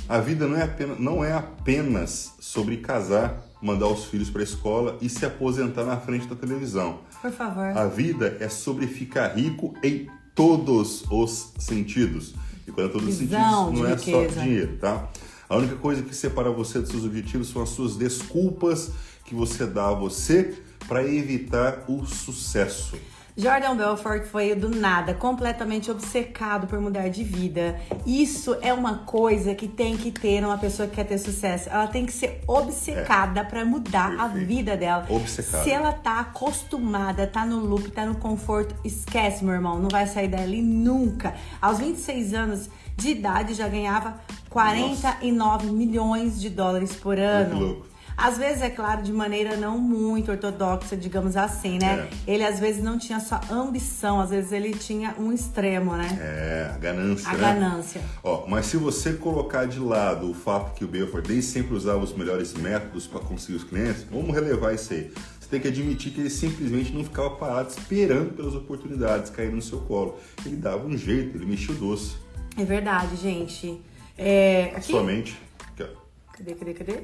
a 0.10 0.20
vida 0.20 0.47
não 0.47 0.57
é 0.57 0.64
apenas, 0.64 0.99
não 0.99 1.24
é 1.24 1.34
apenas 1.34 2.34
sobre 2.39 2.78
casar 2.78 3.53
mandar 3.64 3.88
os 3.88 4.05
filhos 4.05 4.30
para 4.30 4.41
a 4.41 4.43
escola 4.43 4.97
e 5.01 5.07
se 5.07 5.26
aposentar 5.26 5.86
na 5.86 5.97
frente 5.97 6.28
da 6.28 6.36
televisão. 6.36 6.99
Por 7.22 7.32
favor. 7.32 7.66
A 7.78 7.88
vida 7.88 8.38
é 8.39 8.49
sobre 8.49 8.88
ficar 8.88 9.30
rico 9.38 9.74
em 9.82 10.07
todos 10.36 11.05
os 11.09 11.53
sentidos. 11.57 12.36
E 12.68 12.72
quando 12.72 12.89
é 12.89 12.91
todos 12.91 13.07
os 13.07 13.16
sentidos, 13.16 13.39
não 13.39 13.86
é 13.86 13.95
riqueza. 13.95 14.34
só 14.34 14.41
dinheiro, 14.41 14.78
tá? 14.78 15.09
A 15.47 15.57
única 15.57 15.76
coisa 15.76 16.01
que 16.01 16.16
separa 16.16 16.51
você 16.51 16.80
dos 16.80 16.89
seus 16.89 17.05
objetivos 17.05 17.49
são 17.49 17.61
as 17.61 17.70
suas 17.70 17.95
desculpas 17.95 18.91
que 19.26 19.34
você 19.34 19.66
dá 19.66 19.89
a 19.89 19.93
você 19.93 20.55
para 20.88 21.07
evitar 21.07 21.86
o 21.88 22.05
sucesso. 22.05 22.97
Jordan 23.36 23.75
Belfort 23.75 24.25
foi 24.25 24.53
do 24.53 24.69
nada, 24.69 25.13
completamente 25.15 25.89
obcecado 25.89 26.67
por 26.67 26.79
mudar 26.79 27.09
de 27.09 27.23
vida. 27.23 27.79
Isso 28.05 28.55
é 28.61 28.71
uma 28.71 28.99
coisa 28.99 29.55
que 29.55 29.67
tem 29.67 29.97
que 29.97 30.11
ter 30.11 30.45
uma 30.45 30.57
pessoa 30.57 30.88
que 30.88 30.95
quer 30.95 31.05
ter 31.05 31.17
sucesso. 31.17 31.67
Ela 31.69 31.88
tem 31.88 32.05
que 32.05 32.13
ser 32.13 32.41
obcecada 32.47 33.41
é. 33.41 33.43
para 33.43 33.65
mudar 33.65 34.09
Perfeito. 34.09 34.21
a 34.21 34.27
vida 34.27 34.77
dela. 34.77 35.07
Obcecada. 35.09 35.63
Se 35.63 35.71
ela 35.71 35.91
tá 35.91 36.19
acostumada, 36.19 37.25
tá 37.25 37.43
no 37.43 37.59
loop, 37.59 37.89
tá 37.89 38.05
no 38.05 38.15
conforto, 38.15 38.75
esquece, 38.84 39.43
meu 39.43 39.55
irmão, 39.55 39.79
não 39.79 39.89
vai 39.89 40.05
sair 40.05 40.27
dali 40.27 40.61
nunca. 40.61 41.34
Aos 41.59 41.79
26 41.79 42.34
anos 42.36 42.69
de 42.95 43.09
idade 43.09 43.55
já 43.55 43.67
ganhava 43.67 44.13
49 44.51 45.31
Nossa. 45.31 45.65
milhões 45.75 46.39
de 46.39 46.51
dólares 46.51 46.95
por 46.95 47.17
ano. 47.17 47.55
Muito 47.55 47.65
louco. 47.65 47.93
Às 48.16 48.38
vezes, 48.38 48.61
é 48.61 48.70
claro, 48.70 49.01
de 49.01 49.11
maneira 49.11 49.55
não 49.57 49.78
muito 49.78 50.32
ortodoxa, 50.32 50.95
digamos 50.95 51.36
assim, 51.36 51.80
né? 51.80 52.07
É. 52.28 52.32
Ele 52.32 52.43
às 52.43 52.59
vezes 52.59 52.84
não 52.84 52.97
tinha 52.97 53.20
só 53.20 53.39
ambição, 53.49 54.20
às 54.20 54.30
vezes 54.30 54.51
ele 54.51 54.72
tinha 54.74 55.16
um 55.18 55.32
extremo, 55.32 55.95
né? 55.95 56.07
É, 56.22 56.72
a 56.74 56.78
ganância. 56.78 57.30
A 57.30 57.34
né? 57.34 57.39
ganância. 57.39 58.01
Ó, 58.24 58.45
mas 58.47 58.68
se 58.68 58.78
você 58.78 59.14
colocar 59.14 59.66
de 59.66 59.80
lado 59.80 60.30
o 60.30 60.34
fato 60.34 60.74
que 60.76 60.86
o 60.86 60.88
Belfort 60.88 61.26
desde 61.26 61.51
sempre 61.51 61.76
usava 61.76 62.03
os 62.03 62.14
melhores 62.14 62.53
métodos 62.53 63.07
para 63.07 63.20
conseguir 63.20 63.57
os 63.57 63.64
clientes, 63.64 64.05
vamos 64.09 64.34
relevar 64.34 64.74
isso 64.74 64.93
aí. 64.93 65.11
Você 65.39 65.49
tem 65.49 65.59
que 65.59 65.68
admitir 65.68 66.11
que 66.11 66.20
ele 66.20 66.30
simplesmente 66.30 66.93
não 66.93 67.03
ficava 67.03 67.32
parado 67.32 67.70
esperando 67.70 68.34
pelas 68.34 68.55
oportunidades 68.55 69.30
caírem 69.30 69.55
no 69.55 69.61
seu 69.61 69.80
colo. 69.80 70.18
Ele 70.45 70.55
dava 70.55 70.86
um 70.86 70.97
jeito, 70.97 71.36
ele 71.38 71.45
mexia 71.45 71.74
o 71.74 71.78
doce. 71.78 72.16
É 72.57 72.64
verdade, 72.64 73.16
gente. 73.16 73.82
É, 74.18 74.72
aqui... 74.76 74.88
Sua 74.88 75.03
mente. 75.03 75.36
Cadê, 76.34 76.55
cadê, 76.55 76.74
cadê? 76.74 76.99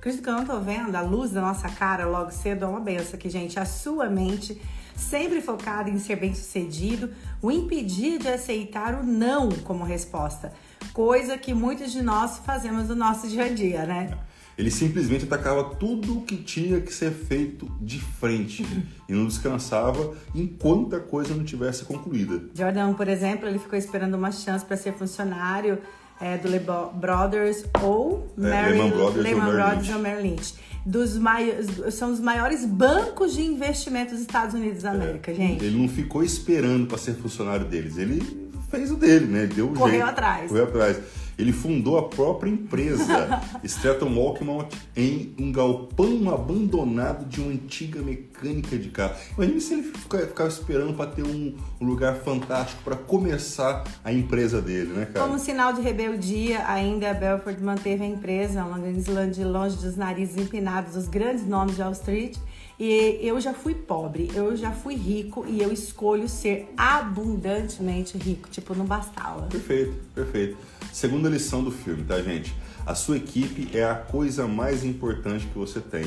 Cristo 0.00 0.22
que 0.22 0.28
eu 0.28 0.34
não 0.34 0.44
tô 0.44 0.58
vendo, 0.60 0.94
a 0.96 1.00
luz 1.00 1.30
da 1.30 1.40
nossa 1.40 1.68
cara 1.68 2.06
logo 2.06 2.30
cedo 2.30 2.64
é 2.64 2.68
uma 2.68 2.80
benção 2.80 3.14
aqui, 3.14 3.28
gente. 3.28 3.58
A 3.58 3.64
sua 3.64 4.08
mente, 4.08 4.60
sempre 4.96 5.40
focada 5.40 5.90
em 5.90 5.98
ser 5.98 6.16
bem 6.16 6.34
sucedido, 6.34 7.10
o 7.42 7.50
impedir 7.50 8.18
de 8.18 8.28
aceitar 8.28 8.94
o 8.94 9.04
não 9.04 9.50
como 9.64 9.84
resposta. 9.84 10.52
Coisa 10.92 11.36
que 11.38 11.54
muitos 11.54 11.92
de 11.92 12.02
nós 12.02 12.38
fazemos 12.38 12.88
no 12.88 12.94
nosso 12.94 13.28
dia 13.28 13.44
a 13.44 13.48
dia, 13.48 13.86
né? 13.86 14.18
Ele 14.58 14.70
simplesmente 14.70 15.24
atacava 15.24 15.64
tudo 15.76 16.18
o 16.18 16.22
que 16.22 16.36
tinha 16.36 16.80
que 16.82 16.92
ser 16.92 17.12
feito 17.12 17.66
de 17.80 17.98
frente 17.98 18.62
e 19.08 19.12
não 19.12 19.26
descansava 19.26 20.14
enquanto 20.34 20.94
a 20.96 21.00
coisa 21.00 21.34
não 21.34 21.44
tivesse 21.44 21.84
concluída. 21.84 22.42
Jordan, 22.54 22.92
por 22.92 23.08
exemplo, 23.08 23.48
ele 23.48 23.58
ficou 23.58 23.78
esperando 23.78 24.14
uma 24.14 24.30
chance 24.30 24.64
para 24.64 24.76
ser 24.76 24.92
funcionário 24.92 25.78
é, 26.20 26.36
do 26.36 26.48
Le 26.48 26.60
Brothers 26.60 27.64
ou 27.82 28.28
é, 28.38 28.40
Mary, 28.40 28.72
Lehman 28.72 28.90
Brothers, 28.90 29.24
Lehman 29.24 29.46
ou, 29.46 29.52
Brothers 29.52 29.88
ou 29.90 29.98
Merrill 29.98 30.22
Lynch. 30.22 30.54
Dos 30.84 31.16
maiores, 31.16 31.94
são 31.94 32.12
os 32.12 32.20
maiores 32.20 32.64
bancos 32.64 33.34
de 33.34 33.42
investimento 33.42 34.12
dos 34.12 34.20
Estados 34.20 34.54
Unidos 34.54 34.82
da 34.82 34.92
América, 34.92 35.30
é, 35.30 35.34
gente. 35.34 35.64
Ele 35.64 35.78
não 35.78 35.88
ficou 35.88 36.22
esperando 36.22 36.86
para 36.86 36.98
ser 36.98 37.14
funcionário 37.14 37.66
deles, 37.66 37.98
ele 37.98 38.50
fez 38.70 38.90
o 38.90 38.96
dele, 38.96 39.26
né? 39.26 39.42
Ele 39.42 39.54
deu 39.54 39.66
o 39.66 39.74
Correu 39.74 39.96
jeito. 39.96 40.08
atrás. 40.08 40.48
Correu 40.48 40.64
atrás. 40.64 40.96
Ele 41.40 41.52
fundou 41.52 41.96
a 41.98 42.08
própria 42.08 42.50
empresa, 42.50 43.40
Stratton 43.64 44.14
Walkmont, 44.14 44.76
em 44.94 45.34
um 45.38 45.50
galpão 45.50 46.32
abandonado 46.32 47.26
de 47.26 47.40
uma 47.40 47.50
antiga 47.50 48.02
mecânica 48.02 48.76
de 48.76 48.90
carro. 48.90 49.14
Imagina 49.36 49.60
se 49.60 49.72
ele 49.72 49.82
ficava 49.82 50.48
esperando 50.48 50.94
para 50.94 51.10
ter 51.10 51.22
um, 51.22 51.56
lugar 51.80 52.16
fantástico 52.16 52.82
para 52.84 52.96
começar 52.96 53.84
a 54.04 54.12
empresa 54.12 54.60
dele, 54.60 54.92
né, 54.92 55.06
cara? 55.06 55.26
Como 55.26 55.38
sinal 55.38 55.72
de 55.72 55.80
rebeldia, 55.80 56.66
ainda 56.66 57.14
Belfort 57.14 57.58
manteve 57.60 58.04
a 58.04 58.06
empresa, 58.06 58.64
uma 58.64 58.88
Islândia 58.90 59.46
longe 59.46 59.76
dos 59.76 59.96
narizes 59.96 60.36
empinados, 60.36 60.94
os 60.94 61.08
grandes 61.08 61.46
nomes 61.46 61.76
de 61.76 61.82
Wall 61.82 61.92
Street. 61.92 62.36
E 62.78 63.18
eu 63.20 63.38
já 63.38 63.52
fui 63.52 63.74
pobre, 63.74 64.30
eu 64.34 64.56
já 64.56 64.72
fui 64.72 64.94
rico 64.94 65.44
e 65.46 65.60
eu 65.60 65.70
escolho 65.70 66.26
ser 66.26 66.72
abundantemente 66.76 68.16
rico. 68.16 68.48
Tipo, 68.48 68.74
não 68.74 68.86
bastava. 68.86 69.42
Perfeito, 69.48 69.94
perfeito. 70.14 70.56
Segunda 70.92 71.28
lição 71.28 71.62
do 71.62 71.70
filme, 71.70 72.04
tá, 72.04 72.20
gente? 72.20 72.54
A 72.84 72.94
sua 72.94 73.16
equipe 73.16 73.76
é 73.76 73.84
a 73.84 73.94
coisa 73.94 74.46
mais 74.46 74.84
importante 74.84 75.46
que 75.46 75.58
você 75.58 75.80
tem. 75.80 76.04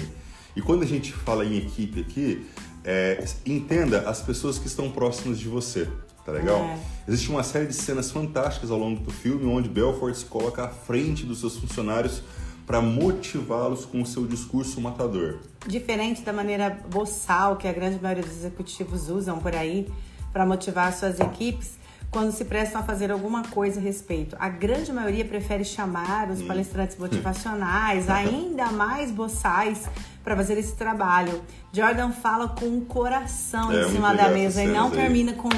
E 0.56 0.62
quando 0.62 0.84
a 0.84 0.86
gente 0.86 1.12
fala 1.12 1.46
em 1.46 1.58
equipe 1.58 2.02
aqui, 2.02 2.46
é, 2.84 3.24
entenda 3.46 4.02
as 4.10 4.22
pessoas 4.22 4.60
que 4.60 4.68
estão 4.68 4.92
próximas 4.92 5.40
de 5.40 5.48
você, 5.48 5.88
tá 6.26 6.32
legal? 6.32 6.60
É. 6.60 6.78
Existe 7.08 7.30
uma 7.30 7.44
série 7.44 7.68
de 7.68 7.74
cenas 7.74 8.12
fantásticas 8.12 8.70
ao 8.70 8.78
longo 8.78 9.02
do 9.02 9.12
filme 9.12 9.46
onde 9.46 9.70
Belfort 9.70 10.16
se 10.16 10.26
coloca 10.26 10.66
à 10.66 10.70
frente 10.70 11.26
dos 11.26 11.40
seus 11.40 11.58
funcionários 11.58 12.22
para 12.66 12.82
motivá-los 12.82 13.86
com 13.86 14.02
o 14.02 14.06
seu 14.06 14.26
discurso 14.26 14.80
matador. 14.80 15.40
Diferente 15.68 16.22
da 16.22 16.32
maneira 16.32 16.70
boçal 16.90 17.58
que 17.58 17.68
a 17.68 17.74
grande 17.74 18.02
maioria 18.02 18.24
dos 18.24 18.34
executivos 18.34 19.10
usam 19.10 19.40
por 19.40 19.56
aí 19.56 19.88
para 20.32 20.46
motivar 20.46 20.94
suas 20.94 21.20
equipes, 21.20 21.78
quando 22.14 22.32
se 22.32 22.46
prestam 22.46 22.80
a 22.80 22.84
fazer 22.84 23.12
alguma 23.12 23.42
coisa 23.42 23.80
a 23.80 23.84
respeito. 23.84 24.36
A 24.40 24.48
grande 24.48 24.94
maioria 24.94 25.26
prefere 25.26 25.66
chamar 25.66 26.30
os 26.30 26.40
hum. 26.40 26.48
palestrantes 26.48 26.96
motivacionais, 26.96 28.08
ainda 28.08 28.72
mais 28.72 29.10
boçais, 29.12 29.90
para 30.24 30.36
fazer 30.36 30.58
esse 30.58 30.76
trabalho. 30.76 31.42
Jordan 31.74 32.12
fala 32.12 32.48
com 32.48 32.78
o 32.78 32.82
coração 32.86 33.72
é, 33.72 33.84
em 33.84 33.90
cima 33.92 34.14
da 34.14 34.30
mesa 34.30 34.64
e 34.64 34.68
não 34.68 34.86
aí. 34.86 34.92
termina 34.92 35.34
com 35.34 35.50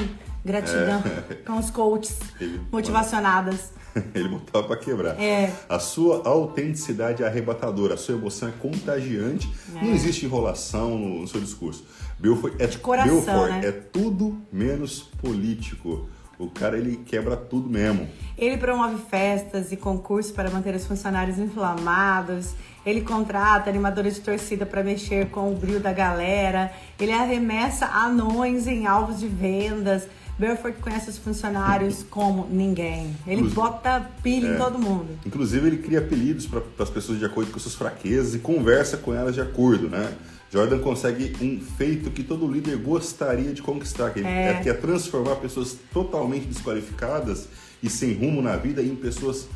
gratidão 0.43 1.03
é. 1.29 1.35
com 1.45 1.59
os 1.59 1.69
coaches 1.69 2.17
motivacionadas. 2.71 3.73
Ele 4.13 4.27
botava 4.27 4.67
para 4.67 4.77
quebrar. 4.77 5.21
É. 5.21 5.53
A 5.69 5.79
sua 5.79 6.27
autenticidade 6.27 7.23
é 7.23 7.27
arrebatadora, 7.27 7.93
a 7.93 7.97
sua 7.97 8.15
emoção 8.15 8.49
é 8.49 8.51
contagiante. 8.51 9.49
É. 9.75 9.85
Não 9.85 9.93
existe 9.93 10.25
enrolação 10.25 10.97
no, 10.97 11.21
no 11.21 11.27
seu 11.27 11.39
discurso. 11.39 11.85
Belfort 12.17 12.53
é, 12.59 12.67
De 12.67 12.77
coração, 12.77 13.15
Belfort 13.15 13.51
né? 13.51 13.67
é 13.67 13.71
tudo 13.71 14.41
menos 14.51 14.99
político. 15.21 16.09
O 16.37 16.49
cara 16.49 16.77
ele 16.77 16.97
quebra 16.97 17.37
tudo 17.37 17.69
mesmo. 17.69 18.09
Ele 18.37 18.57
promove 18.57 19.01
festas 19.09 19.71
e 19.71 19.77
concursos 19.77 20.31
para 20.31 20.49
manter 20.49 20.75
os 20.75 20.85
funcionários 20.85 21.39
inflamados. 21.39 22.53
Ele 22.85 23.01
contrata 23.01 23.69
animadores 23.69 24.15
de 24.15 24.21
torcida 24.21 24.65
para 24.65 24.83
mexer 24.83 25.29
com 25.29 25.51
o 25.51 25.55
brilho 25.55 25.79
da 25.79 25.93
galera. 25.93 26.71
Ele 26.99 27.11
arremessa 27.11 27.85
anões 27.85 28.67
em 28.67 28.85
alvos 28.85 29.19
de 29.19 29.27
vendas. 29.27 30.07
Belfort 30.37 30.75
conhece 30.81 31.09
os 31.09 31.17
funcionários 31.17 32.03
como 32.09 32.47
ninguém. 32.49 33.15
Ele 33.25 33.37
Inclusive, 33.37 33.55
bota 33.55 34.11
pilha 34.21 34.47
é, 34.47 34.55
em 34.55 34.57
todo 34.57 34.77
mundo. 34.77 35.07
Inclusive, 35.25 35.67
ele 35.67 35.77
cria 35.77 35.99
apelidos 35.99 36.45
para 36.45 36.61
as 36.79 36.89
pessoas 36.89 37.19
de 37.19 37.25
acordo 37.25 37.51
com 37.51 37.59
suas 37.59 37.75
fraquezas 37.75 38.35
e 38.35 38.39
conversa 38.39 38.97
com 38.97 39.13
elas 39.13 39.33
de 39.33 39.41
acordo, 39.41 39.89
né? 39.89 40.13
Jordan 40.51 40.79
consegue 40.79 41.35
um 41.41 41.59
feito 41.59 42.09
que 42.11 42.23
todo 42.23 42.49
líder 42.49 42.77
gostaria 42.77 43.53
de 43.53 43.61
conquistar, 43.61 44.11
que 44.11 44.19
é. 44.21 44.49
é, 44.49 44.59
que 44.61 44.69
é 44.69 44.73
transformar 44.73 45.35
pessoas 45.35 45.77
totalmente 45.91 46.45
desqualificadas 46.45 47.47
e 47.81 47.89
sem 47.89 48.13
rumo 48.13 48.41
na 48.41 48.55
vida 48.55 48.81
em 48.81 48.95
pessoas 48.95 49.47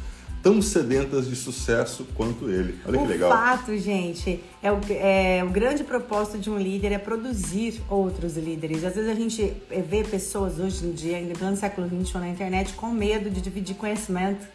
tão 0.41 0.61
sedentas 0.61 1.27
de 1.27 1.35
sucesso 1.35 2.05
quanto 2.15 2.49
ele. 2.49 2.79
Olha 2.85 2.99
o 2.99 3.01
que 3.01 3.07
legal. 3.07 3.29
O 3.29 3.33
fato, 3.33 3.77
gente, 3.77 4.41
é 4.61 4.71
o, 4.71 4.79
é 4.89 5.43
o 5.43 5.49
grande 5.49 5.83
propósito 5.83 6.37
de 6.37 6.49
um 6.49 6.57
líder 6.57 6.91
é 6.91 6.97
produzir 6.97 7.81
outros 7.89 8.37
líderes. 8.37 8.83
Às 8.83 8.95
vezes 8.95 9.09
a 9.09 9.15
gente 9.15 9.53
vê 9.87 10.03
pessoas 10.03 10.59
hoje 10.59 10.85
em 10.85 10.91
dia, 10.91 11.17
ainda 11.17 11.49
no 11.49 11.57
século 11.57 11.87
XXI 11.87 12.19
na 12.19 12.29
internet, 12.29 12.73
com 12.73 12.87
medo 12.87 13.29
de 13.29 13.41
dividir 13.41 13.75
conhecimento 13.75 14.45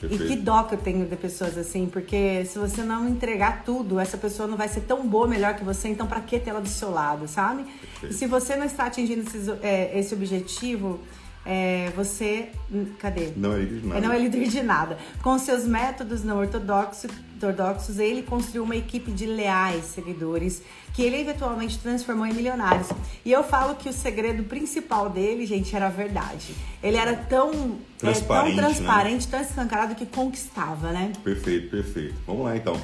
Perfeito. 0.00 0.24
E 0.24 0.28
que 0.28 0.36
dó 0.36 0.62
que 0.64 0.74
eu 0.74 0.78
tenho 0.78 1.06
de 1.06 1.16
pessoas 1.16 1.56
assim, 1.56 1.86
porque 1.86 2.44
se 2.44 2.58
você 2.58 2.82
não 2.82 3.08
entregar 3.08 3.64
tudo, 3.64 3.98
essa 3.98 4.18
pessoa 4.18 4.46
não 4.46 4.56
vai 4.56 4.68
ser 4.68 4.82
tão 4.82 5.06
boa, 5.06 5.26
melhor 5.26 5.54
que 5.54 5.64
você, 5.64 5.88
então 5.88 6.06
para 6.06 6.20
que 6.20 6.38
ter 6.38 6.50
ela 6.50 6.60
do 6.60 6.68
seu 6.68 6.90
lado, 6.90 7.26
sabe? 7.26 7.64
Perfeito. 7.64 8.14
E 8.14 8.14
se 8.14 8.26
você 8.26 8.56
não 8.56 8.66
está 8.66 8.86
atingindo 8.86 9.22
esses, 9.22 9.48
é, 9.62 9.98
esse 9.98 10.12
objetivo, 10.12 11.00
é, 11.46 11.92
você. 11.94 12.48
Hum, 12.72 12.86
cadê? 12.98 13.30
Não 13.36 13.52
é 13.52 13.58
líder 13.58 13.80
de 13.80 13.86
nada. 13.86 14.00
Não 14.00 14.12
é 14.12 14.18
líder 14.18 14.48
de 14.48 14.62
nada. 14.62 14.98
Com 15.22 15.38
seus 15.38 15.64
métodos 15.64 16.24
não 16.24 16.38
ortodoxos, 16.38 17.10
ortodoxos, 17.34 17.98
ele 17.98 18.22
construiu 18.22 18.64
uma 18.64 18.74
equipe 18.74 19.10
de 19.12 19.26
leais 19.26 19.84
seguidores 19.84 20.62
que 20.92 21.02
ele 21.02 21.20
eventualmente 21.20 21.78
transformou 21.78 22.26
em 22.26 22.32
milionários. 22.32 22.88
E 23.24 23.30
eu 23.30 23.44
falo 23.44 23.76
que 23.76 23.88
o 23.88 23.92
segredo 23.92 24.42
principal 24.44 25.08
dele, 25.08 25.46
gente, 25.46 25.76
era 25.76 25.86
a 25.86 25.90
verdade. 25.90 26.54
Ele 26.82 26.96
era 26.96 27.14
tão 27.14 27.78
transparente, 27.98 28.58
é, 28.58 28.62
tão, 28.62 28.64
transparente 28.64 29.24
né? 29.26 29.30
tão 29.30 29.40
escancarado 29.40 29.94
que 29.94 30.06
conquistava, 30.06 30.90
né? 30.92 31.12
Perfeito, 31.22 31.70
perfeito. 31.70 32.14
Vamos 32.26 32.44
lá 32.44 32.56
então. 32.56 32.80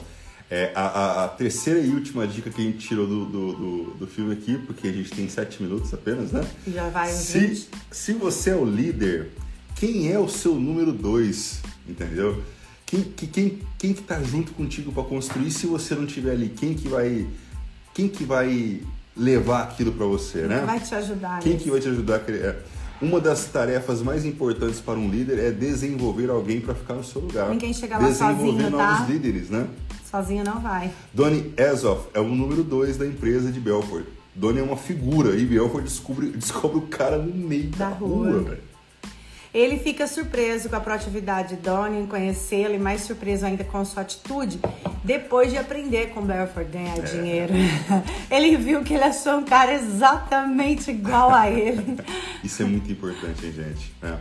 É, 0.54 0.70
a, 0.74 0.82
a, 0.82 1.24
a, 1.24 1.28
terceira 1.28 1.80
e 1.80 1.88
última 1.88 2.26
dica 2.26 2.50
que 2.50 2.60
a 2.60 2.64
gente 2.64 2.86
tirou 2.86 3.06
do, 3.06 3.24
do, 3.24 3.52
do, 3.54 3.84
do, 4.00 4.06
filme 4.06 4.34
aqui, 4.34 4.58
porque 4.58 4.86
a 4.86 4.92
gente 4.92 5.10
tem 5.10 5.26
sete 5.26 5.62
minutos 5.62 5.94
apenas, 5.94 6.30
né? 6.30 6.46
Já 6.68 6.90
vai 6.90 7.10
uns 7.10 7.20
se, 7.20 7.68
se 7.90 8.12
você 8.12 8.50
é 8.50 8.54
o 8.54 8.62
líder, 8.62 9.30
quem 9.76 10.12
é 10.12 10.18
o 10.18 10.28
seu 10.28 10.54
número 10.56 10.92
dois? 10.92 11.62
Entendeu? 11.88 12.42
Quem 12.84 13.02
que, 13.02 13.26
quem, 13.28 13.58
quem 13.78 13.94
que 13.94 14.02
tá 14.02 14.22
junto 14.22 14.52
contigo 14.52 14.92
para 14.92 15.04
construir 15.04 15.50
se 15.50 15.66
você 15.66 15.94
não 15.94 16.04
estiver 16.04 16.32
ali? 16.32 16.50
Quem 16.50 16.74
que 16.74 16.86
vai 16.86 17.26
quem 17.94 18.06
que 18.06 18.22
vai 18.22 18.82
levar 19.16 19.62
aquilo 19.62 19.92
para 19.92 20.04
você, 20.04 20.42
né? 20.42 20.58
Quem 20.58 20.66
vai 20.66 20.80
te 20.80 20.94
ajudar? 20.94 21.40
Quem 21.40 21.56
que 21.56 21.70
vai 21.70 21.80
te 21.80 21.88
ajudar? 21.88 22.20
É, 22.28 22.58
uma 23.02 23.20
das 23.20 23.46
tarefas 23.46 24.00
mais 24.00 24.24
importantes 24.24 24.80
para 24.80 24.96
um 24.98 25.10
líder 25.10 25.38
é 25.38 25.50
desenvolver 25.50 26.30
alguém 26.30 26.60
para 26.60 26.72
ficar 26.72 26.94
no 26.94 27.02
seu 27.02 27.20
lugar. 27.20 27.48
Ninguém 27.48 27.72
chega 27.72 27.98
lá 27.98 28.06
desenvolver 28.06 28.50
sozinho, 28.50 28.70
novos 28.70 28.98
tá? 28.98 29.06
líderes, 29.08 29.50
né? 29.50 29.66
Sozinho 30.12 30.44
não 30.44 30.60
vai. 30.60 30.90
Donnie 31.12 31.52
Azoff 31.58 32.06
é 32.14 32.20
o 32.20 32.24
número 32.28 32.62
2 32.62 32.98
da 32.98 33.06
empresa 33.06 33.50
de 33.50 33.58
Belfort. 33.58 34.04
Donnie 34.34 34.60
é 34.60 34.62
uma 34.62 34.76
figura 34.76 35.34
e 35.34 35.44
Belfort 35.46 35.82
descobre, 35.84 36.28
descobre 36.36 36.78
o 36.78 36.82
cara 36.82 37.16
no 37.16 37.34
meio 37.34 37.68
da, 37.70 37.88
Da 37.88 37.94
rua, 37.96 38.30
rua. 38.30 38.42
velho. 38.42 38.72
Ele 39.54 39.78
fica 39.78 40.06
surpreso 40.06 40.70
com 40.70 40.76
a 40.76 40.80
proatividade 40.80 41.56
de 41.56 41.62
Donnie 41.62 42.00
em 42.02 42.06
conhecê-lo 42.06 42.74
e 42.74 42.78
mais 42.78 43.02
surpreso 43.02 43.44
ainda 43.44 43.62
com 43.64 43.84
sua 43.84 44.00
atitude 44.02 44.58
depois 45.04 45.50
de 45.50 45.58
aprender 45.58 46.08
com 46.10 46.22
Belfort 46.22 46.68
ganhar 46.68 46.96
É. 46.98 47.02
dinheiro. 47.02 47.52
Ele 48.30 48.56
viu 48.56 48.82
que 48.82 48.94
ele 48.94 49.04
achou 49.04 49.34
um 49.38 49.44
cara 49.44 49.74
exatamente 49.74 50.90
igual 50.90 51.30
a 51.34 51.50
ele. 51.50 51.98
Isso 52.42 52.62
é 52.62 52.64
muito 52.64 52.90
importante, 52.90 53.44
hein, 53.44 53.52
gente? 53.52 53.92
É. 54.02 54.16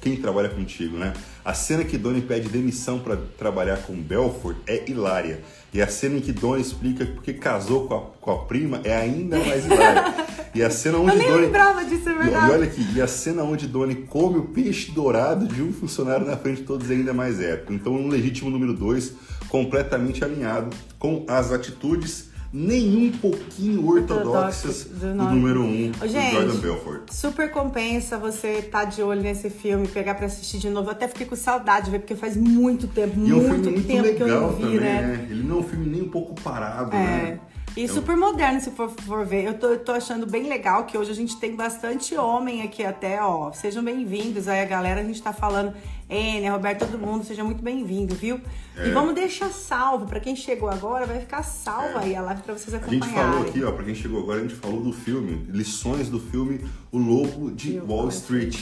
Quem 0.00 0.16
trabalha 0.16 0.48
contigo, 0.48 0.96
né? 0.96 1.12
A 1.44 1.54
cena 1.54 1.82
que 1.84 1.98
Donnie 1.98 2.22
pede 2.22 2.48
demissão 2.48 2.98
para 3.00 3.16
trabalhar 3.38 3.78
com 3.78 3.94
Belfort 3.94 4.56
é 4.66 4.88
hilária. 4.88 5.40
E 5.72 5.82
a 5.82 5.88
cena 5.88 6.16
em 6.18 6.20
que 6.20 6.32
Donnie 6.32 6.62
explica 6.62 7.04
porque 7.04 7.32
casou 7.32 7.86
com 7.88 7.94
a, 7.94 8.00
com 8.20 8.30
a 8.30 8.38
prima 8.44 8.80
é 8.84 8.96
ainda 8.96 9.38
mais 9.38 9.64
hilária. 9.66 10.14
E 10.54 10.62
a 10.62 10.70
cena 10.70 10.96
onde 10.98 11.12
Eu 11.12 11.18
nem 11.18 11.28
Donnie... 11.28 11.46
lembrava 11.46 11.84
disso, 11.84 12.08
é 12.08 12.12
E, 12.12 12.14
e 12.14 12.18
verdade. 12.18 12.52
olha 12.52 12.64
aqui, 12.64 12.86
e 12.94 13.00
a 13.02 13.06
cena 13.06 13.42
onde 13.42 13.66
Donnie 13.66 14.06
come 14.08 14.38
o 14.38 14.44
peixe 14.44 14.92
dourado 14.92 15.46
de 15.46 15.62
um 15.62 15.72
funcionário 15.72 16.26
na 16.26 16.36
frente 16.36 16.58
de 16.60 16.66
todos 16.66 16.90
é 16.90 16.94
ainda 16.94 17.12
mais 17.12 17.40
épico. 17.40 17.72
Então, 17.72 17.92
um 17.92 18.08
legítimo 18.08 18.50
número 18.50 18.72
2, 18.72 19.12
completamente 19.48 20.22
alinhado 20.24 20.70
com 20.98 21.24
as 21.28 21.52
atitudes 21.52 22.27
nem 22.52 23.08
um 23.08 23.12
pouquinho 23.18 23.86
ortodoxas 23.86 24.84
do, 24.84 24.98
do 25.00 25.14
número 25.14 25.62
1, 25.62 25.64
um, 25.64 25.90
do 25.90 26.08
Jordan 26.08 26.56
Belfort. 26.56 27.02
Super 27.10 27.50
compensa 27.50 28.16
você 28.18 28.58
estar 28.58 28.84
de 28.84 29.02
olho 29.02 29.20
nesse 29.20 29.50
filme, 29.50 29.86
pegar 29.86 30.14
pra 30.14 30.26
assistir 30.26 30.58
de 30.58 30.70
novo. 30.70 30.88
Eu 30.88 30.92
até 30.92 31.06
fiquei 31.08 31.26
com 31.26 31.36
saudade 31.36 31.86
de 31.86 31.90
ver, 31.90 31.98
porque 32.00 32.16
faz 32.16 32.36
muito 32.36 32.86
tempo, 32.88 33.18
E 33.18 33.30
é 33.30 33.34
um 33.34 33.38
muito 33.38 33.64
filme 33.64 33.70
muito 33.70 33.86
tempo 33.86 34.16
que 34.16 34.22
eu 34.22 34.26
legal 34.26 34.40
não 34.40 34.50
vi, 34.52 34.62
também, 34.62 34.80
né? 34.80 35.02
né? 35.02 35.26
Ele 35.30 35.42
não 35.42 35.56
é 35.56 35.60
um 35.60 35.62
filme 35.62 35.86
nem 35.86 36.02
um 36.02 36.08
pouco 36.08 36.34
parado, 36.40 36.94
É. 36.94 36.98
né? 36.98 37.40
E 37.76 37.86
super 37.86 38.16
moderno, 38.16 38.60
se 38.60 38.72
for, 38.72 38.88
for 38.90 39.24
ver. 39.24 39.44
Eu 39.44 39.54
tô, 39.54 39.68
eu 39.68 39.78
tô 39.78 39.92
achando 39.92 40.26
bem 40.26 40.48
legal 40.48 40.84
que 40.84 40.98
hoje 40.98 41.12
a 41.12 41.14
gente 41.14 41.38
tem 41.38 41.54
bastante 41.54 42.16
homem 42.16 42.62
aqui 42.62 42.84
até, 42.84 43.22
ó. 43.22 43.52
Sejam 43.52 43.84
bem-vindos 43.84 44.48
aí, 44.48 44.60
a 44.62 44.64
galera. 44.64 45.00
A 45.00 45.04
gente 45.04 45.22
tá 45.22 45.32
falando, 45.32 45.72
Enia, 46.08 46.52
Roberto, 46.52 46.86
todo 46.86 46.98
mundo, 46.98 47.22
seja 47.24 47.44
muito 47.44 47.62
bem-vindo, 47.62 48.14
viu? 48.14 48.40
É. 48.76 48.88
E 48.88 48.90
vamos 48.92 49.14
deixar 49.14 49.50
salvo. 49.50 50.06
Pra 50.06 50.18
quem 50.20 50.34
chegou 50.34 50.68
agora, 50.70 51.04
vai 51.04 51.20
ficar 51.20 51.42
salvo 51.42 51.98
É. 51.98 52.04
aí 52.04 52.16
a 52.16 52.22
live 52.22 52.42
pra 52.42 52.54
vocês 52.54 52.72
A 52.74 52.78
gente 52.78 52.96
acompanharem. 52.96 53.32
falou 53.32 53.48
aqui, 53.48 53.62
ó, 53.64 53.72
pra 53.72 53.84
quem 53.84 53.94
chegou 53.94 54.22
agora, 54.22 54.38
a 54.38 54.42
gente 54.42 54.54
falou 54.54 54.80
do 54.82 54.92
filme, 54.92 55.44
lições 55.50 56.08
do 56.08 56.18
filme 56.18 56.64
O 56.90 56.98
Lobo 56.98 57.50
de 57.50 57.72
De 57.72 57.78
Wall 57.80 57.98
Wall 57.98 58.08
Street. 58.08 58.56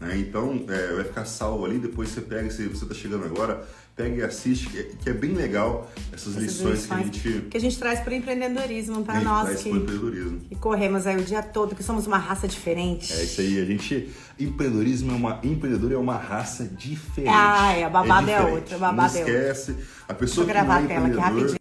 Né? 0.00 0.18
Então, 0.18 0.64
é, 0.68 0.94
vai 0.94 1.04
ficar 1.04 1.24
salvo 1.24 1.64
ali, 1.64 1.78
depois 1.78 2.08
você 2.08 2.20
pega, 2.20 2.50
se 2.50 2.66
você 2.66 2.84
tá 2.84 2.94
chegando 2.94 3.24
agora, 3.24 3.64
pega 3.98 4.16
e 4.16 4.22
assiste, 4.22 4.68
que 4.70 4.78
é, 4.78 4.82
que 4.84 5.10
é 5.10 5.12
bem 5.12 5.32
legal 5.32 5.90
essas, 6.12 6.36
Essas 6.36 6.42
lições, 6.42 6.86
que 6.86 6.92
a 6.94 6.96
lições 6.98 7.16
gente, 7.16 7.42
que 7.50 7.56
a 7.56 7.60
gente 7.60 7.76
traz 7.78 7.98
pro 7.98 8.14
empreendedorismo, 8.14 9.00
a 9.00 9.02
pra 9.02 9.14
gente 9.16 9.24
nós 9.24 9.60
que, 9.60 9.68
empreendedorismo. 9.70 10.40
que 10.40 10.54
corremos 10.54 11.04
aí 11.04 11.16
o 11.16 11.24
dia 11.24 11.42
todo, 11.42 11.74
que 11.74 11.82
somos 11.82 12.06
uma 12.06 12.16
raça 12.16 12.46
diferente. 12.46 13.12
É 13.12 13.24
isso 13.24 13.40
aí, 13.40 13.60
a 13.60 13.64
gente. 13.64 14.08
Empreendedorismo 14.38 15.10
é 15.10 15.14
uma. 15.16 15.40
Empreendedor 15.42 15.90
é 15.92 15.96
uma 15.96 16.16
raça 16.16 16.64
diferente. 16.64 17.34
Ah, 17.34 17.72
é, 17.72 17.82
a 17.82 17.90
babada 17.90 18.30
é 18.30 18.36
diferente. 18.36 18.54
outra, 18.56 18.76
a 18.76 18.78
babada 18.78 19.08
Não 19.12 19.18
é 19.18 19.20
outra. 19.20 19.34
esquece. 19.34 19.70
A 19.72 19.74
Deixa 19.74 20.14
pessoa 20.14 20.42
eu 20.44 20.46
que 20.46 20.52
gravar 20.52 20.80
não 20.80 20.80
a 20.80 20.84
é 20.84 20.94
tela 20.94 21.06
aqui 21.08 21.16
rapidinho. 21.18 21.58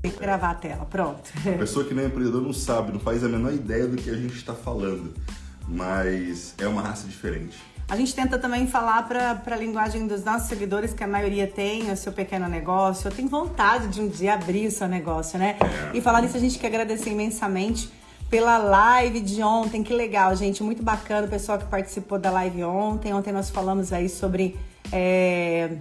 Tem 0.00 0.10
que 0.10 0.18
gravar 0.18 0.50
a 0.50 0.54
tela, 0.54 0.84
pronto. 0.86 1.30
A 1.46 1.58
pessoa 1.58 1.84
que 1.84 1.92
não 1.94 2.02
é 2.02 2.06
empreendedor 2.06 2.40
não 2.42 2.52
sabe, 2.54 2.90
não 2.90 2.98
faz 2.98 3.22
a 3.22 3.28
menor 3.28 3.52
ideia 3.52 3.86
do 3.86 3.96
que 3.96 4.08
a 4.10 4.16
gente 4.16 4.34
está 4.34 4.54
falando. 4.54 5.12
Mas 5.68 6.54
é 6.58 6.66
uma 6.66 6.80
raça 6.82 7.06
diferente. 7.06 7.56
A 7.92 7.96
gente 7.96 8.14
tenta 8.14 8.38
também 8.38 8.66
falar 8.66 9.06
para 9.06 9.54
a 9.54 9.56
linguagem 9.56 10.06
dos 10.06 10.24
nossos 10.24 10.48
seguidores, 10.48 10.94
que 10.94 11.04
a 11.04 11.06
maioria 11.06 11.46
tem 11.46 11.92
o 11.92 11.96
seu 11.96 12.10
pequeno 12.10 12.48
negócio, 12.48 13.10
ou 13.10 13.14
tem 13.14 13.26
vontade 13.26 13.88
de 13.88 14.00
um 14.00 14.08
dia 14.08 14.32
abrir 14.32 14.66
o 14.66 14.70
seu 14.70 14.88
negócio, 14.88 15.38
né? 15.38 15.58
É. 15.92 15.98
E 15.98 16.00
falar 16.00 16.22
nisso, 16.22 16.34
a 16.34 16.40
gente 16.40 16.58
quer 16.58 16.68
agradecer 16.68 17.10
imensamente 17.10 17.92
pela 18.30 18.56
live 18.56 19.20
de 19.20 19.42
ontem. 19.42 19.82
Que 19.82 19.92
legal, 19.92 20.34
gente. 20.34 20.62
Muito 20.62 20.82
bacana 20.82 21.26
o 21.26 21.28
pessoal 21.28 21.58
que 21.58 21.66
participou 21.66 22.18
da 22.18 22.30
live 22.30 22.64
ontem. 22.64 23.12
Ontem 23.12 23.30
nós 23.30 23.50
falamos 23.50 23.92
aí 23.92 24.08
sobre 24.08 24.58
é, 24.90 25.72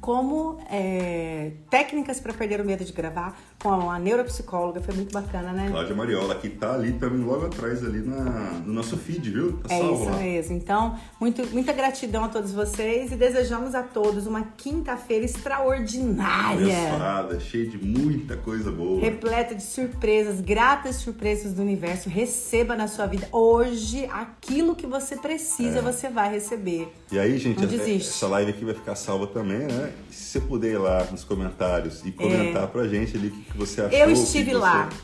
como 0.00 0.58
é, 0.68 1.52
técnicas 1.70 2.18
para 2.18 2.32
perder 2.32 2.60
o 2.60 2.64
medo 2.64 2.84
de 2.84 2.92
gravar 2.92 3.38
com 3.62 3.90
a 3.90 3.98
neuropsicóloga. 3.98 4.80
Foi 4.80 4.94
muito 4.94 5.12
bacana, 5.12 5.52
né? 5.52 5.68
Cláudia 5.70 5.94
Mariola, 5.94 6.34
que 6.34 6.48
tá 6.48 6.74
ali 6.74 6.92
também 6.92 7.20
logo 7.24 7.46
atrás 7.46 7.84
ali 7.84 8.00
na, 8.00 8.24
no 8.64 8.72
nosso 8.72 8.96
feed, 8.96 9.30
viu? 9.30 9.52
Tá 9.58 9.74
É 9.74 9.80
isso 9.80 10.04
lá. 10.04 10.16
mesmo. 10.18 10.56
Então, 10.56 10.98
muito, 11.20 11.44
muita 11.52 11.72
gratidão 11.72 12.24
a 12.24 12.28
todos 12.28 12.52
vocês 12.52 13.10
e 13.12 13.16
desejamos 13.16 13.74
a 13.74 13.82
todos 13.82 14.26
uma 14.26 14.42
quinta-feira 14.56 15.24
extraordinária. 15.24 16.76
Abençoada, 16.76 17.40
cheia 17.40 17.66
de 17.66 17.78
muita 17.78 18.36
coisa 18.36 18.70
boa. 18.70 19.00
Repleta 19.00 19.54
de 19.54 19.62
surpresas, 19.62 20.40
gratas 20.40 20.96
surpresas 20.96 21.52
do 21.52 21.62
universo. 21.62 22.08
Receba 22.08 22.76
na 22.76 22.88
sua 22.88 23.06
vida 23.06 23.28
hoje 23.32 24.06
aquilo 24.12 24.74
que 24.74 24.86
você 24.86 25.16
precisa, 25.16 25.80
você 25.82 26.08
vai 26.08 26.30
receber. 26.30 26.92
E 27.10 27.18
aí, 27.18 27.38
gente, 27.38 27.58
Não 27.58 27.64
essa, 27.66 27.76
desiste. 27.76 28.08
essa 28.10 28.26
live 28.28 28.50
aqui 28.50 28.64
vai 28.64 28.74
ficar 28.74 28.94
salva 28.96 29.26
também, 29.26 29.58
né? 29.60 29.92
Se 30.16 30.24
você 30.32 30.40
puder 30.40 30.72
ir 30.72 30.78
lá 30.78 31.04
nos 31.10 31.24
comentários 31.24 32.02
e 32.04 32.10
comentar 32.10 32.66
pra 32.68 32.88
gente 32.88 33.16
ali 33.16 33.28
o 33.28 33.30
que, 33.30 33.42
que 33.52 33.56
você 33.58 33.82
achou. 33.82 33.98
É. 33.98 34.02
Eu 34.04 34.10
estive 34.10 34.52
você- 34.52 34.56
lá. 34.58 34.88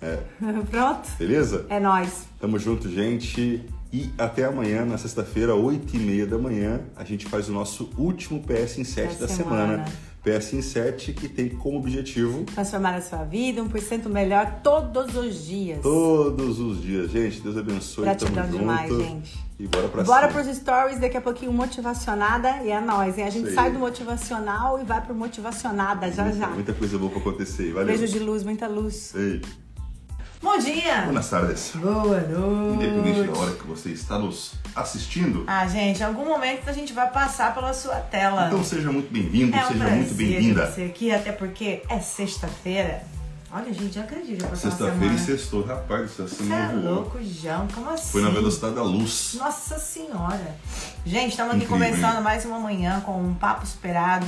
É, 0.00 0.16
Pronto? 0.70 1.08
beleza? 1.18 1.66
É 1.68 1.80
nóis. 1.80 2.26
Tamo 2.40 2.56
junto, 2.56 2.88
gente. 2.88 3.64
E 3.92 4.08
até 4.16 4.44
amanhã, 4.44 4.84
na 4.84 4.96
sexta-feira, 4.96 5.56
8 5.56 5.96
e 5.96 5.98
meia 5.98 6.24
da 6.24 6.38
manhã, 6.38 6.82
a 6.94 7.02
gente 7.02 7.26
faz 7.26 7.48
o 7.48 7.52
nosso 7.52 7.90
último 7.98 8.40
PS 8.40 8.78
em 8.78 8.84
7 8.84 9.14
da 9.14 9.26
Da 9.26 9.28
semana. 9.28 9.84
semana. 9.84 9.84
PS 10.22 10.52
em 10.54 10.62
7 10.62 11.12
que 11.12 11.28
tem 11.28 11.48
como 11.48 11.78
objetivo 11.78 12.44
Transformar 12.44 12.94
a 12.94 13.00
sua 13.00 13.24
vida 13.24 13.60
1% 13.60 14.08
melhor 14.08 14.60
todos 14.62 15.16
os 15.16 15.44
dias. 15.44 15.80
todos 15.82 16.60
os 16.60 16.80
dias. 16.80 17.10
Gente, 17.10 17.40
Deus 17.40 17.56
abençoe. 17.56 18.04
Gratidão 18.04 18.34
tamo 18.46 18.56
demais, 18.58 18.88
junto. 18.90 19.02
gente. 19.04 19.47
E 19.58 19.66
bora 19.66 19.88
pra 19.88 20.04
Bora 20.04 20.28
cima. 20.28 20.42
pros 20.44 20.56
stories, 20.56 21.00
daqui 21.00 21.16
a 21.16 21.20
pouquinho 21.20 21.52
motivacionada 21.52 22.62
e 22.62 22.70
é 22.70 22.80
nóis, 22.80 23.18
hein? 23.18 23.24
A 23.24 23.30
gente 23.30 23.52
sai 23.52 23.72
do 23.72 23.78
motivacional 23.80 24.80
e 24.80 24.84
vai 24.84 25.00
pro 25.00 25.14
motivacionada 25.14 26.12
já 26.12 26.30
já. 26.30 26.46
Muita 26.48 26.72
coisa 26.72 26.96
boa 26.96 27.10
pra 27.10 27.20
acontecer. 27.20 27.72
Valeu. 27.72 27.88
Beijo 27.88 28.06
de 28.06 28.20
luz, 28.20 28.44
muita 28.44 28.68
luz. 28.68 29.12
Ei, 29.16 29.42
Bom 30.40 30.56
dia! 30.58 31.02
buenas 31.02 31.28
tardes. 31.28 31.72
Boa 31.74 32.20
noite! 32.20 32.84
Independente 32.84 33.26
da 33.32 33.36
hora 33.36 33.52
que 33.56 33.66
você 33.66 33.88
está 33.90 34.16
nos 34.20 34.54
assistindo, 34.76 35.42
Ah, 35.48 35.66
gente, 35.66 36.00
em 36.00 36.04
algum 36.04 36.24
momento 36.26 36.68
a 36.70 36.72
gente 36.72 36.92
vai 36.92 37.10
passar 37.10 37.52
pela 37.52 37.74
sua 37.74 37.96
tela. 37.96 38.46
então 38.46 38.62
seja 38.62 38.92
muito 38.92 39.12
bem-vindo, 39.12 39.56
é 39.56 39.64
um 39.64 39.68
seja 39.72 39.84
muito 39.88 40.14
bem-vinda. 40.14 40.70
você 40.70 40.82
aqui, 40.84 41.10
até 41.10 41.32
porque 41.32 41.82
é 41.88 41.98
sexta-feira. 41.98 43.02
Olha, 43.50 43.72
gente, 43.72 43.94
já 43.94 44.02
acredito. 44.02 44.44
Sexta-feira 44.54 45.14
e 45.14 45.18
sextou. 45.18 45.64
Rapaz, 45.64 46.10
essa 46.10 46.28
Você 46.28 46.36
semana 46.36 46.72
é 46.72 46.76
voou. 46.76 46.94
louco, 46.96 47.18
João? 47.22 47.66
Como 47.68 47.88
assim? 47.88 48.12
Foi 48.12 48.22
na 48.22 48.28
velocidade 48.28 48.74
da 48.74 48.82
luz. 48.82 49.36
Nossa 49.38 49.78
senhora! 49.78 50.54
Gente, 51.06 51.30
estamos 51.30 51.54
aqui 51.54 51.64
Incrível, 51.64 51.88
começando 51.88 52.16
hein? 52.18 52.22
mais 52.22 52.44
uma 52.44 52.58
manhã 52.58 53.00
com 53.00 53.22
um 53.22 53.34
papo 53.34 53.64
esperado 53.64 54.26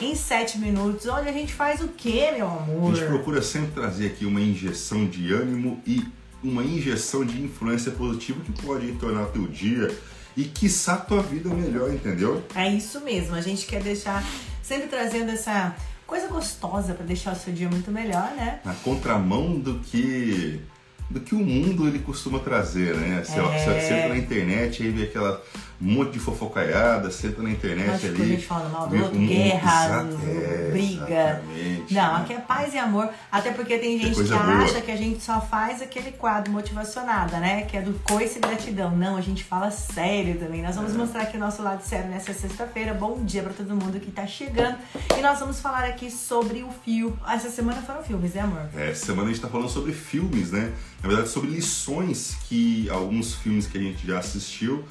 em 0.00 0.14
sete 0.14 0.58
minutos, 0.58 1.06
onde 1.06 1.28
a 1.28 1.32
gente 1.32 1.52
faz 1.52 1.82
o 1.82 1.88
quê, 1.88 2.32
meu 2.34 2.46
A 2.48 2.50
amor? 2.52 2.94
gente 2.96 3.06
procura 3.06 3.42
sempre 3.42 3.72
trazer 3.72 4.06
aqui 4.06 4.24
uma 4.24 4.40
injeção 4.40 5.06
de 5.06 5.32
ânimo 5.32 5.80
e 5.86 6.02
uma 6.42 6.64
injeção 6.64 7.24
de 7.26 7.40
influência 7.42 7.92
positiva 7.92 8.40
que 8.40 8.52
pode 8.62 8.90
tornar 8.92 9.26
teu 9.26 9.46
dia 9.46 9.94
e 10.34 10.44
quiçá 10.44 10.96
tua 10.96 11.22
vida 11.22 11.50
melhor, 11.50 11.92
entendeu? 11.92 12.42
É 12.54 12.68
isso 12.72 13.00
mesmo, 13.02 13.34
a 13.34 13.40
gente 13.42 13.66
quer 13.66 13.82
deixar, 13.82 14.24
sempre 14.62 14.88
trazendo 14.88 15.30
essa 15.30 15.76
coisa 16.12 16.28
gostosa 16.28 16.92
pra 16.92 17.06
deixar 17.06 17.32
o 17.32 17.36
seu 17.36 17.54
dia 17.54 17.70
muito 17.70 17.90
melhor, 17.90 18.34
né? 18.36 18.60
Na 18.66 18.74
contramão 18.74 19.58
do 19.58 19.78
que 19.78 20.60
do 21.08 21.20
que 21.20 21.34
o 21.34 21.38
mundo 21.38 21.88
ele 21.88 21.98
costuma 22.00 22.38
trazer, 22.38 22.94
né? 22.96 23.22
Você, 23.24 23.38
É. 23.38 23.80
você, 23.80 23.94
entra 23.94 24.08
na 24.10 24.18
internet 24.18 24.82
aí 24.82 24.90
vê 24.90 25.04
aquela 25.04 25.42
monte 25.82 26.12
de 26.12 26.18
fofocaiada, 26.18 27.08
entra 27.08 27.42
na 27.42 27.50
internet 27.50 27.98
ficamos 27.98 28.20
ali. 28.20 28.30
gente 28.30 28.46
falando 28.46 28.72
mal 28.72 28.86
do 28.88 28.96
outro, 28.96 29.18
um- 29.18 29.26
guerra, 29.26 30.06
é, 30.26 30.70
briga. 30.70 31.42
Não, 31.90 32.16
aqui 32.16 32.32
é 32.34 32.38
paz 32.38 32.72
e 32.74 32.78
amor. 32.78 33.08
Até 33.30 33.50
porque 33.52 33.76
tem 33.78 33.98
gente 33.98 34.22
que 34.22 34.32
acha 34.32 34.80
que 34.80 34.90
a 34.90 34.96
gente 34.96 35.22
só 35.22 35.40
faz 35.40 35.82
aquele 35.82 36.12
quadro 36.12 36.52
motivacionada, 36.52 37.38
né? 37.38 37.62
Que 37.62 37.76
é 37.76 37.82
do 37.82 37.92
coice 38.04 38.38
e 38.38 38.40
gratidão. 38.40 38.90
Não, 38.96 39.16
a 39.16 39.20
gente 39.20 39.42
fala 39.44 39.70
sério 39.70 40.38
também. 40.38 40.62
Nós 40.62 40.76
É. 40.76 40.78
vamos 40.78 40.94
mostrar 40.94 41.22
aqui 41.22 41.36
o 41.36 41.40
nosso 41.40 41.62
lado 41.62 41.82
sério 41.82 42.08
nessa 42.08 42.32
sexta-feira. 42.32 42.94
Bom 42.94 43.24
dia 43.24 43.42
pra 43.42 43.52
todo 43.52 43.68
mundo 43.70 43.98
que 44.00 44.10
tá 44.10 44.26
chegando. 44.26 44.76
E 45.18 45.20
nós 45.20 45.38
vamos 45.40 45.60
falar 45.60 45.84
aqui 45.84 46.10
sobre 46.10 46.62
o 46.62 46.68
fio. 46.84 47.16
Essa 47.28 47.50
semana 47.50 47.82
foram 47.82 48.02
filmes, 48.02 48.34
né, 48.34 48.42
amor? 48.42 48.68
É, 48.76 48.90
Essa 48.90 49.06
semana 49.06 49.28
a 49.28 49.32
gente 49.32 49.42
tá 49.42 49.48
falando 49.48 49.68
sobre 49.68 49.92
filmes, 49.92 50.50
né? 50.52 50.72
Na 51.02 51.08
verdade, 51.08 51.28
sobre 51.28 51.50
lições 51.50 52.36
que 52.48 52.88
alguns 52.90 53.34
filmes 53.34 53.66
que 53.66 53.76
a 53.76 53.80
gente 53.80 54.06
já 54.06 54.18
assistiu 54.18 54.84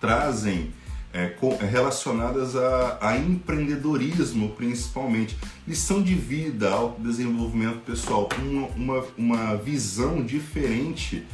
trazem 0.00 0.70
é, 1.12 1.26
co- 1.28 1.56
é, 1.60 1.64
relacionadas 1.64 2.54
a, 2.54 2.98
a 3.00 3.16
empreendedorismo, 3.16 4.50
principalmente. 4.50 5.36
Lição 5.66 6.02
de 6.02 6.14
vida, 6.14 6.70
autodesenvolvimento 6.70 7.78
pessoal, 7.80 8.28
uma, 8.38 8.66
uma, 8.68 9.04
uma 9.16 9.56
visão 9.56 10.22
diferente 10.22 11.24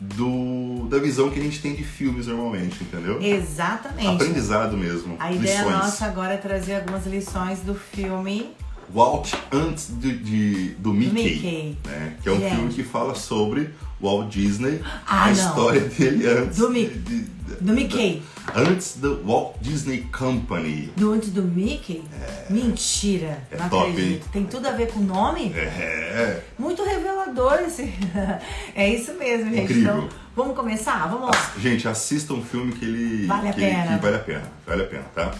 do, 0.00 0.86
da 0.90 0.98
visão 0.98 1.30
que 1.30 1.38
a 1.38 1.42
gente 1.42 1.60
tem 1.60 1.74
de 1.74 1.84
filmes 1.84 2.26
normalmente, 2.26 2.82
entendeu? 2.82 3.20
Exatamente. 3.22 4.08
Aprendizado 4.08 4.76
mesmo. 4.76 5.16
A 5.18 5.32
ideia 5.32 5.58
lições. 5.58 5.72
nossa 5.76 6.04
agora 6.06 6.34
é 6.34 6.36
trazer 6.36 6.76
algumas 6.76 7.06
lições 7.06 7.60
do 7.60 7.74
filme 7.74 8.50
Walt 8.92 9.32
antes 9.50 9.88
de, 9.98 10.18
de- 10.18 10.68
do 10.74 10.92
Mickey, 10.92 11.12
Mickey. 11.14 11.78
né? 11.86 12.16
que 12.22 12.28
é 12.28 12.32
um 12.32 12.38
Gente. 12.38 12.54
filme 12.54 12.74
que 12.74 12.82
fala 12.84 13.14
sobre 13.14 13.70
Walt 14.04 14.28
Disney, 14.30 14.80
Ah, 15.06 15.24
a 15.24 15.26
não. 15.26 15.32
história 15.32 15.80
dele 15.80 16.26
antes 16.28 16.58
Do 16.58 16.70
Mi- 16.70 16.86
de- 16.88 17.20
de- 17.22 17.34
Do 17.60 17.72
Mickey. 17.72 18.22
antes 18.54 18.96
do 18.96 19.22
Walt 19.24 19.56
Disney 19.60 20.06
Company. 20.16 20.92
Do 20.96 21.12
antes 21.12 21.30
do 21.30 21.42
Mickey? 21.42 22.02
Mentira. 22.50 23.38
É 23.50 23.56
não 23.58 23.68
top, 23.68 23.90
acredito. 23.90 24.12
hein? 24.24 24.30
Tem 24.32 24.44
tudo 24.44 24.66
a 24.68 24.72
ver 24.72 24.88
com 24.88 25.00
o 25.00 25.02
nome? 25.04 25.52
É, 25.54 26.40
Muito 26.58 26.82
revelador 26.84 27.54
esse. 27.66 27.92
é 28.74 28.88
isso 28.88 29.14
mesmo, 29.14 29.50
gente. 29.50 29.62
Incrível. 29.64 29.96
Então, 29.96 30.08
vamos 30.36 30.56
começar? 30.56 31.06
Vamos 31.08 31.30
lá. 31.30 31.52
gente, 31.58 31.86
assista 31.88 32.32
um 32.34 32.42
filme 32.44 32.72
que 32.72 32.84
ele 32.84 33.26
Vale 33.26 33.48
a 33.48 33.52
que, 33.52 33.60
ele- 33.60 33.70
pena. 33.74 33.96
que 33.98 34.02
vale 34.02 34.16
a 34.16 34.20
pena, 34.20 34.42
vale 34.66 34.82
a 34.82 34.86
pena, 34.86 35.04
tá? 35.14 35.30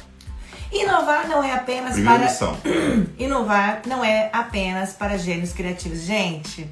Inovar 0.73 1.29
não 1.29 1.43
é 1.45 1.53
apenas 1.53 1.93
Primeira 1.93 2.19
para. 2.21 2.29
lição. 2.29 2.57
Inovar 3.19 3.83
não 3.87 4.05
é 4.05 4.29
apenas 4.33 4.93
para 4.93 5.17
gênios 5.17 5.53
criativos. 5.53 6.01
Gente, 6.01 6.67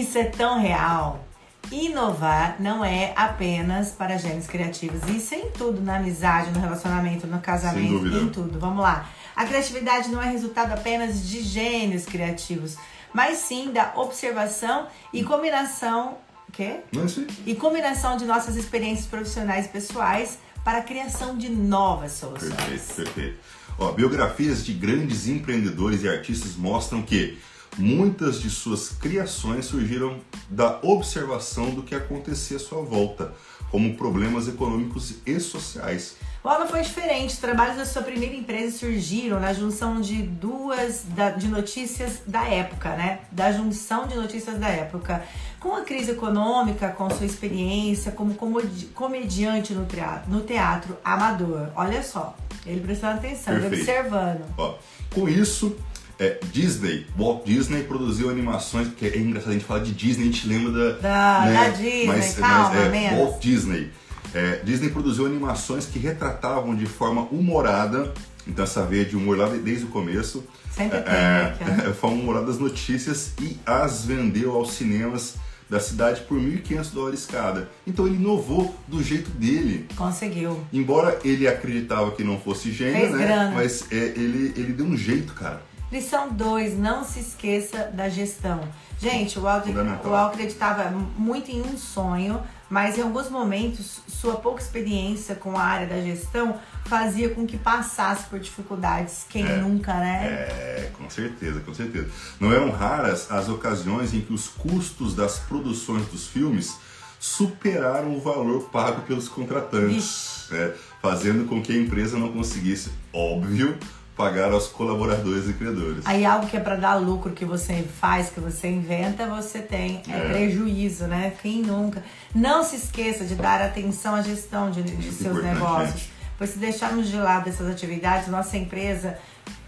isso 0.00 0.18
é 0.18 0.24
tão 0.24 0.60
real. 0.60 1.24
Inovar 1.70 2.56
não 2.58 2.84
é 2.84 3.12
apenas 3.16 3.90
para 3.90 4.18
gênios 4.18 4.46
criativos. 4.46 5.00
Isso 5.08 5.34
é 5.34 5.38
em 5.38 5.50
tudo, 5.50 5.80
na 5.80 5.96
amizade, 5.96 6.50
no 6.50 6.60
relacionamento, 6.60 7.26
no 7.26 7.40
casamento, 7.40 8.06
em 8.06 8.28
tudo. 8.28 8.58
Vamos 8.58 8.82
lá. 8.82 9.08
A 9.34 9.44
criatividade 9.44 10.10
não 10.10 10.20
é 10.22 10.30
resultado 10.30 10.72
apenas 10.72 11.26
de 11.26 11.40
gênios 11.42 12.04
criativos, 12.04 12.76
mas 13.14 13.38
sim 13.38 13.72
da 13.72 13.92
observação 13.96 14.86
e 15.12 15.24
combinação. 15.24 16.18
Quê? 16.52 16.80
Não 16.92 17.02
é 17.02 17.04
aí? 17.06 17.26
E 17.46 17.54
combinação 17.54 18.16
de 18.16 18.26
nossas 18.26 18.56
experiências 18.56 19.06
profissionais 19.06 19.66
e 19.66 19.68
pessoais 19.70 20.38
para 20.62 20.78
a 20.78 20.82
criação 20.82 21.36
de 21.38 21.48
novas 21.48 22.12
soluções. 22.12 22.52
Perfeito, 22.54 22.94
perfeito. 22.94 23.38
Ó, 23.78 23.92
biografias 23.92 24.64
de 24.64 24.74
grandes 24.74 25.26
empreendedores 25.26 26.02
e 26.02 26.08
artistas 26.08 26.54
mostram 26.56 27.00
que 27.02 27.38
muitas 27.78 28.40
de 28.40 28.50
suas 28.50 28.90
criações 28.90 29.64
surgiram 29.66 30.18
da 30.48 30.78
observação 30.82 31.70
do 31.70 31.82
que 31.82 31.94
acontecia 31.94 32.56
à 32.56 32.60
sua 32.60 32.82
volta, 32.82 33.32
como 33.70 33.96
problemas 33.96 34.48
econômicos 34.48 35.14
e 35.24 35.40
sociais. 35.40 36.16
O 36.44 36.48
Alan 36.48 36.66
foi 36.66 36.82
diferente. 36.82 37.30
Os 37.34 37.38
trabalhos 37.38 37.76
da 37.76 37.86
sua 37.86 38.02
primeira 38.02 38.34
empresa 38.34 38.76
surgiram 38.78 39.38
na 39.38 39.52
junção 39.54 40.00
de 40.00 40.22
duas 40.22 41.04
da- 41.16 41.30
de 41.30 41.46
notícias 41.48 42.20
da 42.26 42.44
época, 42.44 42.90
né? 42.96 43.20
Da 43.30 43.52
junção 43.52 44.06
de 44.08 44.16
notícias 44.16 44.58
da 44.58 44.68
época. 44.68 45.22
Com 45.60 45.74
a 45.76 45.82
crise 45.82 46.10
econômica, 46.10 46.88
com 46.88 47.08
sua 47.10 47.24
experiência 47.24 48.10
como 48.12 48.34
comodi- 48.34 48.86
comediante 48.86 49.72
no 49.72 49.86
teatro, 49.86 50.30
no 50.30 50.40
teatro 50.40 50.98
amador. 51.04 51.68
Olha 51.76 52.02
só, 52.02 52.36
ele 52.66 52.80
prestando 52.80 53.18
atenção, 53.18 53.54
ele 53.54 53.68
Perfeito. 53.70 53.88
observando. 53.90 54.44
Ó, 54.58 54.74
com 55.14 55.28
isso, 55.28 55.76
é, 56.18 56.38
Disney, 56.52 57.06
Walt 57.18 57.44
Disney 57.44 57.82
produziu 57.84 58.30
animações, 58.30 58.88
que 58.96 59.06
é 59.06 59.16
engraçado 59.18 59.50
a 59.50 59.52
gente 59.54 59.64
falar 59.64 59.80
de 59.80 59.92
Disney, 59.92 60.22
a 60.24 60.26
gente 60.26 60.46
lembra 60.46 60.72
da, 60.72 60.98
Da- 60.98 61.46
né, 61.46 61.54
da 61.54 61.68
Disney, 61.70 62.06
mas, 62.06 62.34
calma, 62.34 62.68
mas 62.70 62.78
é, 62.86 62.88
menos. 62.88 63.18
Walt 63.18 63.40
Disney. 63.40 63.90
É, 64.34 64.60
Disney 64.64 64.88
produziu 64.90 65.26
animações 65.26 65.86
que 65.86 65.98
retratavam 65.98 66.74
de 66.74 66.86
forma 66.86 67.22
humorada, 67.30 68.12
então 68.46 68.64
essa 68.64 68.84
veia 68.84 69.04
de 69.04 69.16
humor 69.16 69.36
lá 69.36 69.48
de- 69.48 69.58
desde 69.58 69.84
o 69.84 69.88
começo, 69.88 70.44
Sempre 70.74 71.00
tem, 71.02 71.12
né? 71.12 71.56
é- 71.84 71.88
é, 71.88 71.92
forma 71.94 72.16
humorada 72.22 72.46
das 72.46 72.58
notícias 72.58 73.32
e 73.40 73.58
as 73.66 74.04
vendeu 74.04 74.52
aos 74.52 74.72
cinemas 74.72 75.34
da 75.68 75.80
cidade 75.80 76.20
por 76.22 76.38
1.500 76.38 76.90
dólares 76.92 77.24
cada. 77.26 77.70
Então 77.86 78.06
ele 78.06 78.16
inovou 78.16 78.74
do 78.86 79.02
jeito 79.02 79.30
dele. 79.30 79.86
Conseguiu. 79.96 80.60
Embora 80.70 81.18
ele 81.24 81.48
acreditava 81.48 82.10
que 82.10 82.22
não 82.22 82.38
fosse 82.38 82.70
gênio, 82.70 82.94
Fez 83.00 83.12
né? 83.12 83.24
grana. 83.24 83.50
Mas 83.54 83.86
é, 83.90 83.96
ele, 83.96 84.52
ele 84.54 84.72
deu 84.74 84.84
um 84.84 84.96
jeito, 84.96 85.32
cara. 85.32 85.62
Lição 85.92 86.30
2, 86.32 86.78
não 86.78 87.04
se 87.04 87.20
esqueça 87.20 87.90
da 87.92 88.08
gestão. 88.08 88.60
Gente, 88.98 89.38
o 89.38 89.46
Al, 89.46 89.60
Fundamental. 89.62 90.10
o 90.10 90.14
Al 90.16 90.28
acreditava 90.28 90.84
muito 91.18 91.50
em 91.50 91.60
um 91.60 91.76
sonho, 91.76 92.40
mas 92.70 92.96
em 92.96 93.02
alguns 93.02 93.28
momentos 93.28 94.00
sua 94.08 94.36
pouca 94.36 94.62
experiência 94.62 95.34
com 95.34 95.54
a 95.58 95.62
área 95.62 95.86
da 95.86 96.00
gestão 96.00 96.58
fazia 96.86 97.28
com 97.28 97.46
que 97.46 97.58
passasse 97.58 98.24
por 98.30 98.38
dificuldades. 98.40 99.26
Quem 99.28 99.44
É. 99.46 99.56
nunca, 99.56 99.92
né? 99.92 100.24
É, 100.24 100.90
com 100.96 101.10
certeza, 101.10 101.60
com 101.60 101.74
certeza. 101.74 102.08
Não 102.40 102.50
eram 102.50 102.70
raras 102.70 103.30
as 103.30 103.50
ocasiões 103.50 104.14
em 104.14 104.22
que 104.22 104.32
os 104.32 104.48
custos 104.48 105.14
das 105.14 105.40
produções 105.40 106.06
dos 106.06 106.26
filmes 106.26 106.74
superaram 107.20 108.16
o 108.16 108.20
valor 108.20 108.62
pago 108.72 109.02
pelos 109.02 109.28
contratantes, 109.28 110.46
né? 110.50 110.72
fazendo 111.02 111.46
com 111.46 111.60
que 111.62 111.72
a 111.72 111.76
empresa 111.76 112.16
não 112.16 112.32
conseguisse, 112.32 112.90
óbvio, 113.12 113.76
pagar 114.22 114.52
aos 114.52 114.68
colaboradores 114.68 115.48
e 115.48 115.52
criadores. 115.52 116.04
Aí 116.06 116.24
algo 116.24 116.46
que 116.46 116.56
é 116.56 116.60
para 116.60 116.76
dar 116.76 116.94
lucro 116.96 117.32
que 117.32 117.44
você 117.44 117.84
faz, 118.00 118.30
que 118.30 118.38
você 118.40 118.68
inventa, 118.68 119.26
você 119.26 119.58
tem 119.60 120.00
é, 120.08 120.12
É. 120.16 120.28
prejuízo, 120.28 121.06
né? 121.06 121.32
Quem 121.42 121.62
nunca? 121.62 122.02
Não 122.34 122.62
se 122.62 122.76
esqueça 122.76 123.24
de 123.24 123.34
dar 123.34 123.60
atenção 123.60 124.14
à 124.14 124.22
gestão 124.22 124.70
de, 124.70 124.82
de 124.82 124.92
Muito 124.92 125.12
seus 125.12 125.42
negócios. 125.42 125.90
gente. 126.00 126.12
Pois 126.38 126.50
se 126.50 126.58
deixarmos 126.58 127.08
de 127.08 127.16
lado 127.16 127.48
essas 127.48 127.68
atividades, 127.70 128.28
nossa 128.28 128.56
empresa 128.56 129.18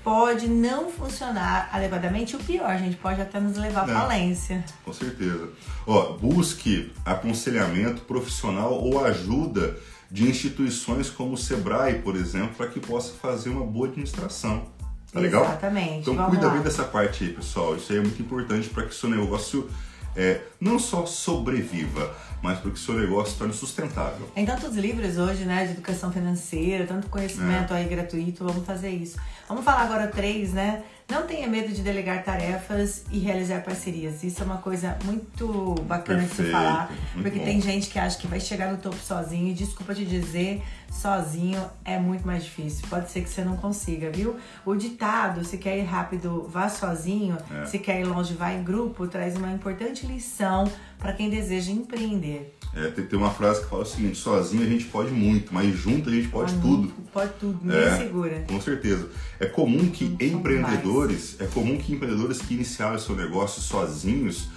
pode 0.03 0.47
não 0.49 0.91
funcionar 0.91 1.69
adequadamente. 1.73 2.37
O 2.37 2.39
pior, 2.39 2.77
gente, 2.79 2.97
pode 2.97 3.21
até 3.21 3.41
nos 3.41 3.57
levar 3.57 3.89
à 3.89 4.01
falência. 4.01 4.63
Com 4.85 4.93
certeza. 4.93 5.49
Ó, 5.87 6.13
busque 6.13 6.93
aconselhamento 7.05 8.03
profissional 8.03 8.73
ou 8.75 9.05
ajuda 9.05 9.77
de 10.15 10.29
instituições 10.29 11.11
como 11.11 11.33
o 11.33 11.37
Sebrae, 11.37 11.99
por 11.99 12.15
exemplo, 12.15 12.55
para 12.57 12.69
que 12.69 12.79
possa 12.79 13.13
fazer 13.15 13.51
uma 13.51 13.67
boa 13.67 13.89
administração. 13.89 14.69
Tá 15.13 15.19
legal? 15.19 15.43
Exatamente. 15.45 16.03
Então 16.03 16.15
Vamos 16.15 16.31
cuida 16.31 16.47
lá. 16.47 16.53
bem 16.53 16.63
dessa 16.63 16.85
parte 16.85 17.25
aí, 17.25 17.33
pessoal. 17.33 17.75
Isso 17.75 17.91
aí 17.91 17.99
é 17.99 18.01
muito 18.01 18.23
importante 18.23 18.69
para 18.69 18.85
que 18.85 18.91
o 18.91 18.95
seu 18.95 19.11
negócio 19.11 19.69
é, 20.15 20.43
não 20.61 20.79
só 20.79 21.05
sobreviva, 21.05 22.15
mas 22.45 22.59
para 22.59 22.71
que 22.71 22.77
o 22.77 22.81
seu 22.81 22.95
negócio 22.95 23.33
se 23.33 23.39
torne 23.39 23.55
sustentável. 23.55 24.29
Tem 24.35 24.45
tantos 24.45 24.77
livros 24.77 25.17
hoje, 25.17 25.47
né, 25.47 25.65
de 25.65 25.73
educação 25.73 26.13
financeira, 26.13 26.87
tanto 26.87 27.09
conhecimento 27.09 27.73
É. 27.73 27.79
aí 27.79 27.89
gratuito, 27.89 28.45
vamos 28.45 28.67
fazer 28.67 28.91
isso. 28.91 29.17
Vamos 29.49 29.65
falar 29.65 29.83
agora 29.85 30.07
três, 30.09 30.53
né? 30.53 30.83
Não 31.11 31.27
tenha 31.27 31.47
medo 31.47 31.71
de 31.73 31.83
delegar 31.83 32.23
tarefas 32.25 33.05
e 33.11 33.19
realizar 33.19 33.63
parcerias. 33.63 34.23
Isso 34.25 34.43
é 34.43 34.45
uma 34.47 34.57
coisa 34.57 34.97
muito 35.05 35.75
bacana 35.87 36.23
de 36.23 36.29
se 36.31 36.37
Perfeito, 36.37 36.53
falar, 36.53 36.91
porque 37.15 37.39
bom. 37.39 37.45
tem 37.45 37.61
gente 37.61 37.91
que 37.91 37.99
acha 37.99 38.17
que 38.19 38.27
vai 38.27 38.41
chegar 38.41 38.71
no 38.73 38.79
topo 38.79 38.97
sozinho 38.97 39.49
e 39.49 39.53
desculpa 39.55 39.95
te 39.95 40.05
dizer, 40.07 40.63
sozinho 40.91 41.63
é 41.85 41.99
muito 41.99 42.27
mais 42.27 42.45
difícil. 42.45 42.87
Pode 42.89 43.11
ser 43.11 43.21
que 43.23 43.29
você 43.29 43.45
não 43.45 43.57
consiga, 43.57 44.11
viu? 44.11 44.37
O 44.65 44.75
ditado, 44.75 45.45
se 45.45 45.59
quer 45.59 45.77
ir 45.79 45.83
rápido, 45.85 46.49
vá 46.51 46.71
sozinho, 46.71 47.37
É. 47.51 47.67
se 47.67 47.79
quer 47.79 48.01
ir 48.01 48.05
longe, 48.05 48.33
vá 48.33 48.53
em 48.55 48.63
grupo, 48.65 49.07
traz 49.07 49.37
uma 49.37 49.51
importante 49.53 50.07
lição 50.07 50.65
para 51.05 51.13
quem 51.13 51.29
deseja 51.29 51.71
empreender. 51.71 52.57
É, 52.75 52.89
tem, 52.89 53.05
tem 53.07 53.19
uma 53.19 53.31
frase 53.31 53.61
que 53.63 53.69
fala 53.69 53.83
o 53.83 53.87
seguinte: 53.87 54.17
sozinho 54.17 54.63
a 54.63 54.67
gente 54.67 54.87
pode 54.87 55.11
muito, 55.11 55.53
mas 55.53 55.73
junto 55.77 56.09
a 56.09 56.13
gente 56.13 56.29
pode 56.29 56.55
tudo. 56.55 56.89
Pode 57.13 57.33
tudo, 57.39 57.61
ninguém 57.63 57.79
É. 57.83 57.99
segura. 57.99 58.45
Com 58.49 58.61
certeza. 58.61 59.09
É 59.39 59.47
comum 59.47 59.91
que 59.91 60.07
empreendedores, 60.19 61.37
é 61.41 61.47
comum 61.47 61.77
que 61.77 61.93
empreendedores 61.93 62.39
que 62.41 62.55
iniciaram 62.55 62.99
seu 62.99 63.15
negócio 63.15 63.61
sozinhos 63.61 64.49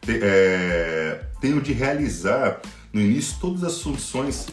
te- 0.00 0.20
é, 0.22 1.24
tenham 1.40 1.58
de 1.60 1.72
realizar 1.72 2.60
no 2.92 3.00
início 3.00 3.36
todas 3.40 3.64
as 3.64 3.82
funções 3.82 4.46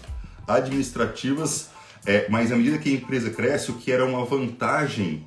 administrativas, 0.48 1.70
é, 2.06 2.28
mas 2.30 2.52
à 2.52 2.56
medida 2.58 2.78
que 2.80 2.90
a 2.90 2.94
empresa 2.94 3.30
cresce, 3.30 3.72
o 3.72 3.76
que 3.76 3.92
era 3.92 4.04
uma 4.06 4.26
vantagem 4.26 5.26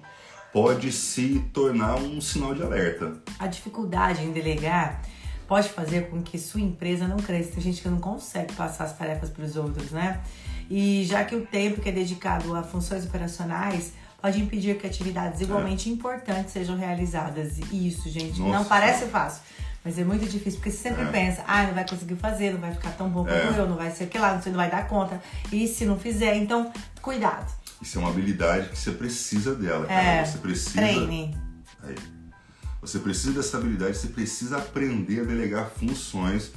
pode 0.53 0.91
se 0.93 1.43
tornar 1.53 1.97
um 1.97 2.21
sinal 2.21 2.55
de 2.55 2.63
alerta. 2.63 3.23
A 3.39 3.47
dificuldade 3.47 4.23
em 4.23 4.33
delegar 4.33 5.03
pode 5.47 5.69
fazer 5.71 6.09
com 6.11 6.23
que 6.23 6.39
sua 6.39 6.61
empresa 6.61 7.07
não 7.07 7.17
cresça. 7.19 7.53
Tem 7.53 7.63
gente 7.63 7.81
que 7.83 7.89
não 7.89 7.99
consegue 7.99 8.53
passar 8.55 8.85
as 8.85 8.97
tarefas 8.97 9.31
para 9.31 9.45
os 9.45 9.57
outros, 9.57 9.91
né? 9.91 10.21
E 10.69 11.05
já 11.05 11.25
que 11.25 11.35
o 11.37 11.47
tempo 11.47 11.81
que 11.81 11.89
é 11.89 11.93
dedicado 11.93 12.55
a 12.57 12.63
funções 12.63 13.05
operacionais 13.05 13.93
pode 14.21 14.41
impedir 14.41 14.77
que 14.79 14.87
atividades 14.87 15.41
igualmente 15.41 15.89
importantes 15.89 16.53
sejam 16.53 16.77
realizadas. 16.77 17.59
E 17.71 17.87
isso, 17.89 18.09
gente, 18.11 18.41
não 18.41 18.49
Nossa. 18.49 18.69
parece 18.69 19.07
fácil. 19.07 19.43
Mas 19.85 19.97
é 20.01 20.05
muito 20.05 20.25
difícil, 20.29 20.59
porque 20.59 20.73
você 20.73 20.79
sempre 20.89 21.03
É. 21.05 21.07
pensa, 21.13 21.45
ah, 21.47 21.63
não 21.63 21.75
vai 21.75 21.89
conseguir 21.89 22.17
fazer, 22.17 22.53
não 22.53 22.61
vai 22.61 22.73
ficar 22.75 22.91
tão 22.91 23.09
bom 23.09 23.25
É. 23.29 23.55
eu, 23.57 23.69
não 23.69 23.77
vai 23.77 23.93
ser 23.93 24.05
aquilo 24.05 24.25
lá, 24.25 24.41
você 24.41 24.49
não 24.49 24.57
vai 24.57 24.69
dar 24.69 24.89
conta. 24.89 25.23
E 25.53 25.69
se 25.69 25.85
não 25.85 25.97
fizer, 25.97 26.35
então, 26.37 26.73
cuidado. 27.01 27.55
Isso 27.81 27.99
é 27.99 28.01
uma 28.01 28.11
habilidade 28.11 28.71
que 28.71 28.79
você 28.79 28.91
precisa 28.91 29.55
dela, 29.55 29.87
cara. 29.87 30.03
É, 30.03 30.25
Você 30.25 30.39
precisa. 30.39 30.73
treine. 30.73 31.39
Aí. 31.85 31.95
Você 32.87 32.99
precisa 32.99 33.33
dessa 33.33 33.57
habilidade, 33.57 33.97
você 33.97 34.09
precisa 34.09 34.59
aprender 34.59 35.21
a 35.21 35.25
delegar 35.25 35.71
funções 35.71 36.53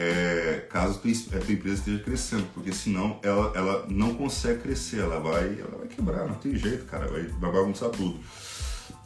é, 0.00 0.64
caso 0.70 1.00
a 1.00 1.38
tua 1.40 1.52
empresa 1.52 1.78
esteja 1.80 1.98
crescendo, 1.98 2.46
porque 2.54 2.72
senão 2.72 3.18
ela, 3.20 3.52
ela 3.56 3.86
não 3.88 4.14
consegue 4.14 4.60
crescer, 4.60 5.00
ela 5.00 5.18
vai, 5.18 5.58
ela 5.58 5.76
vai 5.76 5.88
quebrar, 5.88 6.24
não 6.28 6.36
tem 6.36 6.54
jeito, 6.54 6.84
cara, 6.84 7.08
vai, 7.08 7.24
vai 7.24 7.50
bagunçar 7.50 7.90
tudo. 7.90 8.16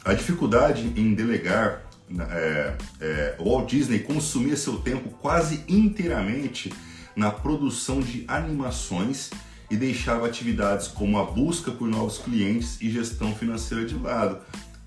A 0.05 0.13
dificuldade 0.13 0.93
em 0.95 1.15
delegar, 1.15 1.81
é, 2.29 2.77
é, 3.01 3.35
o 3.39 3.45
Walt 3.45 3.71
Disney 3.71 3.99
consumia 3.99 4.55
seu 4.55 4.77
tempo 4.77 5.09
quase 5.19 5.63
inteiramente 5.67 6.71
na 7.15 7.31
produção 7.31 7.99
de 7.99 8.23
animações 8.27 9.31
e 9.71 9.75
deixava 9.75 10.27
atividades 10.27 10.87
como 10.87 11.17
a 11.17 11.23
busca 11.23 11.71
por 11.71 11.87
novos 11.87 12.19
clientes 12.19 12.79
e 12.79 12.91
gestão 12.91 13.33
financeira 13.33 13.83
de 13.83 13.95
lado. 13.95 14.37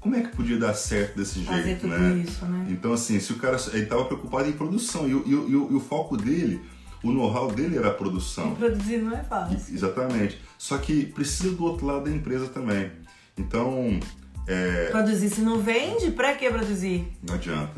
Como 0.07 0.17
é 0.17 0.23
que 0.23 0.37
podia 0.37 0.57
dar 0.59 0.73
certo 0.75 1.17
desse 1.17 1.41
Fazer 1.41 1.63
jeito, 1.65 1.81
tudo 1.83 1.99
né? 1.99 2.25
isso, 2.27 2.45
né? 2.47 2.67
Então, 2.71 2.93
assim, 2.93 3.19
se 3.19 3.33
o 3.33 3.37
cara 3.39 3.57
ele 3.73 3.83
estava 3.83 4.05
preocupado 4.05 4.49
em 4.49 4.53
produção 4.53 5.09
e, 5.09 5.15
o- 5.15 5.25
e 5.27 5.31
e 5.33 5.53
e 5.53 5.75
o 5.75 5.81
foco 5.81 6.17
dele, 6.17 6.61
o 7.03 7.11
know-how 7.13 7.51
dele 7.51 7.77
era 7.77 7.89
a 7.89 7.95
produção. 7.95 8.55
Produzir 8.55 8.99
não 8.99 9.13
é 9.17 9.23
fácil. 9.25 9.75
Exatamente. 9.75 10.41
Só 10.57 10.79
que 10.79 11.07
precisa 11.07 11.51
do 11.51 11.65
outro 11.65 11.87
lado 11.87 12.05
da 12.05 12.11
empresa 12.11 12.47
também. 12.47 12.91
Então, 13.37 13.99
é, 14.47 14.87
Produzir 14.91 15.29
se 15.29 15.41
não 15.41 15.59
vende, 15.61 16.11
pra 16.13 16.35
que 16.35 16.49
produzir? 16.51 17.07
não 17.27 17.35
adianta. 17.35 17.75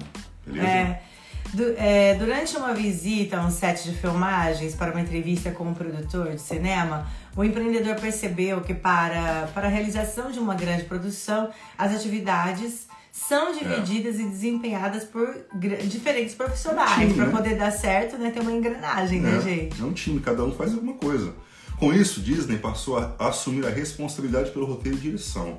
Beleza? 0.47 0.67
É, 0.67 1.03
du- 1.53 1.75
é, 1.77 2.15
durante 2.15 2.57
uma 2.57 2.75
visita 2.75 3.39
a 3.39 3.45
um 3.47 3.51
set 3.51 3.85
de 3.85 3.97
filmagens 3.97 4.75
para 4.75 4.91
uma 4.93 5.01
entrevista 5.01 5.51
com 5.51 5.65
um 5.65 5.75
produtor 5.75 6.31
de 6.31 6.41
cinema, 6.41 7.07
o 7.37 7.45
empreendedor 7.45 7.97
percebeu 7.97 8.61
que 8.61 8.75
para, 8.75 9.49
para 9.55 9.67
a 9.67 9.71
realização 9.71 10.31
de 10.31 10.39
uma 10.39 10.55
grande 10.55 10.85
produção, 10.85 11.51
as 11.77 11.93
atividades 11.95 12.87
são 13.13 13.53
divididas 13.53 14.21
e 14.21 14.25
desempenhadas 14.29 15.05
por 15.05 15.27
diferentes 15.85 16.35
profissionais. 16.35 16.99
Time, 17.01 17.15
Para 17.15 17.27
né? 17.27 17.33
poder 17.33 17.57
dar 17.57 17.71
certo, 17.73 18.17
né, 18.17 18.31
tem 18.31 18.41
uma 18.43 18.53
engrenagem, 18.53 19.21
né, 19.21 19.39
É, 19.39 19.41
gente? 19.41 19.81
é 19.81 19.85
um 19.85 19.93
time, 19.93 20.21
cada 20.21 20.45
um 20.45 20.53
faz 20.53 20.73
alguma 20.73 20.95
coisa. 20.95 21.35
Com 21.79 21.93
isso, 21.93 22.21
Disney 22.21 22.59
passou 22.59 22.99
a 22.99 23.15
assumir 23.29 23.67
a 23.67 23.71
responsabilidade 23.71 24.51
pelo 24.51 24.67
roteiro 24.67 24.99
e 24.99 25.01
direção, 25.01 25.57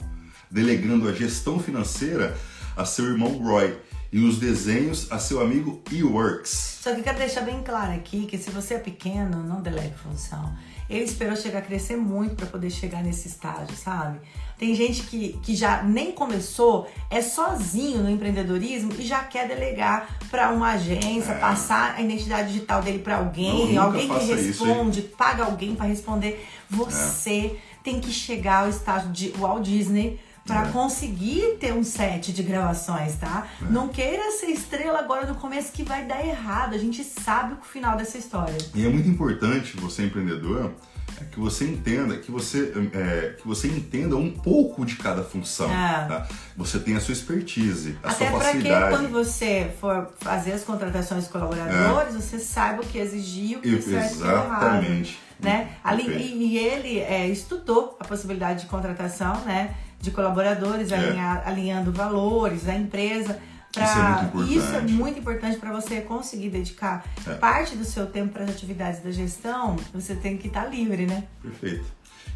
delegando 0.52 1.08
a 1.08 1.14
gestão 1.14 1.60
financeira 1.60 2.36
a 2.78 2.86
seu 2.86 3.06
irmão 3.06 3.30
Roy 3.44 3.78
e 4.12 4.20
os 4.20 4.40
desenhos 4.40 5.12
a 5.12 5.20
seu 5.20 5.40
amigo 5.42 5.82
E-Works. 5.92 6.80
Só 6.82 6.96
que 6.96 7.04
quero 7.04 7.18
deixar 7.18 7.42
bem 7.42 7.62
claro 7.62 7.94
aqui 7.94 8.26
que 8.26 8.38
se 8.38 8.50
você 8.50 8.76
é 8.76 8.80
pequeno, 8.80 9.44
não 9.44 9.62
delegue 9.62 9.94
função. 9.96 10.54
Ele 10.90 11.04
esperou 11.04 11.36
chegar 11.36 11.60
a 11.60 11.62
crescer 11.62 11.96
muito 11.96 12.36
para 12.36 12.48
poder 12.48 12.72
chegar 12.72 13.04
nesse 13.04 13.28
estágio, 13.28 13.76
sabe? 13.76 14.20
Tem 14.58 14.74
gente 14.74 15.04
que, 15.04 15.40
que 15.44 15.56
já 15.56 15.84
nem 15.84 16.12
começou, 16.12 16.90
é 17.12 17.22
sozinho 17.22 18.02
no 18.02 18.10
empreendedorismo 18.10 18.92
e 18.98 19.06
já 19.06 19.24
quer 19.24 19.48
delegar 19.48 20.20
para 20.32 20.50
uma 20.52 20.72
agência, 20.72 21.36
passar 21.36 21.94
a 21.96 22.02
identidade 22.02 22.52
digital 22.52 22.82
dele 22.82 23.00
para 23.00 23.18
Não, 23.18 23.26
alguém, 23.26 23.68
nunca 23.68 23.82
alguém 23.82 24.08
que 24.08 24.14
faça 24.14 24.34
isso, 24.34 24.66
responde, 24.66 25.02
paga 25.04 25.46
alguém 25.46 25.76
para 25.76 25.86
responder. 25.86 26.44
Você 26.68 27.56
tem 27.84 28.02
que 28.02 28.12
chegar 28.12 28.64
ao 28.64 28.70
estágio 28.70 29.12
de 29.12 29.32
Walt 29.38 29.64
Disney 29.64 30.20
para 30.46 30.68
É. 30.68 30.72
conseguir 30.72 31.58
ter 31.60 31.74
um 31.74 31.84
set 31.84 32.34
de 32.34 32.44
gravações, 32.44 33.16
tá? 33.16 33.48
É. 33.62 33.66
Não 33.66 33.88
queira 33.88 34.32
ser 34.32 34.48
estrela 34.48 35.00
agora 35.00 35.26
no 35.26 35.36
começo 35.36 35.72
que 35.72 35.84
vai 35.84 36.06
dar 36.06 36.26
errado. 36.26 36.74
A 36.76 36.78
gente 36.78 37.04
sabe 37.04 37.54
o 37.54 37.64
final 37.64 37.96
dessa 37.98 38.18
história. 38.18 38.58
E 38.74 38.86
é 38.86 38.90
muito 38.90 39.08
importante 39.08 39.78
você 39.78 40.04
empreendedor 40.06 40.74
é 41.22 41.26
que 41.26 41.40
você 41.40 41.66
entenda 41.66 42.16
que 42.18 42.32
você 42.32 42.72
é, 42.94 43.36
que 43.42 43.46
você 43.48 43.68
entenda 43.68 44.16
um 44.16 44.32
pouco 44.32 44.86
de 44.86 44.96
cada 44.96 45.24
função. 45.24 45.70
É. 45.70 46.06
tá? 46.08 46.28
Você 46.56 46.80
tem 46.80 46.96
a 46.96 47.00
sua 47.02 47.14
expertise, 47.14 47.98
a 48.04 48.10
Até 48.10 48.30
sua 48.30 48.38
para 48.40 48.52
que 48.52 48.58
facilidade. 48.58 48.96
quando 48.96 49.10
você 49.12 49.72
for 49.82 50.10
fazer 50.20 50.54
as 50.54 50.64
contratações 50.64 51.26
de 51.26 51.30
colaboradores, 51.30 52.16
você 52.16 52.40
saiba 52.40 52.82
o 52.82 52.86
que 52.86 52.98
exigir, 52.98 53.58
o 53.58 53.62
que 53.62 53.76
é 53.76 53.82
certo 53.82 54.14
e 54.14 54.18
o 54.18 54.22
que 54.22 54.24
é 54.24 54.32
errado. 54.32 54.64
Exatamente. 54.64 55.20
Né? 55.40 55.70
Ali, 55.84 56.04
e, 56.06 56.48
e 56.48 56.58
ele 56.58 57.00
é, 57.00 57.28
estudou 57.28 57.98
a 58.00 58.04
possibilidade 58.04 58.62
de 58.62 58.66
contratação 58.68 59.40
né, 59.46 59.74
de 60.00 60.12
colaboradores, 60.12 60.92
É. 60.92 60.96
alinha- 60.98 61.44
alinhando 61.46 61.92
valores 61.92 62.64
da 62.64 62.76
empresa. 62.76 63.40
Pra, 63.72 63.84
Isso 63.86 64.00
é 64.00 64.02
muito 64.02 64.26
importante. 64.26 64.58
isso 64.58 64.76
é 64.76 64.82
muito 64.82 65.20
importante 65.20 65.58
para 65.60 65.72
você 65.72 66.02
conseguir 66.02 66.50
dedicar 66.50 67.06
É. 67.28 67.34
parte 67.36 67.76
do 67.76 67.86
seu 67.86 68.08
tempo 68.08 68.34
para 68.34 68.44
as 68.46 68.50
atividades 68.50 69.04
da 69.04 69.12
gestão. 69.12 69.76
Você 69.94 70.16
tem 70.16 70.38
que 70.38 70.48
estar 70.48 70.66
livre, 70.66 71.06
né? 71.06 71.26
Perfeito. 71.42 71.86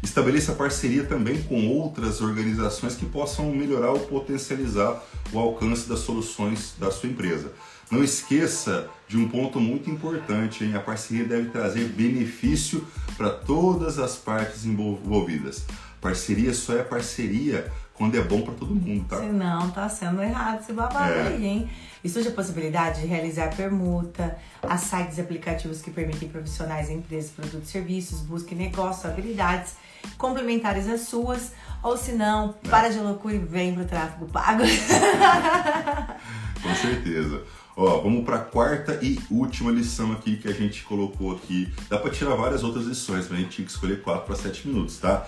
Estabeleça 0.00 0.52
parceria 0.52 1.02
também 1.04 1.42
com 1.42 1.66
outras 1.68 2.20
organizações 2.20 2.94
que 2.94 3.06
possam 3.06 3.50
melhorar 3.50 3.90
ou 3.90 4.00
potencializar 4.00 5.02
o 5.32 5.38
alcance 5.38 5.88
das 5.88 6.00
soluções 6.00 6.74
da 6.78 6.90
sua 6.92 7.08
empresa. 7.08 7.50
Não 7.90 8.02
esqueça 8.04 8.88
de 9.08 9.16
um 9.16 9.28
ponto 9.28 9.58
muito 9.60 9.90
importante, 9.90 10.62
hein? 10.64 10.74
A 10.76 10.80
parceria 10.80 11.24
deve 11.24 11.50
trazer 11.50 11.84
benefício 11.88 12.86
para 13.16 13.30
todas 13.30 13.98
as 13.98 14.14
partes 14.14 14.64
envolvidas. 14.64 15.64
Parceria 16.08 16.52
só 16.52 16.76
é 16.76 16.82
parceria 16.82 17.72
quando 17.94 18.14
é 18.14 18.20
bom 18.20 18.42
para 18.42 18.52
todo 18.52 18.74
mundo, 18.74 19.06
tá? 19.08 19.16
Se 19.20 19.24
não, 19.24 19.70
tá 19.70 19.88
sendo 19.88 20.22
errado 20.22 20.60
esse 20.60 20.70
babado 20.74 21.10
É. 21.10 21.28
aí, 21.28 21.46
hein? 21.46 21.70
Estude 22.04 22.28
a 22.28 22.30
possibilidade 22.30 23.00
de 23.00 23.06
realizar 23.06 23.48
permuta, 23.56 24.36
há 24.62 24.76
sites 24.76 25.16
e 25.16 25.22
aplicativos 25.22 25.80
que 25.80 25.90
permitem 25.90 26.28
profissionais, 26.28 26.90
empresas, 26.90 27.30
produtos 27.30 27.70
e 27.70 27.72
serviços, 27.72 28.20
busquem 28.20 28.58
negócios, 28.58 29.06
habilidades 29.06 29.76
complementares 30.18 30.86
às 30.90 31.00
suas, 31.08 31.52
ou 31.82 31.96
se 31.96 32.12
não, 32.12 32.54
É. 32.64 32.68
para 32.68 32.90
de 32.90 32.98
loucura 32.98 33.36
e 33.36 33.38
vem 33.38 33.74
pro 33.74 33.86
tráfego 33.86 34.26
pago. 34.26 34.62
Com 36.62 36.74
certeza. 36.74 37.42
Ó, 37.74 38.00
vamos 38.02 38.24
para 38.26 38.36
a 38.36 38.40
quarta 38.40 38.98
e 39.02 39.18
última 39.30 39.70
lição 39.72 40.12
aqui 40.12 40.36
que 40.36 40.48
a 40.48 40.52
gente 40.52 40.82
colocou 40.82 41.32
aqui. 41.34 41.72
Dá 41.88 41.96
para 41.98 42.10
tirar 42.10 42.34
várias 42.34 42.62
outras 42.62 42.84
lições, 42.84 43.26
mas 43.30 43.38
a 43.38 43.40
gente 43.40 43.48
tinha 43.56 43.64
que 43.64 43.72
escolher 43.72 44.02
4 44.02 44.26
para 44.26 44.36
7 44.36 44.68
minutos, 44.68 44.98
tá? 44.98 45.26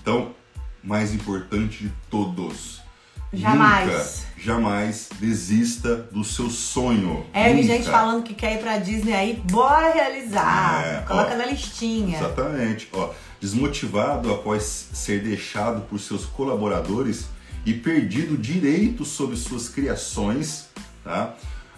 Então, 0.00 0.34
mais 0.82 1.14
importante 1.14 1.84
de 1.84 1.92
todos. 2.10 2.82
Jamais. 3.32 3.86
Nunca, 3.86 4.14
jamais 4.38 5.08
desista 5.18 5.96
do 6.12 6.22
seu 6.22 6.48
sonho. 6.50 7.26
É, 7.32 7.52
Nunca. 7.52 7.62
gente 7.62 7.88
falando 7.88 8.22
que 8.22 8.34
quer 8.34 8.54
ir 8.54 8.58
pra 8.58 8.78
Disney 8.78 9.12
aí, 9.12 9.42
bora 9.50 9.92
realizar. 9.92 10.84
É, 10.84 11.00
Coloca 11.02 11.34
ó, 11.34 11.36
na 11.36 11.46
listinha. 11.46 12.18
Exatamente. 12.18 12.88
Ó, 12.92 13.10
desmotivado 13.40 14.32
após 14.32 14.88
ser 14.92 15.22
deixado 15.22 15.82
por 15.82 15.98
seus 15.98 16.24
colaboradores 16.24 17.26
e 17.66 17.74
perdido 17.74 18.36
direito 18.36 19.04
sobre 19.04 19.36
suas 19.36 19.68
criações, 19.68 20.66
tá? 21.02 21.34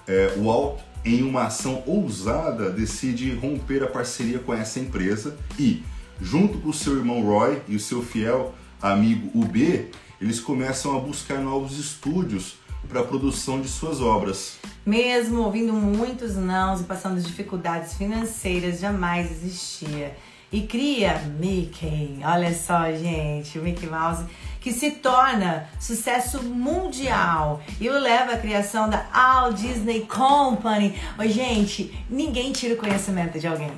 É, 0.06 0.34
o 0.36 0.44
Walt, 0.44 0.80
em 1.04 1.22
uma 1.22 1.46
ação 1.46 1.82
ousada, 1.86 2.70
decide 2.70 3.32
romper 3.34 3.82
a 3.82 3.86
parceria 3.86 4.38
com 4.38 4.52
essa 4.52 4.78
empresa 4.78 5.36
e, 5.58 5.82
junto 6.20 6.58
com 6.58 6.70
o 6.70 6.74
seu 6.74 6.96
irmão 6.96 7.22
Roy 7.22 7.62
e 7.68 7.76
o 7.76 7.80
seu 7.80 8.02
fiel 8.02 8.54
amigo 8.80 9.30
UB, 9.38 9.90
eles 10.20 10.40
começam 10.40 10.96
a 10.96 11.00
buscar 11.00 11.38
novos 11.38 11.78
estúdios 11.78 12.56
para 12.88 13.00
a 13.00 13.04
produção 13.04 13.60
de 13.60 13.68
suas 13.68 14.00
obras. 14.00 14.58
Mesmo 14.84 15.42
ouvindo 15.42 15.72
muitos 15.72 16.36
nãos 16.36 16.80
e 16.80 16.84
passando 16.84 17.20
dificuldades 17.20 17.94
financeiras, 17.94 18.80
jamais 18.80 19.30
existia. 19.30 20.16
E 20.52 20.62
cria 20.62 21.18
Mickey, 21.40 22.20
olha 22.24 22.54
só, 22.54 22.90
gente, 22.92 23.58
o 23.58 23.62
Mickey 23.62 23.86
Mouse, 23.88 24.24
que 24.60 24.72
se 24.72 24.92
torna 24.92 25.68
sucesso 25.80 26.42
mundial 26.42 27.60
e 27.80 27.88
o 27.88 27.98
leva 27.98 28.32
à 28.32 28.38
criação 28.38 28.88
da 28.88 29.04
Walt 29.12 29.56
Disney 29.56 30.02
Company. 30.02 30.94
Ô, 31.18 31.26
gente, 31.26 31.92
ninguém 32.08 32.52
tira 32.52 32.74
o 32.74 32.76
conhecimento 32.76 33.40
de 33.40 33.46
alguém. 33.46 33.72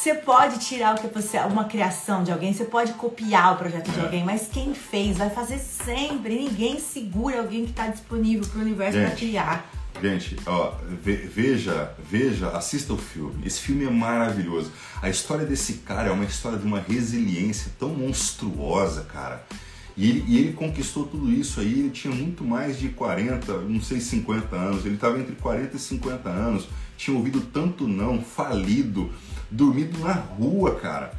Você 0.00 0.14
pode 0.14 0.60
tirar 0.60 0.94
o 0.96 0.98
que 0.98 1.08
você, 1.08 1.36
uma 1.40 1.64
criação 1.64 2.24
de 2.24 2.32
alguém, 2.32 2.54
você 2.54 2.64
pode 2.64 2.94
copiar 2.94 3.52
o 3.52 3.56
projeto 3.58 3.90
de 3.90 4.00
É. 4.00 4.02
alguém, 4.02 4.24
mas 4.24 4.48
quem 4.50 4.72
fez 4.72 5.18
vai 5.18 5.28
fazer 5.28 5.58
sempre. 5.58 6.36
Ninguém 6.38 6.80
segura 6.80 7.40
alguém 7.40 7.64
que 7.66 7.72
está 7.72 7.86
disponível 7.86 8.48
para 8.48 8.60
o 8.60 8.62
universo 8.62 8.98
para 8.98 9.10
criar. 9.10 9.70
Gente, 10.00 10.38
ó, 10.46 10.72
ve- 11.04 11.16
veja, 11.16 11.92
veja, 12.10 12.48
assista 12.48 12.94
o 12.94 12.96
filme. 12.96 13.46
Esse 13.46 13.60
filme 13.60 13.84
é 13.84 13.90
maravilhoso. 13.90 14.72
A 15.02 15.10
história 15.10 15.44
desse 15.44 15.74
cara 15.74 16.08
é 16.08 16.12
uma 16.12 16.24
história 16.24 16.56
de 16.56 16.64
uma 16.64 16.80
resiliência 16.80 17.70
tão 17.78 17.90
monstruosa, 17.90 19.02
cara. 19.02 19.44
E 19.98 20.08
ele, 20.08 20.24
e 20.26 20.38
ele 20.38 20.52
conquistou 20.54 21.04
tudo 21.04 21.30
isso 21.30 21.60
aí, 21.60 21.78
ele 21.80 21.90
tinha 21.90 22.14
muito 22.14 22.42
mais 22.42 22.78
de 22.78 22.88
40, 22.88 23.52
não 23.58 23.82
sei, 23.82 24.00
50 24.00 24.56
anos. 24.56 24.86
Ele 24.86 24.94
estava 24.94 25.18
entre 25.18 25.34
40 25.34 25.76
e 25.76 25.78
50 25.78 26.30
anos, 26.30 26.66
tinha 26.96 27.14
ouvido 27.14 27.42
tanto 27.42 27.86
não, 27.86 28.22
falido, 28.22 29.10
dormido 29.50 29.98
na 29.98 30.12
rua, 30.12 30.76
cara. 30.76 31.12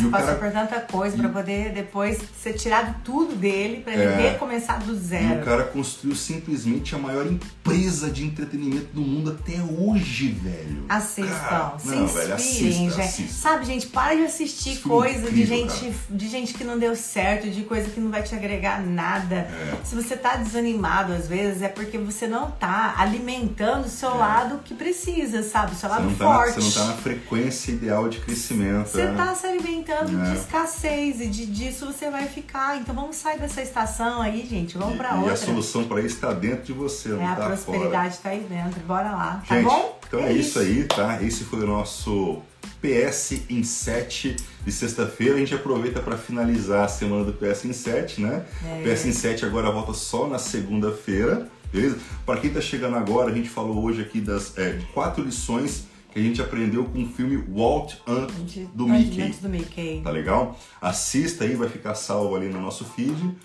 E 0.00 0.06
o 0.06 0.10
passou 0.10 0.10
cara- 0.10 0.38
por 0.38 0.50
tanta 0.50 0.80
coisa 0.80 1.14
pra 1.18 1.28
poder 1.28 1.70
depois 1.74 2.18
ser 2.42 2.54
tirado 2.54 2.94
tudo 3.04 3.36
dele 3.36 3.82
pra 3.82 3.92
ele 3.92 4.02
É. 4.04 4.30
recomeçar 4.30 4.82
do 4.82 4.94
E 4.94 4.98
zero. 4.98 5.42
o 5.42 5.44
cara 5.44 5.64
construiu 5.64 6.16
simplesmente 6.16 6.94
a 6.94 6.98
maior 6.98 7.26
empresa 7.26 8.08
de 8.10 8.24
entretenimento 8.24 8.86
do 8.94 9.02
mundo 9.02 9.32
até 9.38 9.60
hoje, 9.62 10.28
velho. 10.30 10.86
Assistam, 10.88 11.34
Cara, 11.38 11.78
se 11.78 11.88
não, 11.88 12.04
inspirem, 12.04 12.22
velho, 12.22 12.34
assista, 12.34 12.64
gente. 12.72 13.00
assista. 13.02 13.32
Sabe, 13.34 13.66
gente, 13.66 13.86
para 13.88 14.14
de 14.16 14.22
assistir 14.22 14.78
é 14.78 14.88
coisa 14.88 15.30
de 15.30 15.42
incrível, 15.42 15.68
gente, 15.68 15.94
de 16.08 16.28
gente 16.30 16.54
que 16.54 16.64
não 16.64 16.78
deu 16.78 16.96
certo, 16.96 17.50
de 17.50 17.62
coisa 17.64 17.90
que 17.90 18.00
não 18.00 18.10
vai 18.10 18.22
te 18.22 18.34
agregar 18.34 18.80
nada. 18.82 19.46
Se 19.84 19.94
você 19.94 20.16
tá 20.16 20.36
desanimado 20.36 21.12
às 21.12 21.28
vezes, 21.28 21.60
é 21.60 21.68
porque 21.68 21.98
você 21.98 22.26
não 22.26 22.50
tá 22.52 22.94
alimentando 22.96 23.84
o 23.84 23.90
seu 23.90 24.16
lado 24.16 24.60
que 24.64 24.72
precisa, 24.72 25.42
sabe? 25.42 25.72
O 25.72 25.74
seu 25.74 25.90
Você 25.90 25.94
lado 25.94 26.04
não, 26.08 26.14
tá 26.16 26.24
na, 26.24 26.34
forte. 26.36 26.54
você 26.54 26.78
não 26.78 26.86
tá 26.86 26.92
na 26.92 26.96
frequência 27.02 27.70
ideal 27.74 28.08
de 28.08 28.18
crescimento. 28.20 28.88
Você 28.88 29.04
né? 29.04 29.14
tá 29.16 29.34
se 29.34 29.46
alimentando 29.46 30.20
É. 30.20 30.30
de 30.30 30.36
escassez 30.38 31.20
e 31.20 31.26
de, 31.26 31.46
disso 31.46 31.86
você 31.86 32.10
vai 32.10 32.26
ficar. 32.26 32.78
Então 32.78 32.94
vamos 32.94 33.16
sair 33.16 33.38
dessa 33.38 33.60
estação 33.62 34.20
aí, 34.22 34.46
gente. 34.46 34.76
Vamos 34.78 34.94
E- 34.94 34.98
pra 34.98 35.14
e, 35.14 35.18
outra. 35.18 35.32
a 35.34 35.36
solução 35.36 35.84
para 35.84 36.00
isso 36.00 36.14
está 36.16 36.32
dentro 36.32 36.64
de 36.64 36.72
você, 36.72 37.10
não 37.10 37.20
É, 37.20 37.26
a 37.26 37.36
tá 37.36 37.46
prosperidade 37.46 38.18
tá 38.18 38.30
aí 38.30 38.40
dentro. 38.48 38.80
Bora 38.80 39.10
lá. 39.10 39.42
fora. 39.44 39.46
Tá 39.48 39.54
Gente, 39.56 39.64
bom? 39.64 39.98
então 40.06 40.20
é, 40.20 40.32
isso 40.32 40.58
aí, 40.58 40.84
tá? 40.84 41.22
Esse 41.22 41.44
foi 41.44 41.60
o 41.60 41.66
nosso 41.66 42.40
PS 42.80 43.42
em 43.48 43.62
7 43.62 44.36
de 44.64 44.72
sexta-feira. 44.72 45.34
A 45.34 45.38
gente 45.38 45.54
aproveita 45.54 46.00
para 46.00 46.16
finalizar 46.16 46.84
a 46.84 46.88
semana 46.88 47.24
do 47.24 47.32
PS 47.32 47.64
em 47.66 47.72
7, 47.72 48.20
né? 48.20 48.44
É. 48.64 48.82
PS 48.82 49.06
em 49.06 49.12
7 49.12 49.44
agora 49.44 49.70
volta 49.70 49.92
só 49.94 50.26
na 50.26 50.38
segunda-feira, 50.38 51.48
beleza? 51.72 51.96
Para 52.26 52.40
quem 52.40 52.48
está 52.48 52.60
chegando 52.60 52.96
agora, 52.96 53.30
a 53.30 53.34
gente 53.34 53.48
falou 53.48 53.82
hoje 53.82 54.00
aqui 54.02 54.20
das 54.20 54.56
é, 54.58 54.78
quatro 54.92 55.22
lições 55.24 55.84
que 56.14 56.20
a 56.20 56.22
gente 56.22 56.40
aprendeu 56.40 56.84
com 56.84 57.02
o 57.02 57.08
filme 57.08 57.36
Walt 57.36 57.94
Ant 58.06 58.68
do 58.72 58.86
Mickey. 58.86 59.34
do 59.42 59.48
Mickey. 59.48 60.00
Tá 60.04 60.10
legal? 60.10 60.56
Assista 60.80 61.42
aí, 61.42 61.56
vai 61.56 61.68
ficar 61.68 61.96
salvo 61.96 62.36
ali 62.36 62.48
no 62.48 62.60
nosso 62.60 62.84
feed. 62.84 63.36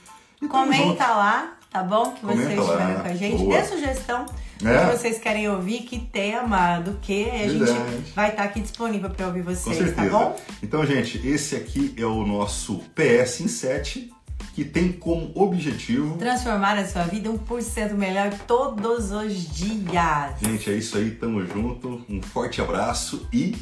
Comenta 0.48 1.08
lá, 1.08 1.58
tá 1.72 1.82
bom? 1.82 2.12
Que 2.12 2.22
Comenta 2.22 2.44
vocês 2.44 2.60
estiveram 2.60 3.02
com 3.02 3.08
a 3.08 3.16
gente. 3.16 3.38
Boa. 3.44 3.58
Dê 3.58 3.68
sugestão 3.68 4.26
é. 4.64 4.86
que 4.86 4.98
vocês 4.98 5.18
querem 5.18 5.50
ouvir, 5.50 5.80
que 5.80 6.00
tema, 6.00 6.80
do 6.80 6.94
que. 7.00 7.28
A 7.28 7.48
Verdade. 7.48 7.72
gente 7.72 8.12
vai 8.14 8.30
estar 8.30 8.44
tá 8.44 8.50
aqui 8.50 8.62
disponível 8.62 9.10
para 9.10 9.26
ouvir 9.26 9.42
vocês, 9.42 9.96
tá 9.96 10.06
bom? 10.06 10.40
Então, 10.62 10.86
gente, 10.86 11.28
esse 11.28 11.56
aqui 11.56 11.96
é 11.98 12.06
o 12.06 12.24
nosso 12.24 12.84
PS 12.94 13.42
em 13.42 13.48
7 13.48 14.12
que 14.60 14.66
tem 14.66 14.92
como 14.92 15.32
objetivo 15.36 16.18
transformar 16.18 16.78
a 16.78 16.86
sua 16.86 17.04
vida 17.04 17.30
1% 17.30 17.94
melhor 17.94 18.30
todos 18.46 19.10
os 19.10 19.34
dias. 19.56 20.34
Gente, 20.42 20.70
é 20.70 20.74
isso 20.74 20.98
aí, 20.98 21.12
tamo 21.12 21.46
junto. 21.46 22.02
Um 22.10 22.22
forte 22.22 22.62
abraço 22.62 23.26
e 23.32 23.56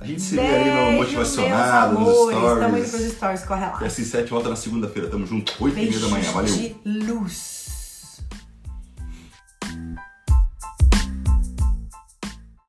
a 0.00 0.06
gente 0.06 0.22
se 0.22 0.36
vê 0.36 0.40
aí 0.40 0.92
no 0.92 0.92
motivacional, 0.92 1.92
nos 1.92 2.08
stories. 2.08 2.58
Tamo 2.58 2.78
indo 2.78 2.88
pros 2.88 3.12
stories, 3.12 3.42
corre 3.44 3.60
lá. 3.66 3.78
E 3.82 3.84
assim, 3.84 4.02
7 4.02 4.30
volta 4.30 4.48
na 4.48 4.56
segunda-feira, 4.56 5.10
tamo 5.10 5.26
junto, 5.26 5.52
8 5.62 5.78
e 5.78 5.82
meia 5.82 5.98
da 5.98 6.08
manhã, 6.08 6.32
valeu. 6.32 6.54
de 6.56 6.74
luz. 6.86 7.53